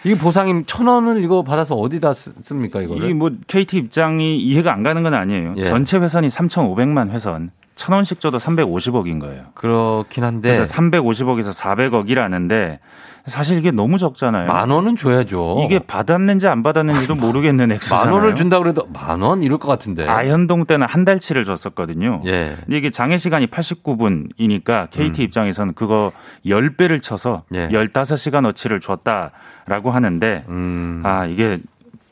이게 0.03 0.17
보상이 0.17 0.63
천 0.65 0.87
원을 0.87 1.23
이거 1.23 1.43
받아서 1.43 1.75
어디다 1.75 2.13
쓰- 2.13 2.31
씁니까 2.43 2.81
이거를? 2.81 3.09
이 3.09 3.13
뭐 3.13 3.31
KT 3.47 3.77
입장이 3.77 4.37
이해가 4.39 4.71
안 4.71 4.83
가는 4.83 5.03
건 5.03 5.13
아니에요. 5.13 5.55
예. 5.57 5.63
전체 5.63 5.97
회선이 5.97 6.27
3,500만 6.29 7.09
회선. 7.09 7.51
천 7.77 7.93
원씩 7.95 8.19
줘도 8.19 8.37
350억인 8.39 9.21
거예요. 9.21 9.43
그렇긴 9.53 10.23
한데 10.25 10.53
그래서 10.53 10.75
350억에서 10.75 11.57
400억이라는데 11.57 12.79
사실 13.25 13.57
이게 13.57 13.71
너무 13.71 13.97
적잖아요. 13.97 14.47
만 14.47 14.69
원은 14.69 14.95
줘야죠. 14.95 15.61
이게 15.65 15.79
받았는지 15.79 16.47
안 16.47 16.63
받았는지도 16.63 17.15
모르겠는 17.15 17.71
액수잖아요. 17.73 18.05
만 18.05 18.13
원을 18.13 18.35
준다 18.35 18.57
그래도 18.59 18.87
만 18.93 19.21
원 19.21 19.43
이럴 19.43 19.57
것 19.59 19.67
같은데. 19.67 20.07
아현동 20.07 20.65
때는 20.65 20.87
한 20.87 21.03
달치를 21.05 21.43
줬었거든요. 21.43 22.21
예. 22.25 22.55
근데 22.65 22.77
이게 22.77 22.89
장애 22.89 23.17
시간이 23.17 23.47
89분이니까 23.47 24.89
KT 24.91 25.23
입장에서는 25.23 25.73
그거 25.73 26.11
10배를 26.45 27.01
쳐서 27.01 27.43
음. 27.51 27.55
예. 27.55 27.67
15시간 27.69 28.45
어치를 28.47 28.79
줬다라고 28.79 29.91
하는데 29.91 30.45
음. 30.47 31.01
아, 31.05 31.25
이게 31.25 31.59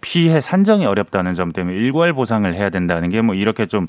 피해 0.01 0.39
산정이 0.41 0.85
어렵다는 0.85 1.33
점 1.33 1.51
때문에 1.51 1.75
일괄 1.77 2.13
보상을 2.13 2.53
해야 2.53 2.69
된다는 2.69 3.09
게 3.09 3.21
뭐 3.21 3.33
이렇게 3.35 3.65
좀 3.65 3.87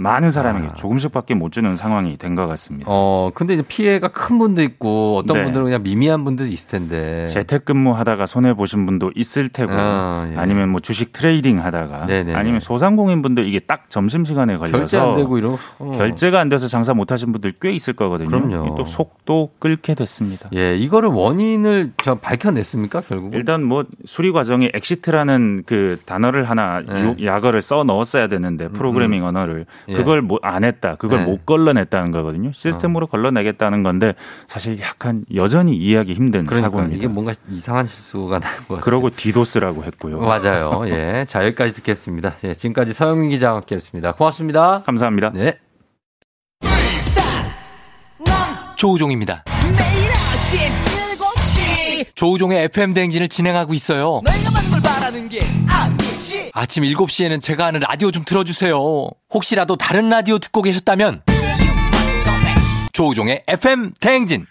많은 0.00 0.30
사람에게 0.30 0.68
조금씩밖에 0.74 1.34
못 1.34 1.52
주는 1.52 1.76
상황이 1.76 2.16
된 2.16 2.32
것 2.34 2.46
같습니다. 2.46 2.90
아. 2.90 2.94
어, 2.94 3.30
근데 3.34 3.52
이제 3.54 3.62
피해가 3.66 4.08
큰 4.08 4.38
분도 4.38 4.62
있고 4.62 5.18
어떤 5.18 5.36
네. 5.36 5.44
분들은 5.44 5.66
그냥 5.66 5.82
미미한 5.82 6.24
분들도 6.24 6.50
있을 6.50 6.66
텐데. 6.68 7.26
재택근무 7.26 7.92
하다가 7.92 8.24
손해 8.24 8.54
보신 8.54 8.86
분도 8.86 9.10
있을 9.14 9.50
테고 9.50 9.70
아, 9.74 10.26
예. 10.32 10.36
아니면 10.38 10.70
뭐 10.70 10.80
주식 10.80 11.12
트레이딩 11.12 11.62
하다가 11.62 12.06
네네네. 12.06 12.34
아니면 12.34 12.60
소상공인 12.60 13.20
분들 13.20 13.46
이게 13.46 13.58
딱 13.60 13.90
점심 13.90 14.24
시간에 14.24 14.56
걸려서 14.56 14.78
결제 14.78 14.98
안 14.98 15.14
되고 15.14 15.36
이런 15.36 15.58
어. 15.78 15.92
결제가 15.94 16.40
안 16.40 16.48
돼서 16.48 16.68
장사 16.68 16.94
못 16.94 17.12
하신 17.12 17.32
분들 17.32 17.52
꽤 17.60 17.70
있을 17.72 17.92
거거든요. 17.92 18.30
그럼요. 18.30 18.74
또 18.76 18.86
속도 18.86 19.50
끓게 19.58 19.94
됐습니다. 19.94 20.48
예, 20.54 20.74
이거를 20.74 21.10
원인을 21.10 21.92
저 22.02 22.14
밝혀냈습니까, 22.14 23.02
결국? 23.02 23.34
일단 23.34 23.62
뭐 23.62 23.84
수리 24.06 24.32
과정에 24.32 24.70
exit라는 24.72 25.64
그 25.66 25.98
단어를 26.06 26.44
하나 26.48 26.80
네. 26.80 27.14
유- 27.18 27.26
약어를 27.26 27.60
써 27.60 27.84
넣었어야 27.84 28.28
되는데 28.28 28.68
프로그래밍 28.68 29.22
언어를 29.24 29.66
예. 29.68 29.81
그걸 29.86 30.22
뭐안 30.22 30.64
했다. 30.64 30.96
그걸 30.96 31.20
네. 31.20 31.24
못 31.26 31.46
걸러냈다는 31.46 32.10
거거든요. 32.10 32.52
시스템으로 32.52 33.06
걸러내겠다는 33.06 33.82
건데 33.82 34.14
사실 34.46 34.80
약간 34.80 35.24
여전히 35.34 35.76
이해하기 35.76 36.12
힘든 36.14 36.44
그러니까 36.44 36.70
사고입니다. 36.70 36.96
이게 36.96 37.08
뭔가 37.08 37.32
이상한 37.50 37.86
실수가 37.86 38.38
나는 38.38 38.56
것 38.58 38.68
같아요. 38.68 38.80
그러고 38.80 39.10
디도스라고 39.10 39.84
했고요. 39.84 40.20
맞아요. 40.20 40.82
예. 40.86 41.24
자, 41.28 41.44
여기까지 41.44 41.74
듣겠습니다. 41.74 42.34
예, 42.44 42.54
지금까지 42.54 42.92
서영민 42.92 43.30
기자와 43.30 43.56
함께 43.56 43.74
했습니다. 43.74 44.12
고맙습니다. 44.12 44.82
감사합니다. 44.84 45.30
네. 45.34 45.58
조우종입니다. 48.76 49.44
매일 52.22 52.36
아침 52.36 52.52
7시 52.52 52.52
조우종의 52.52 52.64
FM 52.64 52.94
대행진을 52.94 53.28
진행하고 53.28 53.74
있어요. 53.74 54.20
내가 54.24 54.50
만물 54.52 54.80
바라는 54.80 55.28
게 55.28 55.40
아니지 55.68 56.50
아침 56.54 56.84
7시에는 56.84 57.42
제가 57.42 57.66
하는 57.66 57.80
라디오 57.80 58.12
좀 58.12 58.24
들어주세요. 58.24 58.78
혹시라도 59.34 59.74
다른 59.76 60.08
라디오 60.08 60.38
듣고 60.38 60.62
계셨다면 60.62 61.22
조우종의 62.92 63.42
FM 63.48 63.92
대행진. 64.00 64.46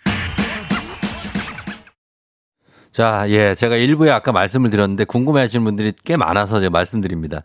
자, 2.91 3.24
예, 3.30 3.55
제가 3.55 3.78
일부에 3.78 4.11
아까 4.11 4.34
말씀을 4.34 4.69
드렸는데 4.69 5.05
궁금해 5.05 5.39
하시는 5.39 5.63
분들이 5.63 5.93
꽤 6.03 6.17
많아서 6.17 6.59
제가 6.59 6.72
말씀드립니다. 6.72 7.43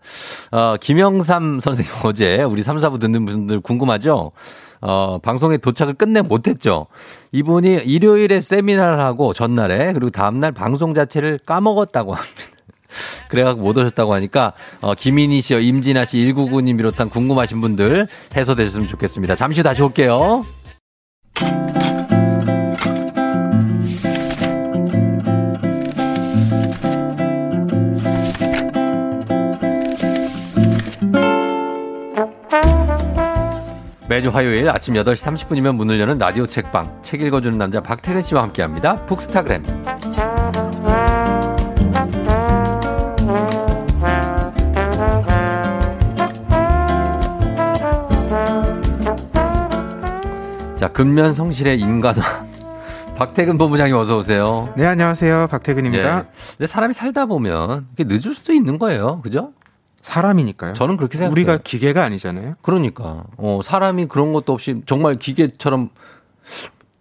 어, 0.50 0.76
김영삼 0.80 1.60
선생님 1.60 1.94
어제 2.02 2.42
우리 2.42 2.64
3, 2.64 2.78
4부 2.78 2.98
듣는 2.98 3.24
분들 3.26 3.60
궁금하죠? 3.60 4.32
어, 4.88 5.18
방송에 5.18 5.56
도착을 5.56 5.94
끝내 5.94 6.22
못했죠. 6.22 6.86
이분이 7.32 7.82
일요일에 7.84 8.40
세미나를 8.40 9.00
하고 9.00 9.32
전날에 9.32 9.92
그리고 9.92 10.10
다음날 10.10 10.52
방송 10.52 10.94
자체를 10.94 11.40
까먹었다고 11.44 12.14
합니다. 12.14 12.42
그래갖고 13.28 13.62
못 13.62 13.76
오셨다고 13.76 14.14
하니까 14.14 14.52
어, 14.80 14.94
김인희 14.94 15.40
씨와 15.40 15.58
임진아 15.58 16.04
씨 16.04 16.18
199님 16.18 16.76
비롯한 16.76 17.10
궁금하신 17.10 17.60
분들 17.60 18.06
해소되셨으면 18.36 18.86
좋겠습니다. 18.86 19.34
잠시 19.34 19.60
후 19.60 19.64
다시 19.64 19.82
올게요. 19.82 20.44
매주 34.16 34.30
화요일 34.30 34.70
아침 34.70 34.94
8시 34.94 35.46
30분이면 35.46 35.74
문을 35.76 36.00
여는 36.00 36.16
라디오 36.16 36.46
책방 36.46 37.02
책 37.02 37.20
읽어주는 37.20 37.58
남자 37.58 37.82
박태근 37.82 38.22
씨와 38.22 38.44
함께합니다. 38.44 39.04
북스타그램. 39.04 39.62
자 50.78 50.88
근면 50.88 51.34
성실의 51.34 51.78
인간화 51.78 52.46
박태근 53.18 53.58
본부장님 53.58 53.94
어서 53.96 54.16
오세요. 54.16 54.72
네 54.78 54.86
안녕하세요 54.86 55.48
박태근입니다. 55.50 56.18
예. 56.20 56.24
근데 56.56 56.66
사람이 56.66 56.94
살다 56.94 57.26
보면 57.26 57.88
늦을 57.98 58.34
수도 58.34 58.54
있는 58.54 58.78
거예요, 58.78 59.20
그죠? 59.20 59.52
사람이니까요. 60.06 60.74
저는 60.74 60.96
그렇게 60.96 61.18
생각해요. 61.18 61.32
우리가 61.32 61.58
기계가 61.58 62.04
아니잖아요. 62.04 62.54
그러니까 62.62 63.24
어, 63.36 63.60
사람이 63.62 64.06
그런 64.06 64.32
것도 64.32 64.52
없이 64.52 64.80
정말 64.86 65.16
기계처럼 65.16 65.90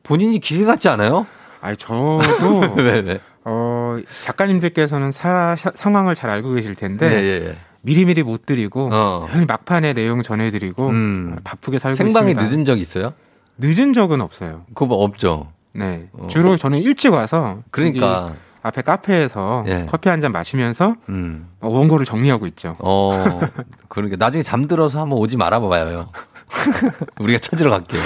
본인이 0.04 0.40
기계 0.40 0.66
같지 0.66 0.90
않아요? 0.90 1.28
아니 1.62 1.78
저도 1.78 2.20
왜 2.78 3.00
왜? 3.02 3.20
어, 3.46 3.98
작가님들께서는 4.24 5.12
사, 5.12 5.56
사- 5.56 5.72
상황을 5.76 6.16
잘 6.16 6.32
알고 6.32 6.54
계실 6.56 6.74
텐데 6.74 7.06
예, 7.12 7.24
예, 7.24 7.48
예. 7.50 7.58
미리미리 7.82 8.24
못 8.24 8.48
드리고 8.48 8.90
어. 8.92 9.28
늘 9.32 9.46
막판에 9.46 9.94
내용 9.94 10.24
전해드리고 10.24 10.90
음. 10.90 11.36
바쁘게 11.44 11.78
살고 11.78 11.96
생방에 11.96 12.32
있습니다. 12.32 12.56
늦은 12.56 12.66
적 12.66 12.80
있어요? 12.80 13.14
늦은 13.60 13.94
적은 13.94 14.20
없어요. 14.22 14.64
그거 14.70 14.88
뭐 14.88 15.04
없죠. 15.04 15.52
네. 15.74 16.08
주로 16.28 16.58
저는 16.58 16.80
일찍 16.80 17.14
와서 17.14 17.60
그러니까. 17.70 18.34
앞에 18.66 18.82
카페에서 18.82 19.64
예. 19.68 19.86
커피 19.90 20.10
한 20.10 20.22
잔 20.22 20.32
마시면서 20.32 20.96
음. 21.10 21.50
어, 21.62 21.70
원고를 21.70 22.06
정리하고 22.06 22.48
있죠. 22.48 22.76
어, 22.80 23.42
그러니까 23.90 24.16
나중에 24.18 24.42
잠들어서 24.44 25.02
한번 25.02 25.20
오지 25.20 25.38
말아봐요. 25.38 26.10
우리가 27.20 27.40
찾으러 27.40 27.70
갈게요. 27.72 28.02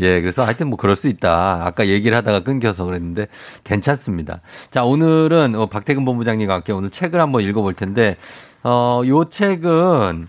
예, 0.00 0.20
그래서 0.20 0.44
하여튼 0.44 0.68
뭐 0.68 0.76
그럴 0.76 0.94
수 0.94 1.08
있다. 1.08 1.62
아까 1.64 1.86
얘기를 1.86 2.16
하다가 2.16 2.40
끊겨서 2.40 2.84
그랬는데 2.84 3.28
괜찮습니다. 3.64 4.40
자, 4.70 4.84
오늘은 4.84 5.54
어, 5.54 5.66
박태근 5.66 6.04
본부장님과 6.04 6.54
함께 6.54 6.72
오늘 6.72 6.90
책을 6.90 7.18
한번 7.20 7.42
읽어볼 7.42 7.74
텐데, 7.74 8.16
어, 8.62 9.02
요 9.06 9.24
책은 9.24 10.28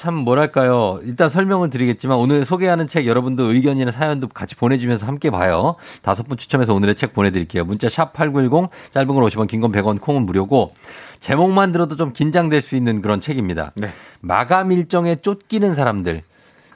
참 0.00 0.14
뭐랄까요. 0.14 0.98
일단 1.02 1.28
설명을 1.28 1.68
드리겠지만 1.68 2.16
오늘 2.16 2.46
소개하는 2.46 2.86
책 2.86 3.06
여러분도 3.06 3.52
의견이나 3.52 3.90
사연도 3.90 4.28
같이 4.28 4.54
보내주면서 4.56 5.04
함께 5.04 5.28
봐요. 5.28 5.76
다섯 6.00 6.26
분 6.26 6.38
추첨해서 6.38 6.72
오늘의 6.72 6.94
책 6.94 7.12
보내드릴게요. 7.12 7.66
문자 7.66 7.88
샵8910 7.88 8.70
짧은 8.92 9.08
건 9.08 9.16
50원 9.24 9.46
긴 9.46 9.60
건 9.60 9.72
100원 9.72 10.00
콩은 10.00 10.24
무료고 10.24 10.72
제목만 11.18 11.72
들어도 11.72 11.96
좀 11.96 12.14
긴장될 12.14 12.62
수 12.62 12.76
있는 12.76 13.02
그런 13.02 13.20
책입니다. 13.20 13.72
마감 14.20 14.72
일정에 14.72 15.16
쫓기는 15.16 15.74
사람들. 15.74 16.22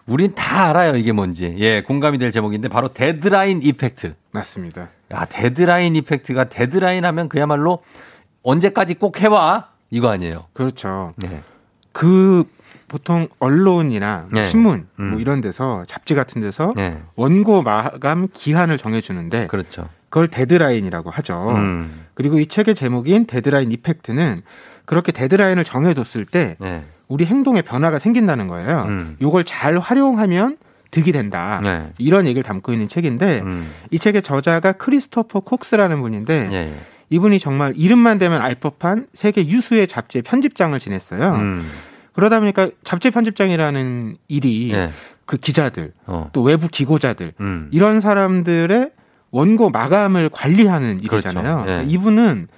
우린 0.06 0.34
다 0.34 0.68
알아요 0.68 0.94
이게 0.96 1.12
뭔지. 1.12 1.56
예, 1.60 1.80
공감이 1.80 2.18
될 2.18 2.30
제목인데 2.30 2.68
바로 2.68 2.88
데드라인 2.88 3.62
이펙트. 3.62 4.16
맞습니다. 4.32 4.90
야, 5.12 5.24
데드라인 5.24 5.96
이펙트가 5.96 6.50
데드라인 6.50 7.06
하면 7.06 7.30
그야말로 7.30 7.78
언제까지 8.42 8.96
꼭 8.96 9.22
해와 9.22 9.70
이거 9.88 10.10
아니에요. 10.10 10.44
그렇죠. 10.52 11.14
네. 11.16 11.42
그 11.92 12.44
보통 12.94 13.26
언론이나 13.40 14.28
네. 14.30 14.44
신문 14.44 14.86
음. 15.00 15.10
뭐 15.10 15.20
이런 15.20 15.40
데서 15.40 15.84
잡지 15.88 16.14
같은 16.14 16.40
데서 16.40 16.72
네. 16.76 17.02
원고 17.16 17.60
마감 17.60 18.28
기한을 18.32 18.78
정해주는데 18.78 19.48
그렇죠. 19.48 19.88
그걸 20.10 20.28
데드라인이라고 20.28 21.10
하죠. 21.10 21.54
음. 21.56 22.04
그리고 22.14 22.38
이 22.38 22.46
책의 22.46 22.76
제목인 22.76 23.26
데드라인 23.26 23.72
이펙트는 23.72 24.42
그렇게 24.84 25.10
데드라인을 25.10 25.64
정해뒀을 25.64 26.24
때 26.24 26.56
네. 26.60 26.84
우리 27.08 27.24
행동에 27.24 27.62
변화가 27.62 27.98
생긴다는 27.98 28.46
거예요. 28.46 28.84
음. 28.86 29.16
이걸 29.18 29.42
잘 29.42 29.76
활용하면 29.76 30.56
득이 30.92 31.10
된다. 31.10 31.60
네. 31.64 31.90
이런 31.98 32.26
얘기를 32.26 32.44
담고 32.44 32.72
있는 32.72 32.86
책인데 32.86 33.40
음. 33.40 33.68
이 33.90 33.98
책의 33.98 34.22
저자가 34.22 34.70
크리스토퍼 34.70 35.40
콕스라는 35.40 36.00
분인데 36.00 36.48
예, 36.52 36.56
예. 36.56 36.74
이분이 37.10 37.40
정말 37.40 37.72
이름만 37.74 38.20
되면 38.20 38.40
알 38.40 38.54
법한 38.54 39.08
세계 39.12 39.44
유수의 39.44 39.88
잡지의 39.88 40.22
편집장을 40.22 40.78
지냈어요. 40.78 41.32
음. 41.34 41.68
그러다 42.14 42.40
보니까 42.40 42.70
잡지 42.84 43.10
편집장이라는 43.10 44.16
일이 44.28 44.72
예. 44.72 44.90
그 45.26 45.36
기자들 45.36 45.92
어. 46.06 46.30
또 46.32 46.42
외부 46.42 46.68
기고자들 46.68 47.34
음. 47.40 47.68
이런 47.72 48.00
사람들의 48.00 48.90
원고 49.30 49.70
마감을 49.70 50.28
관리하는 50.28 51.00
일이잖아요. 51.00 51.64
그렇죠. 51.64 51.70
예. 51.70 51.84
이분은 51.88 52.48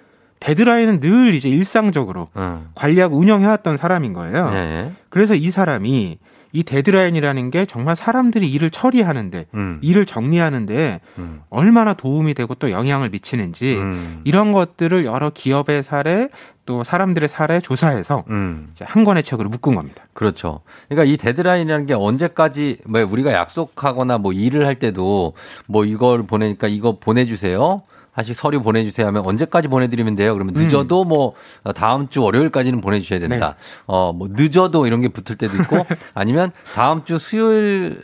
데드라인은 0.41 1.01
늘 1.01 1.35
이제 1.35 1.49
일상적으로 1.49 2.29
음. 2.37 2.69
관리하고 2.75 3.17
운영해왔던 3.17 3.79
사람인 3.79 4.13
거예요. 4.13 4.51
예, 4.53 4.57
예. 4.57 4.93
그래서 5.09 5.35
이 5.35 5.51
사람이 5.51 6.19
이 6.57 6.63
데드라인이라는 6.63 7.51
게 7.51 7.67
정말 7.67 7.97
사람들이 7.97 8.51
일을 8.51 8.71
처리하는데 8.71 9.45
음. 9.53 9.79
일을 9.83 10.07
정리하는데 10.07 11.01
음. 11.19 11.43
얼마나 11.51 11.93
도움이 11.93 12.33
되고 12.33 12.55
또 12.55 12.71
영향을 12.71 13.11
미치는지 13.11 13.77
음. 13.77 14.23
이런 14.25 14.53
것들을 14.53 15.05
여러 15.05 15.29
기업의 15.29 15.83
사례 15.83 16.31
또 16.65 16.83
사람들의 16.83 17.29
사례 17.29 17.61
조사해서 17.61 18.25
음. 18.31 18.69
한 18.81 19.05
권의 19.05 19.23
책으로 19.23 19.51
묶은 19.51 19.75
겁니다. 19.75 20.05
그렇죠. 20.15 20.61
그러니까 20.89 21.13
이 21.13 21.19
데드라인이라는 21.19 21.85
게 21.85 21.93
언제까지 21.93 22.79
뭐 22.87 23.05
우리가 23.05 23.35
약속하거나 23.35 24.17
뭐 24.17 24.33
일을 24.33 24.65
할 24.65 24.77
때도 24.77 25.35
뭐 25.67 25.85
이걸 25.85 26.27
보내니까 26.27 26.69
이거 26.69 26.99
보내주세요. 26.99 27.83
다시 28.17 28.33
서류 28.33 28.63
보내주세요 28.63 29.07
하면 29.09 29.27
언제까지 29.27 29.69
보내드리면 29.69 30.17
돼요? 30.17 30.33
그러면 30.33 30.55
늦어도 30.55 31.05
뭐 31.05 31.35
다음 31.75 32.09
주 32.09 32.23
월요일까지는 32.23 32.81
보내주셔야 32.81 33.19
된다. 33.19 33.57
어, 33.87 34.15
뭐 34.15 34.29
늦어도 34.31 34.87
이런 34.87 35.03
게 35.03 35.09
붙을 35.09 35.37
때도 35.37 35.55
있고 35.59 35.85
아니면 36.15 36.51
다음 36.75 37.05
주 37.05 37.19
수요일 37.19 38.03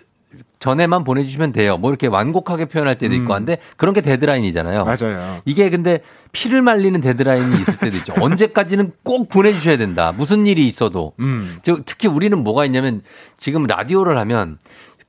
전에만 0.59 1.03
보내주시면 1.05 1.53
돼요. 1.53 1.77
뭐 1.79 1.91
이렇게 1.91 2.07
완곡하게 2.07 2.67
표현할 2.67 2.97
때도 2.99 3.15
있고 3.17 3.33
한데 3.35 3.57
그런 3.79 3.95
게 3.95 4.01
데드라인이잖아요. 4.03 4.85
맞아요. 4.85 5.39
이게 5.47 5.71
근데 5.71 6.01
피를 6.31 6.61
말리는 6.63 7.01
데드라인이 7.01 7.61
있을 7.63 7.79
때도 7.79 7.97
있죠. 7.97 8.15
언제까지는 8.21 8.93
꼭 9.03 9.29
보내주셔야 9.31 9.77
된다. 9.79 10.13
무슨 10.13 10.47
일이 10.47 10.69
있어도. 10.69 11.15
음. 11.21 11.57
즉, 11.63 11.83
특히 11.87 12.07
우리는 12.07 12.37
뭐가 12.45 12.65
있냐면 12.67 13.01
지금 13.37 13.65
라디오를 13.67 14.17
하면 14.19 14.59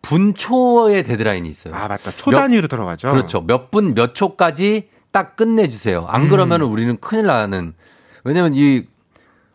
분초의 0.01 1.03
데드라인이 1.03 1.47
있어요. 1.49 1.73
아 1.75 1.87
맞다. 1.87 2.11
초 2.15 2.31
단위로 2.31 2.67
들어가죠. 2.67 3.11
그렇죠. 3.11 3.41
몇 3.41 3.69
분 3.71 3.93
몇 3.93 4.15
초까지 4.15 4.89
딱 5.13 5.37
끝내주세요. 5.37 6.05
안 6.09 6.23
음. 6.23 6.29
그러면 6.29 6.61
우리는 6.61 6.97
큰일 6.99 7.27
나는. 7.27 7.73
왜냐면 8.25 8.53
이 8.55 8.83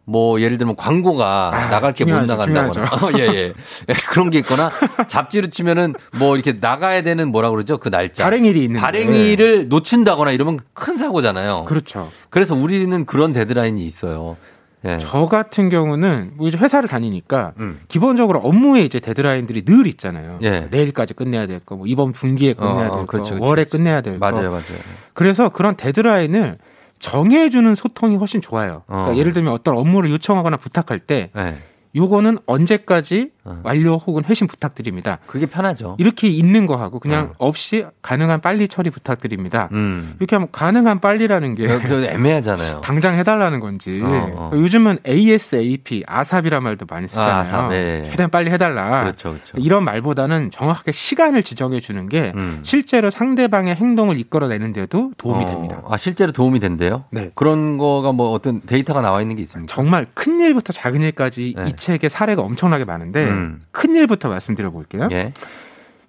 뭐 0.09 0.41
예를 0.41 0.57
들면 0.57 0.75
광고가 0.77 1.51
아, 1.53 1.69
나갈 1.69 1.93
게 1.93 2.07
못 2.07 2.25
나간다거나 2.25 2.89
어, 3.05 3.11
예, 3.19 3.27
예. 3.27 3.53
예, 3.89 3.93
그런 4.09 4.31
게 4.31 4.39
있거나 4.39 4.71
잡지로 5.07 5.49
치면은 5.49 5.95
뭐 6.19 6.35
이렇게 6.37 6.55
나가야 6.59 7.03
되는 7.03 7.31
뭐라 7.31 7.51
그러죠 7.51 7.77
그 7.77 7.91
날짜 7.91 8.25
발행일이 8.25 8.63
있는데. 8.65 8.81
발행일을 8.81 9.69
놓친다거나 9.69 10.33
이러면 10.33 10.61
큰 10.73 10.97
사고잖아요. 10.97 11.67
그렇죠. 11.67 12.11
그래서 12.31 12.55
우리는 12.55 13.05
그런 13.05 13.35
데드라인이 13.35 13.85
있어요. 13.87 14.39
예. 14.85 14.99
저 15.01 15.27
같은 15.27 15.69
경우는 15.69 16.33
뭐 16.35 16.49
이제 16.49 16.57
회사를 16.57 16.89
다니니까 16.89 17.53
음. 17.59 17.81
기본적으로 17.89 18.39
업무에 18.41 18.83
이제 18.83 19.01
데드라인들이 19.01 19.65
늘 19.65 19.87
있잖아요. 19.87 20.39
예. 20.43 20.69
내일까지 20.71 21.15
끝내야 21.15 21.47
될 21.47 21.59
거, 21.59 21.77
뭐 21.77 21.87
이번 21.87 22.13
분기에 22.13 22.53
끝내야 22.55 22.73
어, 22.75 22.81
될 22.81 22.89
거, 22.89 23.07
그렇죠, 23.07 23.31
그렇죠, 23.35 23.45
월에 23.45 23.65
그렇죠. 23.65 23.77
끝내야 23.77 24.01
될 24.01 24.19
거. 24.19 24.31
맞아요, 24.31 24.51
맞아요. 24.51 24.79
그래서 25.15 25.49
그런 25.49 25.77
데드라인을 25.77 26.59
정해주는 27.01 27.75
소통이 27.75 28.17
훨씬 28.17 28.41
좋아요. 28.41 28.83
그러니까 28.87 29.13
어. 29.13 29.17
예를 29.17 29.33
들면 29.33 29.53
어떤 29.53 29.77
업무를 29.77 30.11
요청하거나 30.11 30.57
부탁할 30.57 31.01
때 31.01 31.31
예. 31.37 31.57
요거는 31.97 32.39
언제까지 32.47 33.31
완료 33.63 33.97
혹은 33.97 34.25
회신 34.25 34.47
부탁드립니다. 34.47 35.19
그게 35.27 35.47
편하죠. 35.47 35.97
이렇게 35.99 36.29
있는 36.29 36.67
거 36.67 36.77
하고 36.77 36.99
그냥 36.99 37.35
없이 37.39 37.85
가능한 38.03 38.41
빨리 38.41 38.69
처리 38.69 38.91
부탁드립니다. 38.91 39.69
음. 39.73 40.15
이렇게 40.19 40.37
하면 40.37 40.49
가능한 40.53 41.01
빨리라는 41.01 41.55
게 41.55 41.67
애매하잖아요. 41.67 42.81
당장 42.85 43.17
해달라는 43.17 43.61
건지. 43.61 44.01
어, 44.03 44.09
어. 44.35 44.51
요즘은 44.55 44.99
ASAP, 45.07 46.05
아삽이란 46.07 46.63
말도 46.63 46.87
많이 46.89 47.09
쓰잖아요. 47.09 47.33
아, 47.33 47.39
아삽, 47.39 47.73
예. 47.73 48.05
최대한 48.07 48.31
빨리 48.31 48.51
해달라. 48.51 49.03
그렇죠, 49.03 49.31
그렇죠. 49.31 49.59
이런 49.59 49.85
말보다는 49.85 50.51
정확하게 50.51 50.93
시간을 50.93 51.43
지정해 51.43 51.81
주는 51.81 52.09
게 52.09 52.33
음. 52.35 52.61
실제로 52.63 53.11
상대방의 53.11 53.75
행동을 53.75 54.19
이끌어내는데도 54.19 55.13
도움이 55.17 55.45
어, 55.45 55.47
됩니다. 55.47 55.83
아, 55.89 55.97
실제로 55.97 56.33
도움이 56.33 56.61
된대요? 56.61 57.05
네. 57.11 57.31
그런 57.35 57.79
거가 57.79 58.13
뭐 58.13 58.31
어떤 58.33 58.61
데이터가 58.61 59.01
나와 59.01 59.21
있는 59.21 59.37
게 59.37 59.43
있습니까? 59.43 59.73
정말 59.73 60.07
큰 60.15 60.41
일부터 60.41 60.73
작은 60.73 61.01
일까지 61.01 61.55
네. 61.57 61.69
이 61.69 61.73
책에 61.75 62.09
사례가 62.09 62.43
엄청나게 62.43 62.85
많은데 62.85 63.27
음. 63.39 63.63
큰 63.71 63.95
일부터 63.95 64.29
말씀드려 64.29 64.71
볼게요. 64.71 65.09
예. 65.13 65.33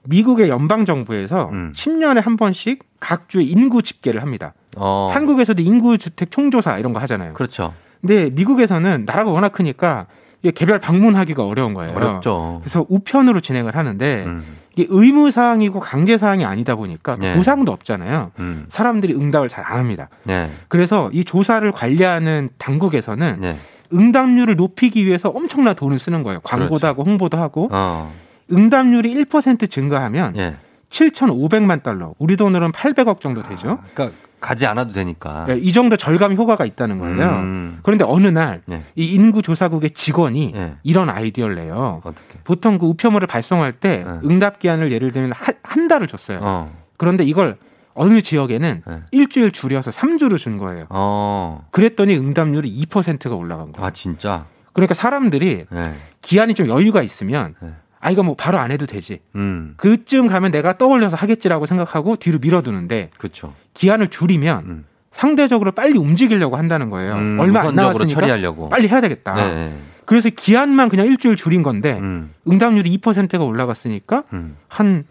미국의 0.04 0.50
연방 0.50 0.86
정부에서 0.86 1.50
음. 1.52 1.72
10년에 1.76 2.22
한 2.22 2.38
번씩 2.38 2.84
각 3.00 3.30
주의 3.30 3.48
인구 3.48 3.82
집계를 3.82 4.22
합니다. 4.22 4.54
어. 4.78 5.10
한국에서도 5.14 5.62
인구 5.62 5.98
주택 5.98 6.32
총조사 6.32 6.78
이런 6.80 6.94
거 6.94 7.00
하잖아요. 7.02 7.34
그렇죠. 7.34 7.74
근데 8.02 8.30
미국에서는 8.30 9.04
나라가 9.06 9.32
워낙 9.32 9.50
크니까 9.52 10.08
개별 10.56 10.80
방문하기가 10.80 11.46
어려운 11.46 11.74
거예요. 11.74 11.94
어렵죠. 11.96 12.60
그래서 12.64 12.86
우편으로 12.88 13.42
진행을 13.42 13.76
하는데 13.76 14.24
음. 14.26 14.44
이게 14.74 14.88
의무 14.90 15.32
사항이고 15.32 15.82
강제 15.82 16.18
사항이 16.18 16.46
아니다 16.46 16.76
보니까 16.76 17.18
네. 17.20 17.36
보상도 17.36 17.74
없잖아요. 17.74 18.32
음. 18.40 18.66
사람들이 18.70 19.14
응답을 19.16 19.50
잘 19.50 19.66
안 19.66 19.78
합니다. 19.80 20.08
네. 20.24 20.50
그래서 20.70 21.10
이 21.12 21.26
조사를 21.26 21.70
관리하는 21.74 22.50
당국에서는 22.58 23.38
네. 23.42 23.58
응답률을 23.94 24.56
높이기 24.56 25.06
위해서 25.06 25.30
엄청난 25.30 25.76
돈을 25.76 26.00
쓰는 26.00 26.24
거예요. 26.24 26.40
광고도 26.42 26.80
그렇죠. 26.80 26.88
하고 26.88 27.04
홍보도 27.04 27.38
하고 27.38 27.70
어. 27.72 28.14
응답률이 28.52 29.14
1% 29.26 29.70
증가하면 29.70 30.36
예. 30.38 30.56
7,500만 30.90 31.84
달러, 31.84 32.16
우리 32.18 32.36
돈으로는 32.36 32.72
800억 32.72 33.20
정도 33.22 33.44
되죠. 33.44 33.80
그러니까 33.94 34.18
가지 34.40 34.66
않아도 34.66 34.92
되니까. 34.92 35.46
예, 35.50 35.58
이 35.58 35.72
정도 35.72 35.98
절감 35.98 36.34
효과가 36.34 36.66
있다는 36.66 36.98
거예요. 37.00 37.24
아. 37.24 37.40
음. 37.42 37.80
그런데 37.84 38.06
어느 38.08 38.28
날이 38.28 38.62
예. 38.72 38.84
인구 38.96 39.42
조사국의 39.42 39.92
직원이 39.92 40.54
예. 40.56 40.76
이런 40.84 41.10
아이디어를 41.10 41.56
내요. 41.56 42.02
어떻게? 42.04 42.40
보통 42.44 42.78
그 42.78 42.86
우편물을 42.88 43.28
발송할 43.28 43.74
때 43.74 44.06
응답 44.24 44.60
기한을 44.60 44.92
예를 44.92 45.12
들면 45.12 45.34
한, 45.36 45.56
한 45.62 45.88
달을 45.88 46.08
줬어요. 46.08 46.40
어. 46.42 46.74
그런데 46.98 47.24
이걸 47.24 47.58
어느 47.94 48.22
지역에는 48.22 48.84
예. 48.90 49.02
일주일 49.12 49.52
줄여서 49.52 49.92
3주를 49.92 50.38
준 50.38 50.58
거예요. 50.58 50.86
어. 50.90 51.68
그랬더니 51.72 52.16
응답률이 52.18 52.70
2%가 52.86 53.36
올라간 53.36 53.72
거예요. 53.74 53.86
아 53.86 53.92
진짜. 53.92 54.46
그러니까 54.74 54.94
사람들이 54.94 55.66
예. 55.74 55.94
기한이 56.22 56.54
좀 56.54 56.68
여유가 56.68 57.02
있으면 57.02 57.56
네. 57.62 57.74
아 58.00 58.12
이거 58.12 58.24
뭐 58.24 58.36
바로 58.36 58.58
안 58.58 58.72
해도 58.72 58.86
되지. 58.86 59.20
음. 59.36 59.74
그쯤 59.78 60.28
가면 60.28 60.52
내가 60.52 60.78
떠올려서 60.78 61.16
하겠지라고 61.18 61.66
생각하고 61.66 62.16
뒤로 62.16 62.40
밀어두는데 62.40 63.10
그렇죠. 63.18 63.54
기한을 63.74 64.08
줄이면 64.08 64.86
상대적으로 65.12 65.72
빨리 65.72 65.98
움직이려고 65.98 66.56
한다는 66.56 66.90
거예요. 66.90 67.16
음, 67.16 67.38
얼마 67.40 67.62
안 67.62 67.76
남았으니까 67.76 68.08
처리하려고. 68.22 68.70
빨리 68.70 68.88
해야 68.88 69.02
되겠다. 69.02 69.36
네. 69.36 69.78
그래서 70.06 70.30
기한만 70.30 70.90
그냥 70.90 71.06
일주일 71.08 71.36
줄인 71.36 71.62
건데 71.62 71.98
음. 72.00 72.34
응답률이 72.50 72.98
2%가 72.98 73.44
올라갔으니까 73.44 74.24
음. 74.34 74.56
한 74.68 75.04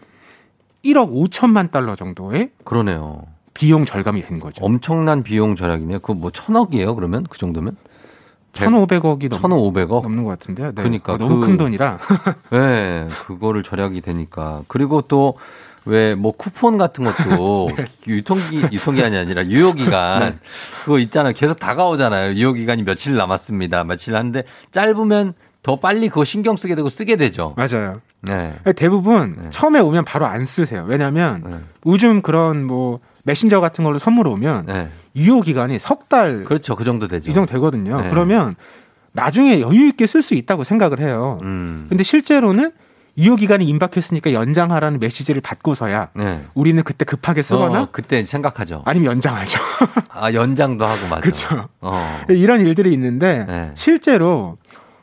1억 0.85 1.12
5천만 1.12 1.70
달러 1.70 1.97
정도의 1.97 2.51
그러네요. 2.64 3.22
비용 3.55 3.85
절감이 3.85 4.22
된 4.22 4.39
거죠. 4.41 4.64
엄청난 4.64 5.22
비용 5.22 5.57
절약이네요. 5.57 5.99
그 6.01 6.12
뭐 6.12 6.31
천억이에요. 6.31 6.95
그러면 6.95 7.24
그 7.29 7.39
정도면? 7.39 7.76
1,500억이 8.53 9.29
넘, 9.29 9.41
1,500억? 9.41 10.03
넘는 10.03 10.24
것 10.24 10.31
같은데요. 10.31 10.68
네. 10.68 10.74
그러니까 10.74 11.12
어, 11.14 11.16
너무 11.18 11.41
그- 11.41 11.47
큰 11.47 11.57
돈이라. 11.57 11.99
네, 12.51 13.09
그거를 13.26 13.62
절약이 13.62 14.01
되니까. 14.01 14.62
그리고 14.68 15.03
또 15.03 15.35
왜 15.87 16.14
뭐 16.16 16.33
쿠폰 16.33 16.76
같은 16.76 17.03
것도 17.05 17.70
유통기 18.09 18.57
유통기한이 18.72 19.16
아니라 19.16 19.47
유효기간 19.47 20.20
네. 20.20 20.39
그거 20.85 20.99
있잖아요. 20.99 21.33
계속 21.35 21.59
다가오잖아요. 21.59 22.35
유효기간이 22.35 22.83
며칠 22.83 23.14
남았습니다. 23.16 23.85
며칠 23.85 24.14
하는데 24.14 24.43
짧으면 24.70 25.33
더 25.62 25.76
빨리 25.76 26.09
그거 26.09 26.24
신경 26.24 26.56
쓰게 26.56 26.74
되고 26.74 26.88
쓰게 26.88 27.16
되죠. 27.16 27.54
맞아요. 27.56 28.00
네. 28.22 28.56
대부분 28.76 29.48
처음에 29.50 29.80
오면 29.80 30.04
바로 30.04 30.26
안 30.26 30.44
쓰세요. 30.44 30.84
왜냐하면 30.88 31.64
요즘 31.86 32.22
그런 32.22 32.64
뭐 32.64 33.00
메신저 33.24 33.61
같은 33.61 33.84
걸로 33.84 33.98
선물 33.98 34.26
오면 34.28 34.66
네. 34.66 34.88
유효 35.16 35.42
기간이 35.42 35.78
석 35.78 36.09
달 36.09 36.44
그렇죠. 36.44 36.74
그 36.74 36.84
정도 36.84 37.06
되죠. 37.06 37.30
이 37.30 37.34
정도 37.34 37.52
되거든요. 37.52 38.00
네. 38.00 38.09
그러면 38.09 38.56
나중에 39.12 39.61
여유 39.61 39.88
있게 39.88 40.06
쓸 40.06 40.22
수 40.22 40.34
있다고 40.34 40.64
생각을 40.64 41.00
해요. 41.00 41.38
음. 41.42 41.86
근데 41.90 42.02
실제로는 42.02 42.72
유효 43.18 43.34
기간이 43.36 43.64
임박했으니까 43.66 44.32
연장하라는 44.32 45.00
메시지를 45.00 45.40
받고서야 45.42 46.11
네. 46.14 46.44
우리는 46.54 46.82
그때 46.84 47.04
급하게 47.04 47.42
쓰거나 47.42 47.82
어, 47.82 47.88
그때 47.92 48.24
생각하죠. 48.24 48.82
아니면 48.86 49.11
연장하죠. 49.12 49.59
아, 50.09 50.32
연장도 50.32 50.86
하고 50.86 51.09
맞아. 51.09 51.20
그렇죠. 51.20 51.68
어. 51.80 52.20
이런 52.28 52.61
일들이 52.61 52.92
있는데 52.94 53.44
네. 53.46 53.70
실제로 53.74 54.56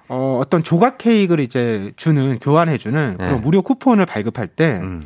어, 0.07 0.39
어떤 0.41 0.63
조각 0.63 0.97
케이크를 0.97 1.43
이제 1.43 1.91
주는 1.95 2.37
교환해 2.39 2.77
주는 2.77 3.15
네. 3.17 3.25
그런 3.25 3.41
무료 3.41 3.61
쿠폰을 3.61 4.05
발급할 4.05 4.47
때 4.47 4.79
음. 4.81 5.01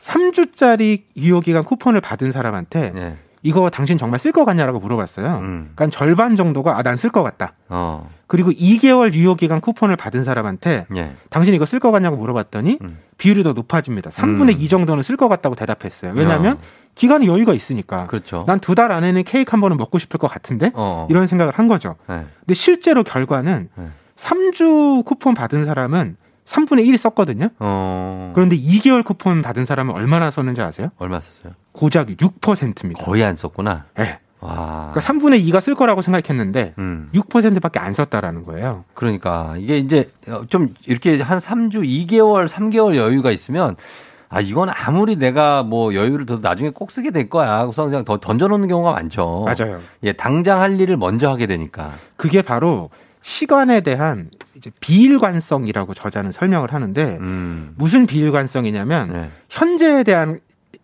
3주짜리 0.00 1.02
유효 1.16 1.40
기간 1.40 1.64
쿠폰을 1.64 2.00
받은 2.00 2.32
사람한테 2.32 2.92
네. 2.94 3.16
이거 3.42 3.70
당신 3.70 3.96
정말 3.96 4.18
쓸 4.18 4.32
것 4.32 4.44
같냐라고 4.44 4.78
물어봤어요. 4.80 5.38
음. 5.38 5.70
그러니까 5.74 5.88
절반 5.96 6.34
정도가 6.36 6.78
아 6.78 6.82
난 6.82 6.96
쓸 6.96 7.10
것 7.10 7.22
같다. 7.22 7.52
어. 7.68 8.10
그리고 8.26 8.50
2개월 8.50 9.14
유효 9.14 9.36
기간 9.36 9.60
쿠폰을 9.60 9.94
받은 9.96 10.24
사람한테 10.24 10.86
예. 10.96 11.12
당신 11.30 11.54
이거 11.54 11.64
쓸 11.64 11.78
것 11.78 11.92
같냐고 11.92 12.16
물어봤더니 12.16 12.78
비율이 13.18 13.44
더 13.44 13.52
높아집니다. 13.52 14.10
3분의 14.10 14.56
음. 14.56 14.60
2 14.60 14.68
정도는 14.68 15.02
쓸 15.04 15.16
것 15.16 15.28
같다고 15.28 15.54
대답했어요. 15.54 16.12
왜냐하면 16.16 16.56
야. 16.56 16.60
기간이 16.96 17.26
여유가 17.28 17.54
있으니까. 17.54 18.06
그렇죠. 18.08 18.44
난 18.48 18.58
두 18.58 18.74
달 18.74 18.90
안에는 18.90 19.22
케이크 19.22 19.50
한 19.52 19.60
번은 19.60 19.76
먹고 19.76 19.98
싶을 20.00 20.18
것 20.18 20.26
같은데 20.28 20.72
어. 20.74 21.06
이런 21.08 21.26
생각을 21.28 21.52
한 21.54 21.68
거죠. 21.68 21.94
네. 22.08 22.24
근데 22.40 22.54
실제로 22.54 23.04
결과는 23.04 23.68
네. 23.76 23.88
3주 24.16 25.04
쿠폰 25.04 25.34
받은 25.34 25.64
사람은 25.64 26.16
3분의 26.44 26.86
1 26.86 26.96
썼거든요. 26.98 27.48
어. 27.58 28.32
그런데 28.34 28.56
2개월 28.56 29.04
쿠폰 29.04 29.42
받은 29.42 29.66
사람은 29.66 29.94
얼마나 29.94 30.30
썼는지 30.30 30.60
아세요? 30.60 30.90
얼마 30.98 31.18
썼어요? 31.20 31.54
고작 31.72 32.08
6%입니다. 32.08 33.04
거의 33.04 33.24
안 33.24 33.36
썼구나. 33.36 33.86
네. 33.96 34.20
와. 34.40 34.92
그러니까 34.92 35.00
3분의 35.00 35.44
2가 35.48 35.60
쓸 35.60 35.74
거라고 35.74 36.02
생각했는데 36.02 36.74
음. 36.78 37.10
6%밖에 37.14 37.78
안 37.80 37.92
썼다라는 37.92 38.44
거예요. 38.44 38.84
그러니까 38.94 39.54
이게 39.58 39.78
이제 39.78 40.08
좀 40.48 40.74
이렇게 40.86 41.20
한 41.20 41.38
3주, 41.38 41.84
2개월, 41.84 42.48
3개월 42.48 42.96
여유가 42.96 43.30
있으면 43.32 43.76
아, 44.28 44.40
이건 44.40 44.68
아무리 44.70 45.16
내가 45.16 45.62
뭐 45.62 45.94
여유를 45.94 46.26
더 46.26 46.38
나중에 46.38 46.70
꼭 46.70 46.90
쓰게 46.90 47.10
될 47.10 47.28
거야. 47.28 47.64
그래서 47.64 47.84
그냥 47.84 48.04
더 48.04 48.18
던져놓는 48.18 48.68
경우가 48.68 48.92
많죠. 48.92 49.46
맞아요. 49.46 49.80
예, 50.02 50.12
당장 50.12 50.60
할 50.60 50.80
일을 50.80 50.96
먼저 50.96 51.30
하게 51.30 51.46
되니까. 51.46 51.92
그게 52.16 52.42
바로 52.42 52.90
시간에 53.30 53.80
대한 53.80 54.30
이제 54.54 54.70
비일관성이라고 54.78 55.94
저자는 55.94 56.30
설명을 56.30 56.72
하는데 56.72 57.16
음. 57.20 57.74
무슨 57.76 58.06
비일관성이냐면 58.06 59.12
네. 59.12 59.30
현재에 59.50 60.04
대한 60.04 60.38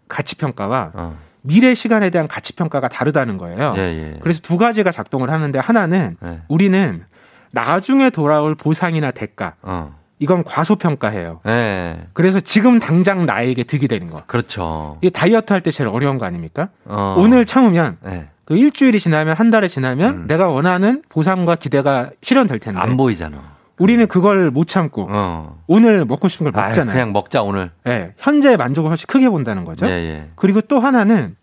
가치 0.09 0.34
평가와 0.34 0.90
어. 0.93 1.16
미래 1.45 1.72
시간에 1.76 2.11
대한 2.11 2.26
가치 2.26 2.53
평가가 2.55 2.88
다르다는 2.88 3.38
거예요. 3.38 3.74
예, 3.76 3.80
예. 3.82 4.18
그래서 4.20 4.40
두 4.43 4.59
가지가 4.59 4.90
작동을 4.90 5.30
하는데 5.30 5.57
하나는 5.57 6.16
네. 6.20 6.40
우리는 6.49 7.05
나중에 7.53 8.11
돌아올 8.11 8.57
보상이나 8.57 9.12
대가 9.12 9.55
어. 9.62 9.95
이건 10.18 10.43
과소평가해요. 10.43 11.43
예. 11.47 12.09
그래서 12.12 12.40
지금 12.40 12.80
당장 12.80 13.24
나에게 13.24 13.62
득이 13.62 13.86
되는 13.86 14.09
거. 14.11 14.20
그렇죠. 14.26 14.99
이게 15.01 15.11
다이어트 15.11 15.53
할 15.53 15.62
때 15.62 15.70
제일 15.70 15.88
어려운 15.88 16.18
거 16.18 16.26
아닙니까? 16.26 16.70
어. 16.86 17.14
오늘 17.18 17.47
참으면 17.47 17.99
예. 18.07 18.30
그 18.45 18.57
일주일이 18.57 18.99
지나면 18.99 19.36
한 19.36 19.51
달이 19.51 19.68
지나면 19.68 20.26
내가 20.26 20.49
원하는 20.49 21.03
보상과 21.09 21.57
기대가 21.57 22.11
실현될 22.22 22.59
텐데 22.59 22.80
안 22.80 22.97
보이잖아. 22.97 23.53
우리는 23.78 24.07
그걸 24.07 24.51
못 24.51 24.66
참고 24.66 25.09
어. 25.11 25.59
오늘 25.66 26.05
먹고 26.05 26.28
싶은 26.28 26.51
걸 26.51 26.62
아, 26.62 26.68
먹잖아요. 26.68 26.93
그냥 26.93 27.12
먹자 27.12 27.43
오늘. 27.43 27.70
예, 27.86 28.14
현재의 28.18 28.57
만족을 28.57 28.90
훨씬 28.90 29.07
크게 29.07 29.28
본다는 29.28 29.64
거죠. 29.64 29.86
예, 29.86 29.90
예. 29.90 30.30
그리고 30.36 30.61
또 30.61 30.80
하나는 30.80 31.36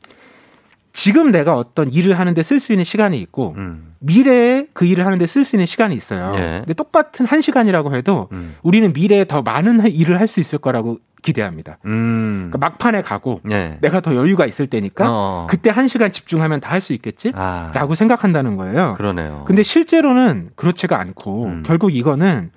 지금 0.94 1.32
내가 1.32 1.58
어떤 1.58 1.92
일을 1.92 2.18
하는데 2.18 2.42
쓸 2.44 2.60
수 2.60 2.72
있는 2.74 2.84
시간이 2.84 3.18
있고 3.20 3.56
음. 3.58 3.89
미래에 4.00 4.68
그 4.74 4.86
일을 4.86 5.06
하는데 5.06 5.26
쓸 5.26 5.44
수 5.44 5.56
있는 5.56 5.66
시간이 5.66 5.96
있어요. 5.96 6.34
예. 6.36 6.60
근데 6.60 6.74
똑같은 6.74 7.26
한 7.26 7.42
시간이라고 7.42 7.94
해도 7.96 8.30
음. 8.32 8.56
우리는 8.64 8.92
미래에 8.94 9.26
더 9.26 9.42
많은 9.42 9.86
일을 9.92 10.20
할 10.20 10.28
수 10.30 10.40
있을 10.40 10.60
거라고 10.60 11.00
기대합니다. 11.22 11.80
음. 11.86 12.50
그러니까 12.50 12.58
막판에 12.70 13.02
가고 13.02 13.42
예. 13.52 13.78
내가 13.82 14.00
더 14.00 14.16
여유가 14.16 14.46
있을 14.46 14.68
때니까 14.68 15.06
어. 15.10 15.48
그때 15.50 15.70
한 15.70 15.88
시간 15.88 16.12
집중하면 16.12 16.62
다 16.62 16.70
할 16.70 16.82
수 16.82 16.94
있겠지? 16.94 17.32
아. 17.36 17.72
라고 17.74 17.94
생각한다는 17.96 18.56
거예요. 18.56 18.94
그러네요. 18.96 19.44
근데 19.46 19.64
실제로는 19.64 20.50
그렇지가 20.56 20.98
않고 21.00 21.46
음. 21.46 21.64
결국 21.66 21.94
이거는 21.94 22.52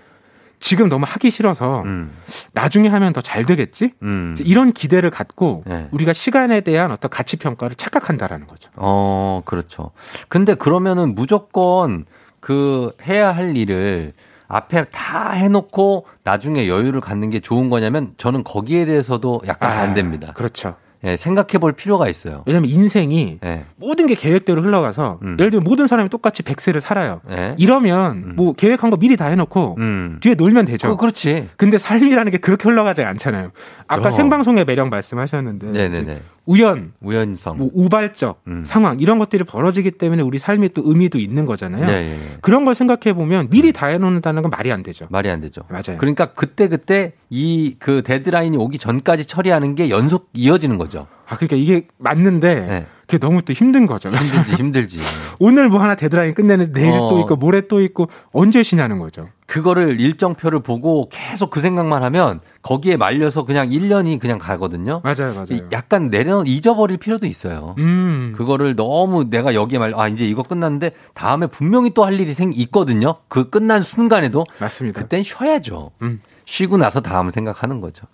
지금 0.63 0.89
너무 0.89 1.05
하기 1.09 1.31
싫어서 1.31 1.83
음. 1.83 2.13
나중에 2.53 2.89
하면 2.89 3.13
더 3.13 3.21
잘 3.21 3.45
되겠지? 3.45 3.93
음. 4.03 4.37
이런 4.41 4.73
기대를 4.73 5.11
갖고 5.11 5.63
네. 5.67 5.89
우리가 5.91 6.13
시간에 6.13 6.61
대한 6.61 6.91
어떤 6.93 7.11
가치 7.11 7.37
평가를 7.37 7.77
착각한다라는 7.77 8.47
거죠. 8.47 8.71
어, 8.77 9.43
그렇죠. 9.45 9.91
근데 10.29 10.55
그러면은 10.55 11.15
무조건 11.15 12.05
그 12.41 12.93
해야 13.07 13.33
할 13.33 13.57
일을 13.57 14.13
앞에 14.49 14.85
다 14.91 15.31
해놓고 15.31 16.07
나중에 16.25 16.69
여유를 16.69 17.01
갖는 17.01 17.31
게 17.31 17.41
좋은 17.41 17.71
거냐면 17.71 18.13
저는 18.17 18.45
거기에 18.45 18.85
대해서도 18.85 19.43
약간 19.47 19.71
아, 19.71 19.75
반대입니다. 19.77 20.33
그렇죠. 20.33 20.77
예, 21.05 21.17
생각해 21.17 21.59
볼 21.59 21.73
필요가 21.73 22.09
있어요. 22.09 22.45
왜냐하면 22.47 22.71
인생이 22.71 23.39
예. 23.45 23.65
모든 23.77 24.07
게 24.07 24.15
계획대로 24.15 24.63
흘러가서 24.63 25.19
음. 25.23 25.37
예를 25.39 25.51
들면 25.51 25.65
모든 25.65 25.87
사람이 25.87 26.09
똑같이 26.09 26.43
100세를 26.43 26.81
살아요. 26.81 27.21
예. 27.31 27.55
이러면 27.59 28.35
뭐 28.37 28.53
계획한 28.53 28.91
거 28.91 28.97
미리 28.97 29.17
다 29.17 29.27
해놓고 29.27 29.77
음. 29.79 30.19
뒤에 30.21 30.35
놀면 30.35 30.67
되죠. 30.67 30.89
그, 30.89 30.97
그렇지. 30.97 31.49
근데 31.57 31.79
삶이라는 31.79 32.31
게 32.31 32.39
그렇게 32.39 32.69
흘러가지 32.69 33.03
않잖아요. 33.03 33.51
아까 33.89 34.09
어. 34.09 34.13
생방송의 34.13 34.65
매력 34.65 34.89
말씀하셨는데 34.89 35.67
네네네. 35.73 36.23
우연, 36.47 36.93
우연성. 37.01 37.59
뭐 37.59 37.71
우발적 37.73 38.43
음. 38.49 38.65
상황 38.65 38.99
이런 39.01 39.19
것들이 39.19 39.45
벌어지기 39.45 39.93
때문에 39.93 40.23
우리 40.23 40.39
삶이 40.39 40.71
또 40.71 40.83
의미도 40.85 41.19
있는 41.19 41.47
거잖아요. 41.47 41.87
네, 41.87 41.93
예, 41.93 42.13
예. 42.13 42.39
그런 42.41 42.65
걸 42.65 42.75
생각해 42.75 43.15
보면 43.15 43.49
미리 43.51 43.73
다 43.73 43.87
해놓는다는 43.87 44.43
건 44.43 44.51
말이 44.51 44.73
안 44.73 44.83
되죠. 44.83 45.07
말이 45.11 45.31
안 45.31 45.41
되죠. 45.41 45.63
맞아요. 45.69 45.99
그러니까 45.99 46.33
그때 46.35 46.69
그때 46.69 47.15
이 47.31 47.77
그 47.79 48.03
데드라인이 48.03 48.57
오기 48.57 48.79
전까지 48.79 49.27
처리하는 49.27 49.75
게 49.75 49.91
연속 49.91 50.29
이어지는 50.35 50.79
거죠. 50.79 51.07
아 51.33 51.37
그러니까 51.37 51.57
이게 51.57 51.87
맞는데 51.97 52.55
네. 52.55 52.87
그게 53.07 53.19
너무 53.19 53.41
또 53.43 53.53
힘든 53.55 53.87
거죠. 53.87 54.11
힘들지, 54.11 54.55
힘들지. 54.55 54.99
오늘 55.41 55.69
뭐 55.71 55.81
하나 55.81 55.95
데드라인 55.95 56.35
끝내는데 56.35 56.79
내일 56.79 56.93
어. 56.93 57.09
또 57.09 57.19
있고 57.21 57.37
모레 57.37 57.63
또 57.69 57.81
있고 57.81 58.09
언제 58.33 58.63
쉬냐는 58.63 58.99
거죠. 58.99 59.29
그거를 59.47 59.99
일정표를 60.01 60.61
보고 60.61 61.09
계속 61.11 61.49
그 61.51 61.61
생각만 61.61 62.03
하면 62.05 62.41
거기에 62.63 62.97
말려서 62.97 63.45
그냥 63.45 63.69
1년이 63.71 64.19
그냥 64.21 64.39
가거든요. 64.39 65.01
맞아요, 65.05 65.33
맞아요. 65.35 65.47
이- 65.51 65.63
약간 65.73 66.11
내려 66.11 66.43
잊어버릴 66.47 66.99
필요도 66.99 67.27
있어요. 67.27 67.75
음. 67.79 68.33
그거를 68.37 68.77
너무 68.77 69.29
내가 69.29 69.55
여기에 69.55 69.79
말, 69.79 69.95
아, 69.97 70.09
이제 70.09 70.27
이거 70.27 70.43
끝났는데 70.43 70.93
다음에 71.15 71.47
분명히 71.47 71.91
또 71.91 72.05
할 72.05 72.19
일이 72.21 72.33
생, 72.35 72.53
있거든요. 72.55 73.17
그 73.29 73.49
끝난 73.51 73.83
순간에도. 73.83 74.45
맞습니다. 74.59 75.01
그땐 75.03 75.23
쉬어야죠. 75.23 75.91
음. 76.03 76.21
쉬고 76.45 76.77
나서 76.77 77.01
다음을 77.01 77.33
생각하는 77.33 77.81
거죠. 77.81 78.07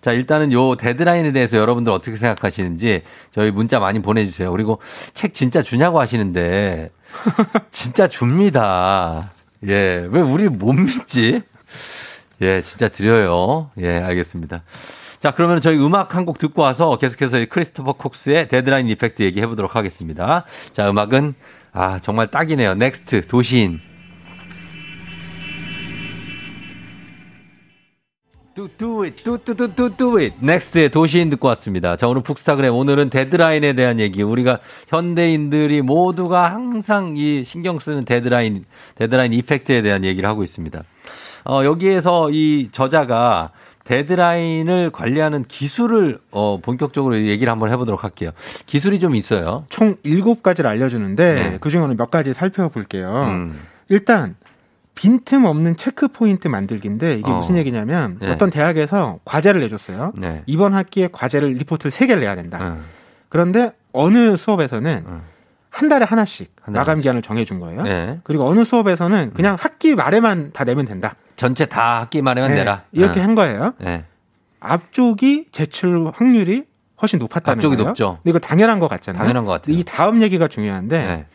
자, 0.00 0.12
일단은 0.12 0.52
요 0.52 0.74
데드라인에 0.76 1.32
대해서 1.32 1.56
여러분들 1.56 1.92
어떻게 1.92 2.16
생각하시는지 2.16 3.02
저희 3.32 3.50
문자 3.50 3.78
많이 3.78 4.00
보내주세요. 4.02 4.50
그리고 4.50 4.80
책 5.14 5.34
진짜 5.34 5.62
주냐고 5.62 6.00
하시는데 6.00 6.90
진짜 7.70 8.08
줍니다. 8.08 9.30
예, 9.66 10.06
왜 10.10 10.20
우리 10.20 10.48
못 10.48 10.72
믿지? 10.72 11.42
예, 12.42 12.60
진짜 12.62 12.88
드려요. 12.88 13.70
예, 13.78 13.98
알겠습니다. 13.98 14.62
자, 15.20 15.30
그러면 15.30 15.60
저희 15.60 15.78
음악 15.78 16.14
한 16.14 16.26
곡 16.26 16.38
듣고 16.38 16.62
와서 16.62 16.98
계속해서 16.98 17.38
이 17.38 17.46
크리스토퍼 17.46 17.94
콕스의 17.94 18.48
데드라인 18.48 18.88
이펙트 18.88 19.22
얘기해 19.22 19.46
보도록 19.46 19.74
하겠습니다. 19.76 20.44
자, 20.72 20.90
음악은 20.90 21.34
아, 21.72 21.98
정말 22.00 22.26
딱이네요. 22.28 22.74
넥스트 22.74 23.26
도시인. 23.26 23.80
Do, 28.56 28.68
do 28.78 29.04
it, 29.04 29.22
do, 29.22 29.36
do, 29.36 29.54
do, 29.54 29.68
do, 29.68 29.90
do 29.94 30.18
it. 30.18 30.34
넥스트의 30.40 30.88
도시인 30.88 31.28
듣고 31.28 31.46
왔습니다. 31.48 31.94
자, 31.96 32.08
오늘 32.08 32.22
북스타그램. 32.22 32.74
오늘은 32.74 33.10
데드라인에 33.10 33.74
대한 33.74 34.00
얘기. 34.00 34.22
우리가 34.22 34.60
현대인들이 34.88 35.82
모두가 35.82 36.50
항상 36.50 37.12
이 37.18 37.44
신경 37.44 37.78
쓰는 37.78 38.06
데드라인, 38.06 38.64
데드라인 38.94 39.34
이펙트에 39.34 39.82
대한 39.82 40.04
얘기를 40.04 40.26
하고 40.26 40.42
있습니다. 40.42 40.82
어, 41.44 41.64
여기에서 41.66 42.30
이 42.30 42.70
저자가 42.72 43.50
데드라인을 43.84 44.88
관리하는 44.90 45.44
기술을 45.44 46.18
어, 46.30 46.58
본격적으로 46.62 47.18
얘기를 47.18 47.52
한번 47.52 47.70
해보도록 47.70 48.04
할게요. 48.04 48.30
기술이 48.64 49.00
좀 49.00 49.14
있어요. 49.16 49.66
총 49.68 49.96
7가지를 49.96 50.64
알려주는데 50.64 51.34
네. 51.34 51.58
그중에 51.58 51.84
오늘 51.84 51.96
몇 51.96 52.10
가지 52.10 52.32
살펴볼게요. 52.32 53.22
음. 53.28 53.60
일단 53.90 54.34
빈틈 54.96 55.44
없는 55.44 55.76
체크 55.76 56.08
포인트 56.08 56.48
만들기인데 56.48 57.14
이게 57.18 57.30
어. 57.30 57.36
무슨 57.36 57.56
얘기냐면 57.56 58.18
네. 58.18 58.32
어떤 58.32 58.50
대학에서 58.50 59.20
과제를 59.24 59.60
내줬어요. 59.60 60.12
네. 60.16 60.42
이번 60.46 60.74
학기에 60.74 61.10
과제를 61.12 61.50
리포트를 61.52 61.92
3개를 61.92 62.20
내야 62.20 62.34
된다. 62.34 62.58
음. 62.60 62.84
그런데 63.28 63.72
어느 63.92 64.36
수업에서는 64.36 65.04
한 65.70 65.88
달에 65.88 66.04
하나씩 66.06 66.50
한 66.62 66.72
달에 66.72 66.80
마감 66.80 67.00
기한을 67.00 67.22
정해준 67.22 67.60
거예요. 67.60 67.82
네. 67.82 68.18
그리고 68.24 68.46
어느 68.48 68.64
수업에서는 68.64 69.34
그냥 69.34 69.56
학기 69.60 69.94
말에만 69.94 70.52
다 70.52 70.64
내면 70.64 70.86
된다. 70.86 71.14
전체 71.36 71.66
다 71.66 72.00
학기 72.00 72.22
말에만 72.22 72.50
네, 72.50 72.56
내라. 72.56 72.84
이렇게 72.92 73.20
어. 73.20 73.22
한 73.22 73.34
거예요. 73.34 73.74
네. 73.78 74.04
앞쪽이 74.60 75.48
제출 75.52 76.10
확률이 76.14 76.64
훨씬 77.02 77.18
높았다는 77.18 77.58
앞쪽이 77.58 77.76
거예요. 77.76 77.88
높죠. 77.88 78.18
근데 78.22 78.30
이거 78.30 78.38
당연한 78.38 78.80
것 78.80 78.88
같잖아요. 78.88 79.20
당연한 79.20 79.44
것 79.44 79.52
같아요. 79.52 79.76
이 79.76 79.84
다음 79.84 80.22
얘기가 80.22 80.48
중요한데 80.48 80.98
네. 80.98 81.26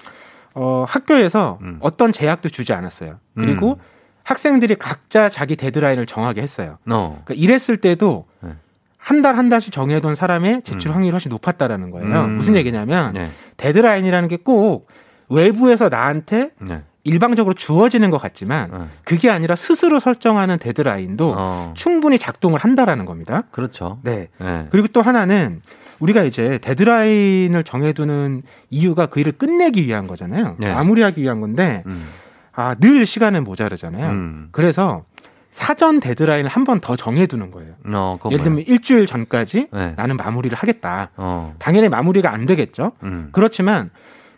어, 0.54 0.86
학교에서 0.88 1.60
어떤 1.80 2.12
제약도 2.12 2.50
주지 2.50 2.74
않았어요. 2.74 3.20
그리고 3.36 3.72
음. 3.72 3.76
학생들이 4.24 4.76
각자 4.76 5.30
자기 5.30 5.56
데드라인을 5.56 6.06
정하게 6.06 6.42
했어요. 6.42 6.78
어. 6.92 7.22
그러니까 7.26 7.34
이랬을 7.34 7.78
때도 7.78 8.26
네. 8.42 8.52
한달한 8.98 9.50
달씩 9.50 9.74
정해둔 9.74 10.14
사람의 10.16 10.62
제출 10.64 10.92
확률이 10.92 11.12
훨씬 11.12 11.30
높았다라는 11.30 11.90
거예요. 11.92 12.26
음. 12.26 12.36
무슨 12.36 12.56
얘기냐면 12.56 13.14
네. 13.14 13.30
데드라인이라는 13.58 14.30
게 14.30 14.38
꼭 14.38 14.88
외부에서 15.30 15.90
나한테 15.90 16.52
네. 16.60 16.84
일방적으로 17.04 17.56
주어지는 17.56 18.12
것 18.12 18.20
같지만 18.20 18.90
그게 19.04 19.32
아니라 19.32 19.56
스스로 19.56 20.00
설정하는 20.00 20.60
데드라인도 20.60 21.34
어. 21.36 21.74
충분히 21.76 22.20
작동을 22.20 22.60
한다라는 22.60 23.06
겁니다. 23.06 23.44
그렇죠. 23.50 24.00
네. 24.04 24.28
네. 24.38 24.68
그리고 24.70 24.88
또 24.90 25.02
하나는 25.02 25.62
우리가 26.02 26.24
이제 26.24 26.58
데드라인을 26.60 27.64
정해두는 27.64 28.42
이유가 28.70 29.06
그 29.06 29.20
일을 29.20 29.34
끝내기 29.34 29.86
위한 29.86 30.08
거잖아요. 30.08 30.56
네. 30.60 30.74
마무리하기 30.74 31.22
위한 31.22 31.40
건데 31.40 31.84
음. 31.86 32.08
아, 32.54 32.76
늘 32.76 33.06
시간은 33.06 33.44
모자르잖아요. 33.44 34.10
음. 34.10 34.48
그래서 34.52 35.06
사전 35.52 36.00
데드라인을 36.00 36.50
한 36.50 36.64
번 36.66 36.80
더 36.80 36.96
정해두는 36.96 37.52
거예요. 37.52 37.72
어, 38.24 38.30
예를 38.32 38.38
뭐예요? 38.40 38.44
들면 38.44 38.60
일주일 38.68 39.06
전까지 39.06 39.68
네. 39.72 39.94
나는 39.98 40.18
마무리를 40.18 40.58
하겠다. 40.58 41.12
어. 41.18 41.56
당연히 41.60 41.90
마무리가 41.90 42.32
안 42.34 42.46
되겠죠. 42.46 42.94
음. 43.04 43.30
그렇지만 43.32 43.90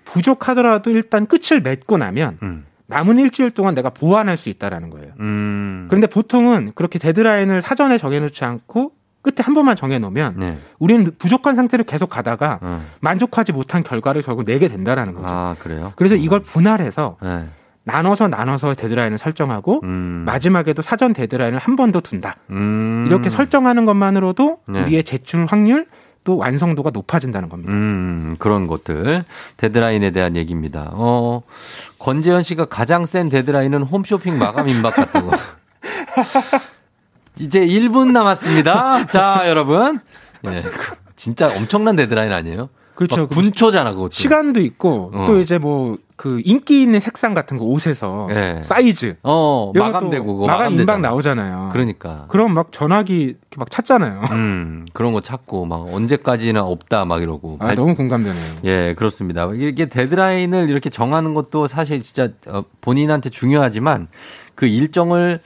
부족하더라도 0.06 0.90
일단 0.92 1.26
끝을 1.26 1.62
맺고 1.62 1.98
나면 1.98 2.38
음. 2.44 2.66
남은 2.88 3.18
일주일 3.20 3.52
동안 3.52 3.76
내가 3.76 3.90
보완할 3.90 4.38
수 4.38 4.50
있다라는 4.50 4.90
거예요. 4.90 5.14
음. 5.20 5.86
그런데 5.90 6.08
보통은 6.08 6.74
그렇게 6.76 7.00
데드라인을 7.00 7.62
사전에 7.62 7.98
정해놓지 7.98 8.44
않고 8.44 8.92
끝에 9.24 9.38
한 9.42 9.56
번만 9.56 9.76
정해놓으면 9.76 10.36
네. 10.38 10.58
우리는 10.78 11.10
부족한 11.18 11.56
상태로 11.56 11.86
계속 11.86 12.10
가다가 12.10 12.60
어. 12.62 12.86
만족하지 13.00 13.54
못한 13.54 13.82
결과를 13.82 14.22
결국 14.22 14.46
내게 14.46 14.68
된다라는 14.68 15.14
거죠. 15.16 15.28
아, 15.34 15.56
그래요? 15.58 15.94
그래서 15.96 16.16
이걸 16.16 16.42
분할해서 16.42 17.18
네. 17.24 17.48
나눠서 17.86 18.28
나눠서 18.28 18.76
데드라인을 18.76 19.18
설정하고 19.18 19.80
음. 19.84 20.24
마지막에도 20.26 20.82
사전 20.82 21.14
데드라인을 21.14 21.58
한 21.58 21.76
번 21.76 21.92
더 21.92 22.00
둔다. 22.02 22.36
음. 22.52 23.06
이렇게 23.08 23.30
설정하는 23.30 23.86
것만으로도 23.86 24.60
네. 24.68 24.84
우리의 24.84 25.04
제출 25.04 25.46
확률 25.46 25.88
또 26.26 26.38
완성도가 26.38 26.92
높아진다는 26.92 27.50
겁니다. 27.50 27.74
음, 27.74 28.36
그런 28.40 28.68
것들. 28.68 29.26
데드라인에 29.58 30.12
대한 30.12 30.38
얘기입니다. 30.38 30.90
어, 30.94 31.42
권재현 32.00 32.44
씨가 32.44 32.66
가장 32.66 33.06
센 33.06 33.28
데드라인은 33.28 33.84
홈쇼핑 33.84 34.38
마감 34.38 34.70
임박 34.70 34.96
같다고. 34.96 35.32
이제 37.44 37.66
1분 37.66 38.12
남았습니다. 38.12 39.08
자, 39.08 39.44
여러분. 39.48 40.00
예. 40.46 40.64
진짜 41.16 41.48
엄청난 41.56 41.96
데드라인 41.96 42.32
아니에요? 42.32 42.70
그렇죠. 42.96 43.22
막 43.22 43.30
분초잖아, 43.30 43.94
그것도. 43.94 44.12
시간도 44.12 44.62
있고 44.62 45.12
어. 45.14 45.26
또 45.28 45.40
이제 45.40 45.58
뭐 45.58 45.98
그 46.16 46.42
인기 46.46 46.82
있는 46.82 47.00
색상 47.00 47.34
같은 47.34 47.58
거 47.58 47.66
옷에서 47.66 48.28
예. 48.32 48.62
사이즈 48.64 49.18
어, 49.24 49.72
마감되고 49.76 50.46
마감 50.46 50.72
임박 50.72 50.86
마감되잖아. 50.86 51.08
나오잖아요. 51.10 51.70
그러니까. 51.74 52.26
그럼 52.30 52.54
막 52.54 52.72
전화기 52.72 53.24
이렇게 53.24 53.58
막 53.58 53.70
찾잖아요. 53.70 54.22
음, 54.32 54.86
그런 54.94 55.12
거 55.12 55.22
찾고 55.22 55.66
막 55.66 55.88
언제까지나 55.92 56.62
없다 56.62 57.06
막 57.06 57.22
이러고. 57.22 57.58
아, 57.60 57.74
너무 57.74 57.96
공감되네요. 57.96 58.56
예, 58.66 58.94
그렇습니다. 58.98 59.50
이게 59.54 59.88
데드라인을 59.88 60.70
이렇게 60.70 60.90
정하는 60.90 61.34
것도 61.34 61.68
사실 61.68 62.02
진짜 62.04 62.30
어, 62.48 62.64
본인한테 62.82 63.30
중요하지만 63.30 64.08
그 64.56 64.68
일정을 64.68 65.42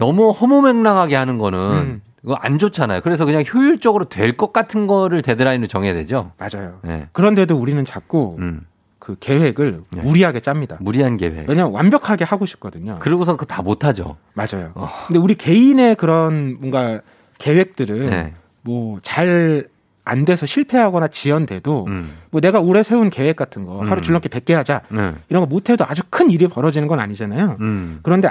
너무 0.00 0.30
허무맹랑하게 0.30 1.14
하는 1.14 1.36
거는 1.38 1.58
음. 1.58 2.02
그거 2.22 2.34
안 2.34 2.58
좋잖아요. 2.58 3.02
그래서 3.02 3.24
그냥 3.26 3.44
효율적으로 3.52 4.06
될 4.08 4.36
것 4.36 4.52
같은 4.52 4.86
거를 4.86 5.20
데드라인을 5.22 5.68
정해야 5.68 5.92
되죠. 5.94 6.32
맞아요. 6.38 6.78
네. 6.82 7.06
그런데도 7.12 7.56
우리는 7.56 7.84
자꾸 7.84 8.36
음. 8.38 8.62
그 8.98 9.16
계획을 9.20 9.82
네. 9.92 10.02
무리하게 10.02 10.40
짭니다. 10.40 10.78
무리한 10.80 11.16
계획. 11.18 11.48
왜냐면 11.48 11.72
완벽하게 11.72 12.24
하고 12.24 12.46
싶거든요. 12.46 12.96
그러고선 12.98 13.36
그거 13.36 13.46
다 13.54 13.62
못하죠. 13.62 14.16
맞아요. 14.34 14.72
근데 15.06 15.18
우리 15.18 15.34
개인의 15.34 15.96
그런 15.96 16.56
뭔가 16.60 17.00
계획들은 17.38 18.06
네. 18.06 18.32
뭐잘 18.62 19.68
안 20.04 20.24
돼서 20.24 20.46
실패하거나 20.46 21.08
지연돼도 21.08 21.84
음. 21.88 22.10
뭐 22.30 22.40
내가 22.40 22.60
올해 22.60 22.82
세운 22.82 23.10
계획 23.10 23.36
같은 23.36 23.64
거 23.64 23.80
하루 23.82 23.96
음. 23.96 24.02
줄넘기 24.02 24.28
100개 24.28 24.52
하자 24.54 24.82
네. 24.90 25.14
이런 25.28 25.40
거 25.42 25.46
못해도 25.46 25.84
아주 25.86 26.02
큰 26.10 26.30
일이 26.30 26.46
벌어지는 26.48 26.88
건 26.88 27.00
아니잖아요. 27.00 27.56
음. 27.60 28.00
그런데 28.02 28.30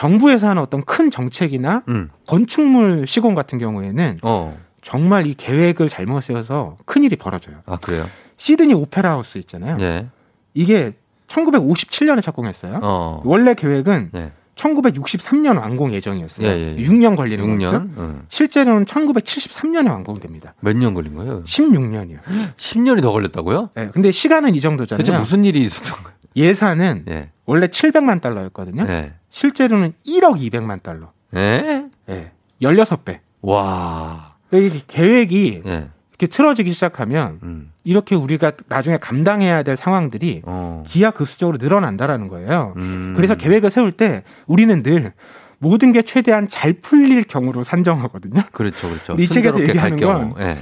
정부에서 0.00 0.48
하는 0.50 0.60
어떤 0.62 0.82
큰 0.84 1.10
정책이나 1.10 1.82
음. 1.88 2.10
건축물 2.26 3.06
시공 3.06 3.34
같은 3.34 3.58
경우에는 3.58 4.18
어. 4.22 4.56
정말 4.82 5.26
이 5.26 5.34
계획을 5.34 5.88
잘못 5.88 6.20
세워서 6.22 6.76
큰 6.84 7.02
일이 7.02 7.16
벌어져요. 7.16 7.56
아, 7.64 7.78
그래요? 7.78 8.04
시드니 8.36 8.74
오페라 8.74 9.12
하우스 9.12 9.38
있잖아요. 9.38 9.78
예. 9.80 10.06
이게 10.52 10.92
1957년에 11.28 12.22
착공했어요. 12.22 12.80
어. 12.82 13.22
원래 13.24 13.54
계획은 13.54 14.10
예. 14.14 14.32
1963년 14.54 15.58
완공 15.60 15.92
예정이었어요. 15.94 16.46
예, 16.46 16.52
예, 16.52 16.76
예. 16.78 16.82
6년 16.82 17.14
걸리는 17.16 17.44
6년? 17.44 17.60
거죠. 17.64 17.76
응. 17.98 18.22
실제로는 18.28 18.84
1973년에 18.84 19.90
완공됩니다. 19.90 20.54
몇 20.60 20.76
년 20.76 20.94
걸린 20.94 21.14
거예요? 21.14 21.42
16년이요. 21.44 22.18
10년이 22.56 23.00
더 23.02 23.12
걸렸다고요? 23.12 23.70
네, 23.74 23.90
근데 23.92 24.10
시간은 24.10 24.54
이 24.54 24.60
정도잖아요. 24.60 25.02
대체 25.02 25.12
무슨 25.16 25.44
일이 25.44 25.62
있었던 25.62 26.02
거예요? 26.02 26.15
예산은 26.36 27.04
예. 27.08 27.30
원래 27.46 27.66
700만 27.68 28.20
달러였거든요. 28.20 28.86
예. 28.88 29.14
실제로는 29.30 29.92
1억 30.06 30.38
200만 30.40 30.82
달러. 30.82 31.12
예? 31.34 31.84
예. 32.08 32.30
16배. 32.62 33.18
와. 33.42 34.34
이 34.52 34.70
계획이 34.86 35.62
예. 35.66 35.88
이렇게 36.10 36.26
틀어지기 36.28 36.72
시작하면 36.72 37.40
음. 37.42 37.72
이렇게 37.84 38.14
우리가 38.14 38.52
나중에 38.68 38.96
감당해야 38.96 39.62
될 39.62 39.76
상황들이 39.76 40.42
어. 40.46 40.82
기하급수적으로 40.86 41.58
늘어난다라는 41.58 42.28
거예요. 42.28 42.72
음. 42.76 43.12
그래서 43.16 43.34
계획을 43.34 43.70
세울 43.70 43.92
때 43.92 44.22
우리는 44.46 44.82
늘 44.82 45.12
모든 45.58 45.92
게 45.92 46.02
최대한 46.02 46.48
잘 46.48 46.74
풀릴 46.74 47.24
경우로 47.24 47.62
산정하거든요. 47.62 48.42
그렇죠, 48.52 48.88
그렇죠. 48.88 49.14
이 49.18 49.26
책에서 49.26 49.60
얘기하는 49.62 49.96
경우. 49.96 50.30
건 50.34 50.42
예. 50.42 50.56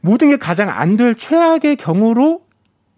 모든 0.00 0.30
게 0.30 0.36
가장 0.36 0.68
안 0.68 0.96
될 0.96 1.14
최악의 1.14 1.76
경우로 1.76 2.42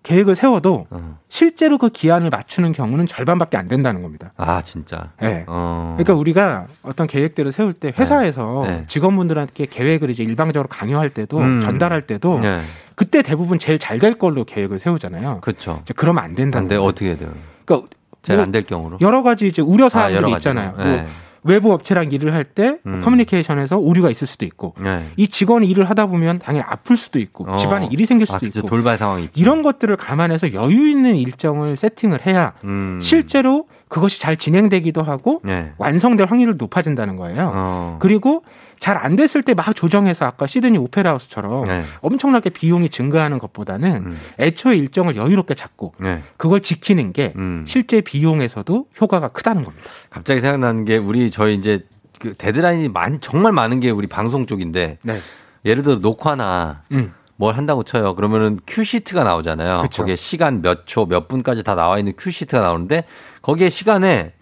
계획을 0.02 0.34
세워도 0.34 0.86
어. 0.90 1.18
실제로 1.28 1.76
그 1.76 1.90
기한을 1.90 2.30
맞추는 2.30 2.72
경우는 2.72 3.06
절반밖에 3.06 3.56
안 3.56 3.68
된다는 3.68 4.00
겁니다. 4.02 4.32
아, 4.38 4.62
진짜. 4.62 5.10
네. 5.20 5.44
어. 5.46 5.94
그러니까 5.98 6.14
우리가 6.14 6.66
어떤 6.82 7.06
계획들을 7.06 7.52
세울 7.52 7.74
때 7.74 7.92
회사에서 7.98 8.62
네. 8.66 8.84
직원분들한테 8.88 9.66
계획을 9.66 10.08
이제 10.10 10.22
일방적으로 10.22 10.68
강요할 10.68 11.10
때도 11.10 11.38
음. 11.38 11.60
전달할 11.60 12.06
때도 12.06 12.38
네. 12.40 12.60
그때 12.94 13.22
대부분 13.22 13.58
제일 13.58 13.78
잘 13.78 13.98
될 14.00 14.14
걸로 14.14 14.44
계획을 14.44 14.78
세우잖아요. 14.78 15.40
그렇죠. 15.42 15.82
그러면 15.94 16.24
안 16.24 16.34
된다는 16.34 16.66
근데 16.68 16.76
거예요. 16.76 16.88
어떻게 16.88 17.16
돼요? 17.16 17.32
그러니까 17.66 17.88
잘뭐안될 18.22 18.64
경우로? 18.64 18.96
여러 19.02 19.22
가지 19.22 19.46
이제 19.46 19.60
우려 19.60 19.86
아, 19.86 19.88
사항들이 19.90 20.20
가지로. 20.22 20.36
있잖아요. 20.38 20.74
네. 20.78 20.84
뭐 20.84 21.06
외부 21.42 21.72
업체랑 21.72 22.12
일을 22.12 22.34
할때 22.34 22.78
음. 22.86 23.00
커뮤니케이션에서 23.02 23.78
오류가 23.78 24.10
있을 24.10 24.26
수도 24.26 24.44
있고 24.44 24.74
네. 24.80 25.04
이 25.16 25.28
직원이 25.28 25.66
일을 25.68 25.88
하다 25.88 26.06
보면 26.06 26.38
당연히 26.40 26.64
아플 26.68 26.96
수도 26.96 27.18
있고 27.18 27.50
어. 27.50 27.56
집안에 27.56 27.88
일이 27.90 28.06
생길 28.06 28.26
수도 28.26 28.38
아. 28.42 28.46
있고 28.46 28.62
돌발 28.62 28.98
상황이 28.98 29.24
있지. 29.24 29.40
이런 29.40 29.62
것들을 29.62 29.96
감안해서 29.96 30.52
여유 30.52 30.88
있는 30.88 31.16
일정을 31.16 31.76
세팅을 31.76 32.26
해야 32.26 32.52
음. 32.64 32.98
실제로 33.00 33.66
그것이 33.88 34.20
잘 34.20 34.36
진행되기도 34.36 35.02
하고 35.02 35.40
네. 35.42 35.72
완성될 35.78 36.26
확률이 36.26 36.54
높아진다는 36.56 37.16
거예요. 37.16 37.50
어. 37.54 37.96
그리고 38.00 38.42
잘 38.80 38.96
안 38.96 39.14
됐을 39.14 39.42
때 39.42 39.54
막 39.54 39.74
조정해서 39.74 40.24
아까 40.24 40.46
시드니 40.46 40.78
오페라 40.78 41.10
하우스처럼 41.10 41.66
네. 41.66 41.84
엄청나게 42.00 42.50
비용이 42.50 42.88
증가하는 42.88 43.38
것보다는 43.38 44.16
애초에 44.38 44.76
일정을 44.76 45.16
여유롭게 45.16 45.54
잡고 45.54 45.94
네. 45.98 46.22
그걸 46.36 46.60
지키는 46.60 47.12
게 47.12 47.32
음. 47.36 47.64
실제 47.66 48.00
비용에서도 48.00 48.86
효과가 49.00 49.28
크다는 49.28 49.64
겁니다. 49.64 49.86
갑자기 50.08 50.40
생각나는 50.40 50.84
게 50.86 50.96
우리 50.96 51.30
저희 51.30 51.54
이제 51.54 51.84
그 52.18 52.34
데드라인이 52.34 52.88
많 52.88 53.20
정말 53.20 53.52
많은 53.52 53.80
게 53.80 53.90
우리 53.90 54.06
방송 54.06 54.46
쪽인데 54.46 54.98
네. 55.02 55.20
예를 55.64 55.82
들어 55.82 55.96
녹화나 55.96 56.82
음. 56.92 57.12
뭘 57.36 57.56
한다고 57.56 57.82
쳐요. 57.84 58.14
그러면은 58.14 58.58
큐 58.66 58.84
시트가 58.84 59.24
나오잖아요. 59.24 59.82
그쵸. 59.82 60.02
거기에 60.02 60.16
시간 60.16 60.62
몇 60.62 60.86
초, 60.86 61.06
몇 61.06 61.26
분까지 61.28 61.62
다 61.62 61.74
나와 61.74 61.98
있는 61.98 62.12
큐 62.16 62.30
시트가 62.30 62.60
나오는데 62.62 63.04
거기에 63.42 63.68
시간에 63.70 64.32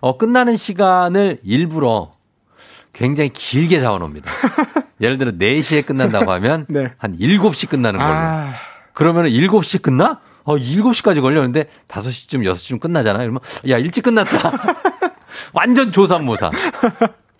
어 0.00 0.16
끝나는 0.18 0.56
시간을 0.56 1.38
일부러 1.42 2.12
굉장히 2.94 3.28
길게 3.30 3.80
잡아 3.80 3.98
놓습니다. 3.98 4.30
예를 5.02 5.18
들어 5.18 5.32
4시에 5.32 5.84
끝난다고 5.84 6.32
하면 6.32 6.64
네. 6.68 6.92
한 6.96 7.18
7시 7.18 7.68
끝나는 7.68 7.98
걸로. 8.00 8.12
아, 8.12 8.52
그러면은 8.94 9.30
7시 9.30 9.82
끝나? 9.82 10.20
어, 10.44 10.56
7시까지 10.56 11.20
걸렸는데 11.20 11.66
5시쯤, 11.88 12.42
6시쯤 12.52 12.80
끝나잖아. 12.80 13.22
이러면 13.22 13.40
야, 13.68 13.78
일찍 13.78 14.02
끝났다. 14.02 14.52
완전 15.52 15.90
조삼모사. 15.90 16.50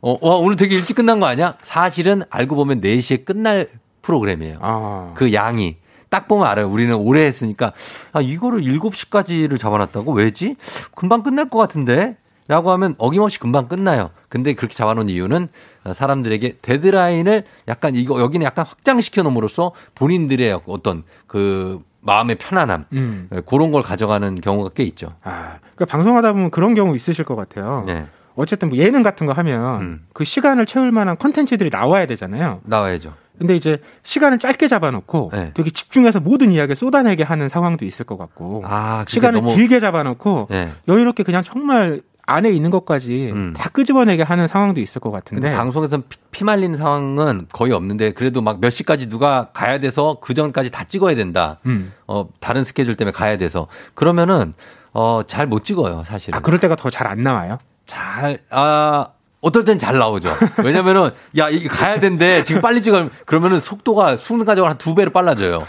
어, 0.02 0.18
와, 0.20 0.36
오늘 0.36 0.56
되게 0.56 0.74
일찍 0.74 0.94
끝난 0.94 1.20
거 1.20 1.26
아니야? 1.26 1.54
사실은 1.62 2.22
알고 2.30 2.56
보면 2.56 2.80
4시에 2.80 3.24
끝날 3.24 3.68
프로그램이에요. 4.02 4.58
아. 4.60 5.12
그 5.14 5.32
양이. 5.32 5.76
딱 6.08 6.28
보면 6.28 6.46
알아요. 6.46 6.68
우리는 6.68 6.94
오래 6.94 7.22
했으니까. 7.24 7.72
아, 8.12 8.20
이거를 8.20 8.62
7시까지를 8.62 9.58
잡아놨다고? 9.58 10.12
왜지? 10.12 10.56
금방 10.94 11.22
끝날 11.22 11.48
것 11.48 11.58
같은데? 11.58 12.16
라고 12.46 12.70
하면 12.72 12.94
어김없이 12.98 13.38
금방 13.38 13.68
끝나요. 13.68 14.10
근데 14.28 14.52
그렇게 14.52 14.74
잡아놓은 14.74 15.08
이유는 15.08 15.48
사람들에게 15.92 16.58
데드라인을 16.60 17.44
약간 17.68 17.94
이거, 17.94 18.20
여기는 18.20 18.44
약간 18.44 18.66
확장시켜 18.66 19.22
놓음으로써 19.22 19.72
본인들의 19.94 20.60
어떤 20.66 21.04
그 21.26 21.82
마음의 22.00 22.36
편안함. 22.36 22.84
음. 22.92 23.30
그런 23.46 23.72
걸 23.72 23.82
가져가는 23.82 24.34
경우가 24.40 24.70
꽤 24.74 24.82
있죠. 24.84 25.14
아, 25.22 25.58
그러니까 25.74 25.86
방송하다 25.86 26.32
보면 26.34 26.50
그런 26.50 26.74
경우 26.74 26.94
있으실 26.94 27.24
것 27.24 27.34
같아요. 27.34 27.84
네. 27.86 28.06
어쨌든 28.36 28.68
뭐 28.68 28.76
예능 28.78 29.02
같은 29.02 29.26
거 29.26 29.32
하면 29.32 29.80
음. 29.80 30.06
그 30.12 30.24
시간을 30.24 30.66
채울 30.66 30.92
만한 30.92 31.16
컨텐츠들이 31.16 31.70
나와야 31.70 32.06
되잖아요. 32.06 32.60
나와야죠. 32.64 33.14
근데 33.38 33.56
이제 33.56 33.78
시간을 34.02 34.38
짧게 34.38 34.68
잡아놓고 34.68 35.30
네. 35.32 35.50
되게 35.54 35.70
집중해서 35.70 36.20
모든 36.20 36.50
이야기를 36.52 36.76
쏟아내게 36.76 37.24
하는 37.24 37.48
상황도 37.48 37.84
있을 37.84 38.04
것 38.04 38.16
같고 38.16 38.62
아, 38.64 39.04
시간을 39.08 39.44
길게 39.46 39.80
잡아놓고 39.80 40.48
네. 40.50 40.70
여유롭게 40.86 41.22
그냥 41.24 41.42
정말 41.42 42.02
안에 42.26 42.50
있는 42.50 42.70
것까지 42.70 43.30
음. 43.32 43.54
다 43.56 43.68
끄집어내게 43.70 44.22
하는 44.22 44.48
상황도 44.48 44.80
있을 44.80 45.00
것 45.00 45.10
같은데 45.10 45.54
방송에서 45.54 45.98
피, 46.08 46.18
피 46.30 46.44
말리는 46.44 46.76
상황은 46.76 47.48
거의 47.52 47.72
없는데 47.72 48.12
그래도 48.12 48.40
막 48.40 48.58
몇 48.60 48.70
시까지 48.70 49.08
누가 49.08 49.50
가야 49.52 49.78
돼서 49.78 50.18
그 50.22 50.32
전까지 50.34 50.70
다 50.70 50.84
찍어야 50.84 51.14
된다. 51.16 51.58
음. 51.66 51.92
어, 52.06 52.28
다른 52.40 52.64
스케줄 52.64 52.94
때문에 52.94 53.12
가야 53.12 53.36
돼서 53.36 53.66
그러면은 53.94 54.54
어, 54.92 55.22
잘 55.26 55.46
못 55.46 55.64
찍어요, 55.64 56.04
사실은. 56.06 56.38
아 56.38 56.40
그럴 56.40 56.58
때가 56.60 56.76
더 56.76 56.88
잘 56.90 57.06
안 57.08 57.22
나와요. 57.22 57.58
잘, 57.86 58.38
아, 58.50 59.08
어떨 59.40 59.64
땐 59.64 59.78
잘 59.78 59.98
나오죠. 59.98 60.30
왜냐면은, 60.64 61.10
야, 61.36 61.50
이게 61.50 61.68
가야 61.68 62.00
된대. 62.00 62.42
지금 62.44 62.62
빨리 62.62 62.80
찍어. 62.80 63.10
그러면은 63.26 63.60
속도가 63.60 64.16
순간적으로 64.16 64.70
한 64.70 64.78
두 64.78 64.94
배로 64.94 65.10
빨라져요. 65.10 65.66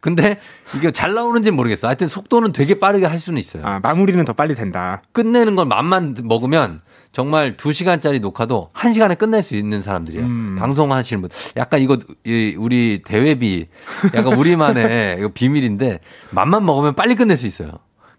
근데 0.00 0.38
이게 0.76 0.90
잘 0.90 1.14
나오는지는 1.14 1.56
모르겠어. 1.56 1.86
하여튼 1.86 2.08
속도는 2.08 2.52
되게 2.52 2.78
빠르게 2.78 3.06
할 3.06 3.18
수는 3.18 3.38
있어요. 3.38 3.64
아 3.64 3.80
마무리는 3.80 4.24
더 4.24 4.32
빨리 4.32 4.54
된다. 4.54 5.02
끝내는 5.12 5.56
건 5.56 5.68
맘만 5.68 6.16
먹으면 6.24 6.80
정말 7.12 7.56
두시간짜리 7.56 8.20
녹화도 8.20 8.70
한시간에 8.72 9.14
끝낼 9.14 9.42
수 9.42 9.56
있는 9.56 9.82
사람들이에요. 9.82 10.24
음. 10.24 10.56
방송하시는 10.58 11.20
분. 11.20 11.30
약간 11.56 11.80
이거 11.80 11.98
이 12.24 12.54
우리 12.58 13.02
대회비 13.04 13.66
약간 14.14 14.34
우리만의 14.38 15.16
이거 15.20 15.28
비밀인데 15.28 16.00
맘만 16.30 16.64
먹으면 16.64 16.94
빨리 16.94 17.14
끝낼 17.14 17.36
수 17.36 17.46
있어요. 17.46 17.72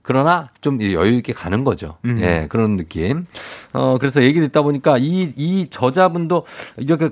그러나 0.03 0.49
좀 0.61 0.81
여유 0.81 1.13
있게 1.17 1.31
가는 1.31 1.63
거죠. 1.63 1.97
음. 2.05 2.19
예, 2.21 2.47
그런 2.49 2.75
느낌. 2.75 3.25
어, 3.71 3.97
그래서 3.99 4.23
얘기 4.23 4.39
듣다 4.39 4.63
보니까 4.63 4.97
이, 4.97 5.31
이 5.35 5.67
저자분도 5.69 6.45
이렇게 6.77 7.11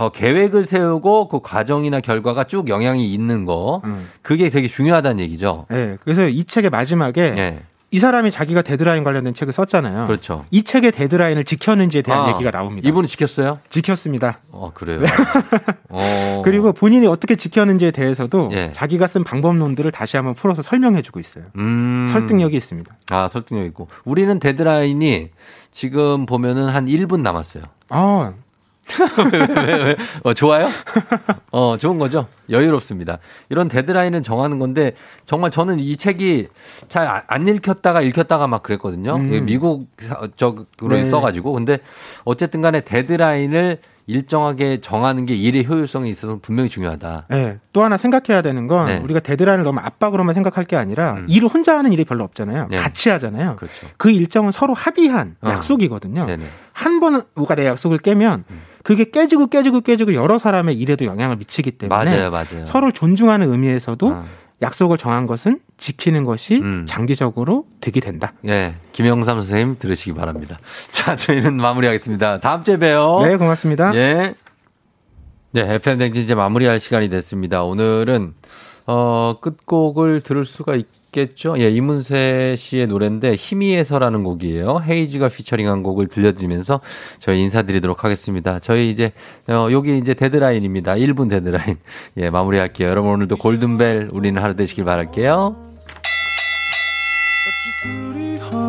어, 0.00 0.08
계획을 0.08 0.64
세우고 0.64 1.28
그 1.28 1.40
과정이나 1.40 2.00
결과가 2.00 2.44
쭉 2.44 2.70
영향이 2.70 3.12
있는 3.12 3.44
거. 3.44 3.82
음. 3.84 4.08
그게 4.22 4.48
되게 4.48 4.66
중요하다는 4.66 5.22
얘기죠. 5.24 5.66
네, 5.68 5.98
그래서 6.02 6.26
이 6.26 6.44
책의 6.44 6.70
마지막에 6.70 7.34
예. 7.36 7.62
이 7.90 7.98
사람이 7.98 8.30
자기가 8.30 8.62
데드라인 8.62 9.04
관련된 9.04 9.34
책을 9.34 9.52
썼잖아요. 9.52 10.06
그렇죠. 10.06 10.46
이 10.50 10.62
책의 10.62 10.92
데드라인을 10.92 11.44
지켰는지에 11.44 12.00
대한 12.00 12.24
아, 12.24 12.32
얘기가 12.32 12.50
나옵니다. 12.50 12.88
이분은 12.88 13.08
지켰어요? 13.08 13.58
지켰습니다. 13.68 14.38
어, 14.52 14.70
그래요. 14.72 15.02
어. 15.90 16.40
그리고 16.46 16.72
본인이 16.72 17.06
어떻게 17.06 17.34
지켰는지에 17.34 17.90
대해서도 17.90 18.48
예. 18.52 18.70
자기가 18.72 19.06
쓴 19.06 19.22
방법론들을 19.22 19.92
다시 19.92 20.16
한번 20.16 20.32
풀어서 20.32 20.62
설명해주고 20.62 21.20
있어요. 21.20 21.44
음. 21.58 22.06
설득력이 22.10 22.56
있습니다. 22.56 22.90
아, 23.10 23.28
설득력 23.28 23.66
있고. 23.66 23.86
우리는 24.06 24.38
데드라인이 24.38 25.28
지금 25.72 26.24
보면은 26.24 26.70
한 26.70 26.86
1분 26.86 27.20
남았어요. 27.20 27.64
아, 27.90 28.32
왜, 29.32 29.64
왜, 29.64 29.82
왜? 29.84 29.96
어, 30.22 30.34
좋아요? 30.34 30.68
어, 31.50 31.76
좋은 31.76 31.98
거죠? 31.98 32.26
여유롭습니다. 32.48 33.18
이런 33.48 33.68
데드라인을 33.68 34.22
정하는 34.22 34.58
건데, 34.58 34.92
정말 35.26 35.50
저는 35.50 35.78
이 35.78 35.96
책이 35.96 36.48
잘 36.88 37.22
안 37.26 37.46
읽혔다가 37.48 38.00
읽혔다가 38.02 38.46
막 38.46 38.62
그랬거든요. 38.62 39.16
음. 39.16 39.44
미국 39.46 39.86
사- 39.98 40.20
적으로 40.36 40.96
네. 40.96 41.04
써가지고. 41.04 41.52
근데 41.52 41.78
어쨌든 42.24 42.60
간에 42.60 42.80
데드라인을 42.80 43.78
일정하게 44.10 44.80
정하는 44.80 45.24
게 45.26 45.34
일의 45.34 45.66
효율성에 45.66 46.08
있어서 46.10 46.38
분명히 46.42 46.68
중요하다. 46.68 47.26
네. 47.30 47.58
또 47.72 47.82
하나 47.84 47.96
생각해야 47.96 48.42
되는 48.42 48.66
건 48.66 48.86
네. 48.86 48.98
우리가 48.98 49.20
데드라인을 49.20 49.64
너무 49.64 49.80
압박으로만 49.80 50.34
생각할 50.34 50.64
게 50.64 50.76
아니라 50.76 51.18
일을 51.28 51.48
혼자 51.48 51.78
하는 51.78 51.92
일이 51.92 52.04
별로 52.04 52.24
없잖아요. 52.24 52.68
네. 52.70 52.76
같이 52.76 53.08
하잖아요. 53.08 53.56
그렇죠. 53.56 53.86
그 53.96 54.10
일정은 54.10 54.52
서로 54.52 54.74
합의한 54.74 55.36
어. 55.40 55.50
약속이거든요. 55.50 56.26
네네. 56.26 56.44
한번 56.72 57.22
누가 57.34 57.54
내 57.54 57.66
약속을 57.66 57.98
깨면 57.98 58.44
그게 58.82 59.04
깨지고 59.04 59.46
깨지고 59.48 59.80
깨지고 59.80 60.14
여러 60.14 60.38
사람의 60.38 60.76
일에도 60.78 61.04
영향을 61.04 61.36
미치기 61.36 61.72
때문에 61.72 62.04
맞아요, 62.04 62.30
맞아요. 62.30 62.66
서로 62.66 62.90
존중하는 62.90 63.50
의미에서도 63.50 64.06
어. 64.08 64.24
약속을 64.62 64.98
정한 64.98 65.26
것은 65.26 65.60
지키는 65.80 66.24
것이 66.24 66.60
음. 66.60 66.84
장기적으로 66.86 67.64
득이 67.80 68.00
된다. 68.00 68.34
예, 68.46 68.74
김영삼 68.92 69.40
선생님 69.40 69.78
들으시기 69.78 70.14
바랍니다. 70.14 70.58
자, 70.92 71.16
저희는 71.16 71.54
마무리하겠습니다. 71.54 72.38
다음 72.38 72.62
주에 72.62 72.78
봬요. 72.78 73.22
네, 73.24 73.36
고맙습니다. 73.36 73.92
예. 73.96 74.34
네, 75.52 75.74
FM 75.74 75.98
댕진 75.98 76.22
이제 76.22 76.34
마무리할 76.34 76.78
시간이 76.78 77.08
됐습니다. 77.08 77.64
오늘은 77.64 78.34
어, 78.86 79.36
끝곡을 79.40 80.20
들을 80.20 80.44
수가 80.44 80.76
있겠죠? 80.76 81.54
예, 81.58 81.70
이문세 81.70 82.56
씨의 82.58 82.86
노래인데 82.86 83.34
희미해서라는 83.36 84.22
곡이에요. 84.22 84.82
헤이즈가 84.86 85.28
피처링한 85.28 85.82
곡을 85.82 86.08
들려드리면서 86.08 86.80
저희 87.20 87.40
인사드리도록 87.40 88.04
하겠습니다. 88.04 88.58
저희 88.58 88.90
이제 88.90 89.12
어, 89.48 89.68
여기 89.72 89.96
이제 89.96 90.12
데드라인입니다. 90.12 90.94
1분 90.94 91.30
데드라인. 91.30 91.78
예, 92.18 92.28
마무리할게요. 92.28 92.88
여러분 92.88 93.12
오늘도 93.12 93.36
골든벨 93.36 94.10
울리는 94.12 94.40
하루 94.40 94.54
되시길 94.54 94.84
바랄게요. 94.84 95.69
둘이 97.82 98.38
하나 98.38 98.59